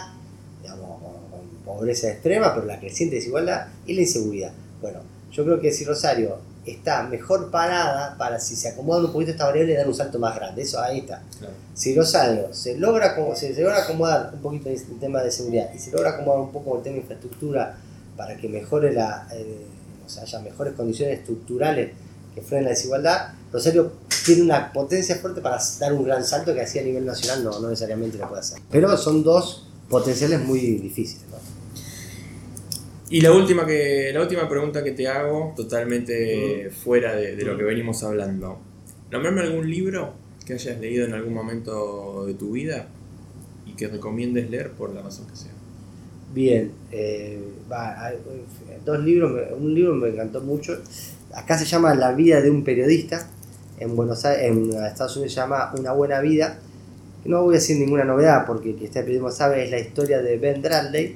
digamos, 0.61 0.99
con, 0.99 1.39
pobreza 1.63 2.09
extrema, 2.09 2.53
pero 2.53 2.65
la 2.65 2.79
creciente 2.79 3.17
desigualdad 3.17 3.67
y 3.85 3.93
la 3.93 4.01
inseguridad. 4.01 4.51
Bueno, 4.81 4.99
yo 5.31 5.43
creo 5.45 5.59
que 5.59 5.71
si 5.71 5.85
Rosario 5.85 6.37
está 6.65 7.03
mejor 7.03 7.51
parada 7.51 8.17
para 8.17 8.39
si 8.39 8.55
se 8.55 8.69
acomoda 8.69 9.05
un 9.05 9.11
poquito 9.11 9.31
esta 9.31 9.45
variable 9.45 9.75
dar 9.75 9.87
un 9.87 9.93
salto 9.93 10.19
más 10.19 10.35
grande. 10.35 10.63
Eso 10.63 10.81
ahí 10.81 10.99
está. 10.99 11.21
Si 11.73 11.95
Rosario 11.95 12.53
se 12.53 12.77
logra, 12.77 13.15
se, 13.35 13.53
se 13.53 13.61
logra 13.61 13.83
acomodar 13.83 14.31
un 14.33 14.41
poquito 14.41 14.69
el 14.69 14.99
tema 14.99 15.21
de 15.21 15.31
seguridad 15.31 15.69
y 15.73 15.79
se 15.79 15.91
logra 15.91 16.11
acomodar 16.11 16.41
un 16.41 16.51
poco 16.51 16.77
el 16.77 16.83
tema 16.83 16.95
de 16.95 17.01
infraestructura 17.01 17.77
para 18.17 18.35
que 18.35 18.49
mejore 18.49 18.91
la, 18.91 19.27
eh, 19.31 19.65
o 20.09 20.11
sea, 20.11 20.23
haya 20.23 20.39
mejores 20.39 20.73
condiciones 20.73 21.19
estructurales 21.19 21.91
que 22.33 22.41
frenen 22.41 22.65
la 22.65 22.71
desigualdad, 22.71 23.33
Rosario 23.53 23.91
tiene 24.25 24.41
una 24.41 24.73
potencia 24.73 25.15
fuerte 25.17 25.39
para 25.39 25.59
dar 25.79 25.93
un 25.93 26.03
gran 26.03 26.23
salto 26.23 26.51
que 26.53 26.61
así 26.61 26.79
a 26.79 26.83
nivel 26.83 27.05
nacional 27.05 27.43
no, 27.43 27.59
no 27.59 27.69
necesariamente 27.69 28.17
lo 28.17 28.27
puede 28.27 28.41
hacer. 28.41 28.59
Pero 28.71 28.97
son 28.97 29.23
dos 29.23 29.67
potenciales 29.87 30.39
muy 30.39 30.59
difíciles. 30.59 31.25
Y 33.11 33.21
la 33.21 33.31
última, 33.31 33.65
que, 33.65 34.11
la 34.13 34.21
última 34.21 34.49
pregunta 34.49 34.83
que 34.83 34.91
te 34.91 35.07
hago, 35.07 35.53
totalmente 35.55 36.71
fuera 36.71 37.15
de, 37.15 37.35
de, 37.35 37.43
lo 37.43 37.57
que 37.57 37.63
venimos 37.63 38.03
hablando. 38.03 38.59
Nombrame 39.11 39.41
algún 39.41 39.69
libro 39.69 40.13
que 40.45 40.53
hayas 40.53 40.79
leído 40.79 41.05
en 41.05 41.13
algún 41.13 41.33
momento 41.33 42.25
de 42.25 42.33
tu 42.35 42.51
vida 42.51 42.87
y 43.65 43.73
que 43.73 43.87
recomiendes 43.87 44.49
leer 44.49 44.71
por 44.71 44.93
la 44.93 45.01
razón 45.01 45.27
que 45.27 45.35
sea. 45.35 45.51
Bien, 46.31 46.71
eh, 46.91 47.41
dos 48.85 48.99
libros, 48.99 49.31
un 49.59 49.73
libro 49.73 49.95
me 49.95 50.09
encantó 50.09 50.41
mucho. 50.41 50.77
Acá 51.33 51.57
se 51.57 51.65
llama 51.65 51.95
La 51.95 52.11
vida 52.11 52.39
de 52.39 52.51
un 52.51 52.63
periodista. 52.63 53.27
En 53.79 53.95
Buenos 53.95 54.25
Aires, 54.25 54.45
en 54.45 54.69
Estados 54.85 55.15
Unidos 55.15 55.33
se 55.33 55.39
llama 55.39 55.73
Una 55.75 55.91
buena 55.93 56.19
vida. 56.19 56.59
No 57.25 57.43
voy 57.43 57.55
a 57.55 57.57
decir 57.57 57.77
ninguna 57.77 58.03
novedad 58.03 58.45
porque 58.45 58.75
quien 58.75 58.85
está 58.85 58.99
periodismo 58.99 59.31
sabe 59.31 59.65
es 59.65 59.71
la 59.71 59.79
historia 59.79 60.21
de 60.21 60.37
Ben 60.37 60.61
Bradley, 60.61 61.15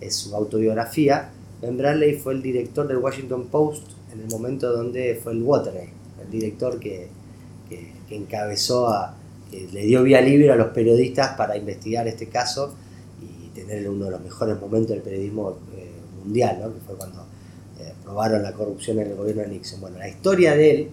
es 0.00 0.14
su 0.14 0.34
autobiografía. 0.34 1.28
Ben 1.60 1.76
Bradley 1.76 2.14
fue 2.14 2.32
el 2.32 2.42
director 2.42 2.88
del 2.88 2.98
Washington 2.98 3.48
Post 3.48 3.82
en 4.14 4.20
el 4.20 4.28
momento 4.28 4.72
donde 4.72 5.20
fue 5.22 5.32
el 5.32 5.42
Watergate, 5.42 5.92
el 6.24 6.30
director 6.30 6.80
que, 6.80 7.08
que, 7.68 7.92
que 8.08 8.16
encabezó 8.16 8.88
a, 8.88 9.14
que 9.50 9.68
le 9.72 9.84
dio 9.84 10.02
vía 10.02 10.22
libre 10.22 10.50
a 10.50 10.56
los 10.56 10.68
periodistas 10.68 11.36
para 11.36 11.54
investigar 11.56 12.08
este 12.08 12.28
caso 12.28 12.74
tener 13.54 13.88
uno 13.88 14.06
de 14.06 14.10
los 14.10 14.20
mejores 14.20 14.60
momentos 14.60 14.90
del 14.90 15.02
periodismo 15.02 15.58
eh, 15.76 15.90
mundial, 16.22 16.58
¿no? 16.60 16.74
que 16.74 16.80
fue 16.80 16.96
cuando 16.96 17.24
eh, 17.80 17.92
probaron 18.02 18.42
la 18.42 18.52
corrupción 18.52 18.98
en 18.98 19.08
el 19.08 19.14
gobierno 19.14 19.42
de 19.42 19.48
Nixon. 19.48 19.80
Bueno, 19.80 19.98
la 19.98 20.08
historia 20.08 20.56
de 20.56 20.70
él, 20.70 20.88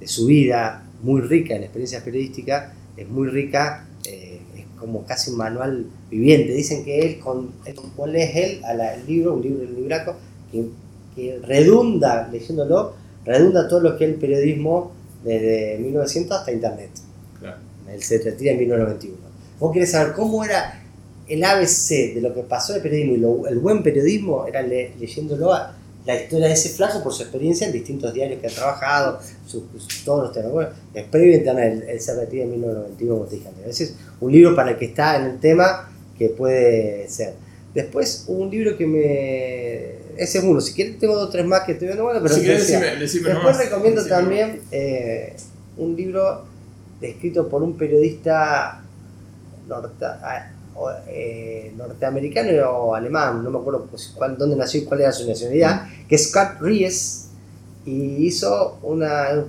de 0.00 0.06
su 0.06 0.26
vida, 0.26 0.84
muy 1.02 1.20
rica 1.20 1.54
en 1.54 1.64
experiencias 1.64 2.02
periodísticas, 2.02 2.72
es 2.96 3.08
muy 3.08 3.28
rica, 3.28 3.86
eh, 4.04 4.40
es 4.56 4.64
como 4.78 5.04
casi 5.04 5.30
un 5.30 5.36
manual 5.36 5.86
viviente. 6.10 6.52
Dicen 6.52 6.84
que 6.84 7.00
él, 7.00 7.18
con, 7.18 7.52
cuál 7.96 8.16
es 8.16 8.36
él 8.36 8.64
al 8.64 9.06
libro, 9.06 9.34
un 9.34 9.42
libro, 9.42 9.64
un 9.68 9.74
libraco, 9.74 10.16
que, 10.50 10.66
que 11.14 11.38
redunda, 11.42 12.28
leyéndolo, 12.30 12.94
redunda 13.24 13.68
todo 13.68 13.80
lo 13.80 13.96
que 13.96 14.04
es 14.04 14.10
el 14.12 14.16
periodismo 14.16 14.92
desde 15.24 15.78
1900 15.78 16.38
hasta 16.38 16.52
Internet. 16.52 16.90
Claro. 17.38 17.58
Él 17.92 18.02
se 18.02 18.18
retira 18.18 18.52
en 18.52 18.58
1991. 18.58 19.16
Vos 19.58 19.72
querés 19.72 19.90
saber 19.92 20.14
cómo 20.14 20.44
era 20.44 20.81
el 21.28 21.44
ABC 21.44 22.14
de 22.14 22.20
lo 22.20 22.34
que 22.34 22.42
pasó 22.42 22.72
en 22.72 22.76
el 22.78 22.82
periodismo 22.82 23.44
y 23.46 23.52
el 23.52 23.58
buen 23.58 23.82
periodismo 23.82 24.46
era 24.46 24.62
leyéndolo 24.62 25.52
a 25.52 25.74
la 26.04 26.20
historia 26.20 26.48
de 26.48 26.54
ese 26.54 26.70
flaco 26.70 27.00
por 27.02 27.12
su 27.12 27.22
experiencia 27.22 27.66
en 27.66 27.72
distintos 27.72 28.12
diarios 28.12 28.40
que 28.40 28.48
ha 28.48 28.50
trabajado, 28.50 29.20
todos 30.04 30.24
los 30.24 30.32
temas. 30.32 30.50
Bueno, 30.50 30.68
previo 31.10 31.34
a 31.34 31.36
internet, 31.36 31.84
el, 31.88 32.00
se 32.00 32.14
retira 32.16 32.42
en 32.44 32.50
1991, 32.50 33.14
como 33.14 33.26
te 33.28 33.36
dije 33.36 33.48
antes. 33.48 33.80
Es 33.80 33.94
un 34.20 34.32
libro 34.32 34.56
para 34.56 34.72
el 34.72 34.78
que 34.78 34.86
está 34.86 35.16
en 35.16 35.24
el 35.30 35.38
tema, 35.40 35.88
que 36.18 36.28
puede 36.30 37.08
ser. 37.08 37.34
Después 37.72 38.24
un 38.26 38.50
libro 38.50 38.76
que 38.76 38.86
me... 38.86 40.02
Ese 40.20 40.38
es 40.38 40.44
uno, 40.44 40.60
si 40.60 40.74
quieres 40.74 40.98
tengo 40.98 41.14
dos 41.14 41.28
o 41.28 41.30
tres 41.30 41.46
más 41.46 41.60
que 41.60 41.72
estoy 41.72 41.86
viendo, 41.88 42.04
bueno, 42.04 42.20
pero... 42.22 42.34
Si 42.34 42.40
decía. 42.42 42.80
decime, 42.80 43.00
decime 43.00 43.28
Después 43.30 43.56
nomás. 43.56 43.64
recomiendo 43.70 44.02
Decime. 44.02 44.16
también 44.20 44.60
eh, 44.72 45.34
un 45.78 45.96
libro 45.96 46.44
escrito 47.00 47.48
por 47.48 47.62
un 47.62 47.76
periodista 47.78 48.82
norte- 49.68 50.04
eh, 51.08 51.72
norteamericano 51.76 52.70
o 52.70 52.94
alemán, 52.94 53.42
no 53.44 53.50
me 53.50 53.58
acuerdo 53.58 53.86
pues, 53.90 54.12
cuál- 54.16 54.36
dónde 54.36 54.56
nació 54.56 54.80
y 54.80 54.84
cuál 54.84 55.00
era 55.02 55.12
su 55.12 55.26
nacionalidad, 55.28 55.86
que 56.08 56.14
es 56.16 56.28
Scott 56.28 56.60
Ries, 56.60 57.28
y 57.84 58.26
hizo 58.26 58.78
una... 58.82 59.44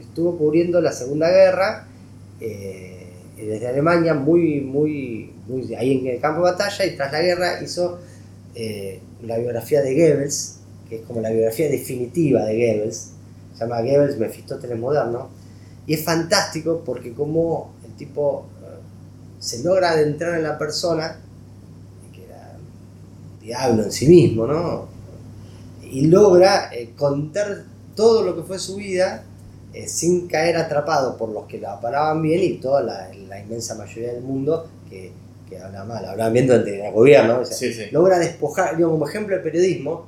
estuvo 0.00 0.36
cubriendo 0.36 0.80
la 0.80 0.92
Segunda 0.92 1.30
Guerra 1.30 1.86
eh, 2.40 3.06
desde 3.36 3.66
Alemania, 3.66 4.14
muy, 4.14 4.60
muy, 4.60 5.32
muy 5.48 5.74
ahí 5.74 5.98
en 5.98 6.06
el 6.06 6.20
campo 6.20 6.44
de 6.44 6.52
batalla, 6.52 6.86
y 6.86 6.96
tras 6.96 7.12
la 7.12 7.20
guerra 7.22 7.62
hizo 7.62 7.98
eh, 8.54 9.00
la 9.24 9.38
biografía 9.38 9.80
de 9.82 9.94
Goebbels, 9.94 10.58
que 10.88 10.96
es 10.96 11.02
como 11.02 11.20
la 11.20 11.30
biografía 11.30 11.68
definitiva 11.68 12.44
de 12.44 12.54
Goebbels, 12.56 13.10
se 13.54 13.60
llama 13.60 13.80
Goebbels 13.80 14.18
Mefistóteles 14.18 14.78
Moderno, 14.78 15.28
y 15.86 15.94
es 15.94 16.04
fantástico 16.04 16.82
porque 16.84 17.12
como 17.12 17.72
el 17.84 17.92
tipo 17.96 18.46
se 19.42 19.62
logra 19.64 19.90
adentrar 19.90 20.36
en 20.36 20.44
la 20.44 20.56
persona, 20.56 21.16
que 22.14 22.24
era 22.24 22.54
un 22.56 23.40
diablo 23.44 23.82
en 23.82 23.90
sí 23.92 24.06
mismo, 24.06 24.46
¿no? 24.46 24.86
Y 25.82 26.06
logra 26.06 26.70
eh, 26.72 26.92
contar 26.96 27.64
todo 27.96 28.22
lo 28.22 28.36
que 28.36 28.42
fue 28.44 28.58
su 28.60 28.76
vida 28.76 29.24
eh, 29.74 29.88
sin 29.88 30.28
caer 30.28 30.56
atrapado 30.56 31.16
por 31.16 31.30
los 31.30 31.46
que 31.46 31.58
la 31.60 31.80
paraban 31.80 32.22
bien 32.22 32.40
y 32.42 32.54
toda 32.58 32.82
la, 32.82 33.08
la 33.28 33.40
inmensa 33.40 33.74
mayoría 33.74 34.12
del 34.12 34.22
mundo 34.22 34.68
que, 34.88 35.10
que 35.50 35.58
habla 35.58 35.84
mal, 35.84 36.04
hablaban 36.04 36.32
bien 36.32 36.46
durante 36.46 36.86
el 36.86 36.92
gobierno. 36.92 37.40
o 37.40 37.44
sea, 37.44 37.56
Sí, 37.56 37.72
sí. 37.74 37.86
logra 37.90 38.18
despojar, 38.18 38.76
digo, 38.76 38.90
como 38.90 39.08
ejemplo 39.08 39.36
de 39.36 39.42
periodismo, 39.42 40.06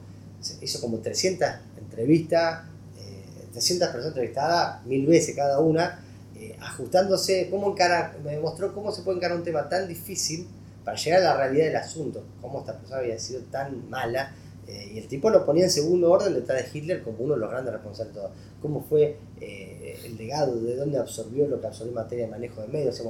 hizo 0.62 0.80
como 0.80 0.98
300 0.98 1.48
entrevistas, 1.78 2.60
eh, 3.00 3.24
300 3.52 3.88
personas 3.88 4.08
entrevistadas, 4.08 4.86
mil 4.86 5.06
veces 5.06 5.34
cada 5.34 5.58
una, 5.58 6.03
eh, 6.50 6.56
ajustándose, 6.60 7.48
cómo 7.50 7.70
encarar, 7.72 8.18
me 8.24 8.32
demostró 8.32 8.74
cómo 8.74 8.92
se 8.92 9.02
puede 9.02 9.18
encarar 9.18 9.36
un 9.38 9.44
tema 9.44 9.68
tan 9.68 9.88
difícil 9.88 10.46
para 10.84 10.96
llegar 10.96 11.20
a 11.20 11.24
la 11.24 11.36
realidad 11.36 11.66
del 11.66 11.76
asunto, 11.76 12.22
cómo 12.40 12.60
esta 12.60 12.78
persona 12.78 13.00
había 13.00 13.18
sido 13.18 13.40
tan 13.50 13.88
mala, 13.88 14.34
eh, 14.66 14.92
y 14.94 14.98
el 14.98 15.08
tipo 15.08 15.30
lo 15.30 15.44
ponía 15.44 15.64
en 15.64 15.70
segundo 15.70 16.10
orden 16.10 16.34
detrás 16.34 16.62
de 16.72 16.78
Hitler 16.78 17.02
como 17.02 17.18
uno 17.20 17.34
de 17.34 17.40
los 17.40 17.50
grandes 17.50 17.72
responsables 17.72 18.14
de 18.14 18.20
todo, 18.20 18.30
cómo 18.60 18.80
fue 18.82 19.16
eh, 19.40 19.98
el 20.04 20.16
legado, 20.16 20.56
de 20.60 20.76
dónde 20.76 20.98
absorbió 20.98 21.46
lo 21.46 21.60
que 21.60 21.66
absorbió 21.66 21.90
en 21.92 21.94
materia 21.96 22.24
de 22.26 22.30
manejo 22.30 22.60
de 22.62 22.68
medios, 22.68 23.02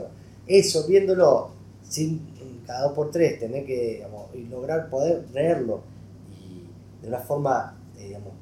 eso 0.47 0.87
viéndolo 0.87 1.51
sin 1.89 2.21
cada 2.67 2.83
dos 2.85 2.93
por 2.93 3.11
tres, 3.11 3.39
tener 3.39 3.65
que, 3.67 4.05
y 4.35 4.43
lograr 4.45 4.89
poder 4.89 5.25
leerlo 5.33 5.83
y 6.31 7.03
de 7.03 7.09
una 7.09 7.19
forma, 7.21 7.77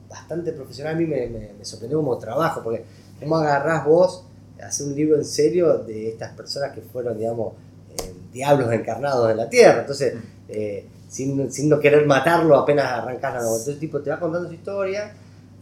bastante 0.09 0.53
profesional, 0.53 0.95
a 0.95 0.99
mí 0.99 1.07
me, 1.07 1.27
me- 1.29 1.65
sorprendió 1.65 1.99
como 1.99 2.19
trabajo, 2.19 2.63
porque 2.63 2.85
cómo 3.21 3.37
agarrás 3.37 3.85
vos 3.85 4.25
hacer 4.63 4.87
un 4.87 4.95
libro 4.95 5.17
en 5.17 5.25
serio 5.25 5.79
de 5.79 6.09
estas 6.09 6.33
personas 6.35 6.73
que 6.73 6.81
fueron, 6.83 7.19
digamos, 7.19 7.55
eh, 7.99 8.13
diablos 8.33 8.73
encarnados 8.73 9.31
en 9.31 9.37
la 9.37 9.49
tierra, 9.49 9.81
entonces, 9.81 10.15
eh, 10.49 10.87
sin, 11.09 11.51
sin 11.53 11.69
no 11.69 11.79
querer 11.79 12.07
matarlo 12.07 12.57
apenas 12.57 12.87
arrancás 12.87 13.35
la 13.35 13.41
novela, 13.41 13.59
entonces 13.59 13.79
tipo 13.79 14.01
te 14.01 14.11
va 14.11 14.19
contando 14.19 14.49
su 14.49 14.55
historia 14.55 15.13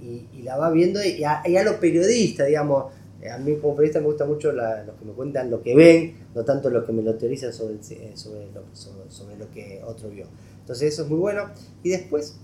y, 0.00 0.26
y 0.38 0.42
la 0.42 0.56
va 0.56 0.70
viendo 0.70 1.02
y 1.04 1.22
a, 1.24 1.42
y 1.44 1.56
a 1.56 1.64
los 1.64 1.74
periodistas, 1.76 2.46
digamos, 2.46 2.92
eh, 3.20 3.28
a 3.30 3.36
mí 3.38 3.56
como 3.56 3.74
periodista 3.76 4.00
me 4.00 4.06
gusta 4.06 4.24
mucho 4.24 4.52
la- 4.52 4.82
los 4.84 4.96
que 4.96 5.04
me 5.04 5.12
cuentan 5.12 5.50
lo 5.50 5.60
que 5.62 5.74
ven, 5.74 6.14
no 6.34 6.44
tanto 6.44 6.70
los 6.70 6.84
que 6.84 6.92
me 6.92 7.02
lo 7.02 7.16
teorizan 7.16 7.52
sobre, 7.52 7.76
sobre, 8.16 8.46
lo, 8.54 8.62
sobre, 8.72 9.10
sobre 9.10 9.36
lo 9.36 9.50
que 9.50 9.82
otro 9.84 10.08
vio. 10.08 10.26
Entonces 10.60 10.92
eso 10.94 11.02
es 11.02 11.08
muy 11.10 11.18
bueno. 11.18 11.50
Y 11.82 11.90
después, 11.90 12.36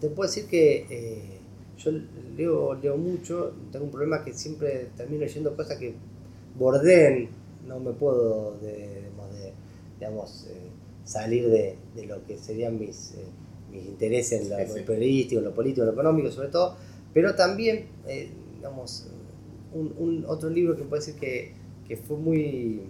te 0.00 0.08
puedo 0.08 0.28
decir 0.30 0.46
que 0.46 0.86
eh, 0.88 1.40
yo 1.84 1.92
leo, 2.36 2.74
leo 2.74 2.96
mucho, 2.96 3.52
tengo 3.70 3.86
un 3.86 3.90
problema 3.90 4.24
que 4.24 4.32
siempre 4.32 4.90
termino 4.96 5.20
leyendo 5.24 5.56
cosas 5.56 5.78
que 5.78 5.94
bordeen, 6.58 7.28
no 7.66 7.80
me 7.80 7.92
puedo 7.92 8.58
de, 8.60 8.72
de- 8.72 9.52
digamos, 9.98 10.46
eh, 10.50 10.54
salir 11.04 11.48
de, 11.48 11.76
de 11.94 12.06
lo 12.06 12.24
que 12.26 12.38
serían 12.38 12.78
mis, 12.78 13.12
eh, 13.12 13.24
mis 13.70 13.86
intereses 13.86 14.42
en 14.42 14.50
lo, 14.50 14.56
Sí, 14.58 14.80
sí. 14.80 14.80
periodístico, 14.86 15.38
en 15.40 15.44
lo 15.46 15.54
político, 15.54 15.82
en 15.82 15.86
lo 15.86 15.92
económico 15.92 16.30
sobre 16.30 16.48
todo, 16.48 16.76
pero 17.14 17.34
también, 17.34 17.86
eh, 18.06 18.30
digamos, 18.56 19.06
un, 19.72 19.94
un 19.98 20.24
otro 20.26 20.50
libro 20.50 20.76
que 20.76 20.84
puede 20.84 21.00
decir 21.04 21.16
que, 21.20 21.52
que 21.86 21.96
fue 21.96 22.16
muy, 22.16 22.80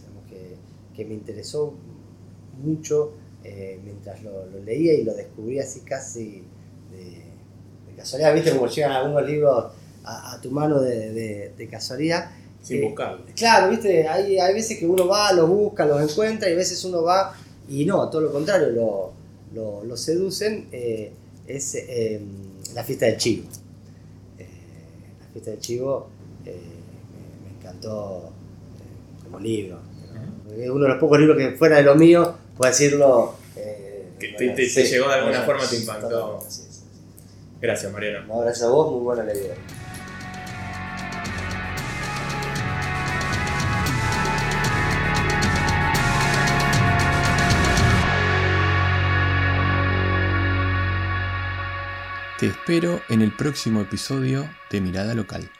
digamos, 0.00 0.24
que, 0.28 0.56
que 0.94 1.04
me 1.04 1.14
interesó 1.14 1.74
mucho 2.62 3.12
eh, 3.44 3.80
mientras 3.84 4.22
lo, 4.22 4.46
lo 4.46 4.58
leía 4.60 4.94
y 4.94 5.04
lo 5.04 5.14
descubrí 5.14 5.58
así 5.58 5.80
casi 5.80 6.42
de 6.92 7.22
casualidad, 8.00 8.34
viste 8.34 8.50
como 8.52 8.66
llegan 8.66 8.92
algunos 8.92 9.26
libros 9.26 9.66
a, 10.04 10.32
a 10.34 10.40
tu 10.40 10.50
mano 10.50 10.80
de, 10.80 11.10
de- 11.12 11.52
de 11.56 11.68
casualidad. 11.68 12.30
Sin 12.62 12.78
Eh, 12.82 12.86
buscarlo. 12.86 13.22
Claro, 13.36 13.70
viste, 13.70 14.06
hay, 14.06 14.38
hay 14.38 14.54
veces 14.54 14.78
que 14.78 14.86
uno 14.86 15.06
va, 15.06 15.32
los 15.32 15.48
busca, 15.48 15.84
los 15.86 16.00
encuentra 16.02 16.48
y 16.48 16.52
a 16.52 16.56
veces 16.56 16.84
uno 16.84 17.02
va 17.02 17.34
y 17.68 17.84
no, 17.86 18.08
todo 18.10 18.20
lo 18.22 18.32
contrario, 18.32 18.68
lo, 18.70 19.12
lo, 19.54 19.84
lo 19.84 19.96
seducen. 19.96 20.68
eh, 20.72 21.12
es 21.46 21.74
eh, 21.74 22.20
la 22.74 22.84
fiesta 22.84 23.06
del 23.06 23.16
chivo. 23.16 23.44
Eh, 24.38 24.46
la 25.20 25.26
fiesta 25.32 25.50
del 25.50 25.60
chivo 25.60 26.08
me, 26.44 26.52
me 26.52 27.58
encantó 27.58 28.30
como 29.24 29.38
libro. 29.40 29.78
Es 30.56 30.68
uno 30.68 30.82
de 30.84 30.88
los 30.90 30.98
pocos 30.98 31.18
libros 31.18 31.36
que 31.38 31.52
fuera 31.52 31.76
de 31.78 31.82
lo 31.84 31.94
mío, 31.94 32.34
puedo 32.56 32.70
decirlo. 32.70 33.34
Que 34.18 34.28
te- 34.36 34.50
te- 34.50 34.68
te 34.68 34.84
llegó 34.84 35.08
de 35.08 35.14
alguna 35.14 35.42
forma, 35.42 35.66
te 35.66 35.76
impactó. 35.76 36.44
sí. 36.48 36.62
Gracias, 37.60 37.92
Mariano. 37.92 38.26
No, 38.26 38.40
gracias 38.40 38.66
a 38.66 38.70
vos, 38.70 38.90
muy 38.92 39.02
buena 39.02 39.22
la 39.22 39.34
idea. 39.34 39.54
Te 52.38 52.46
espero 52.46 53.02
en 53.10 53.20
el 53.20 53.36
próximo 53.36 53.82
episodio 53.82 54.48
de 54.70 54.80
Mirada 54.80 55.14
Local. 55.14 55.50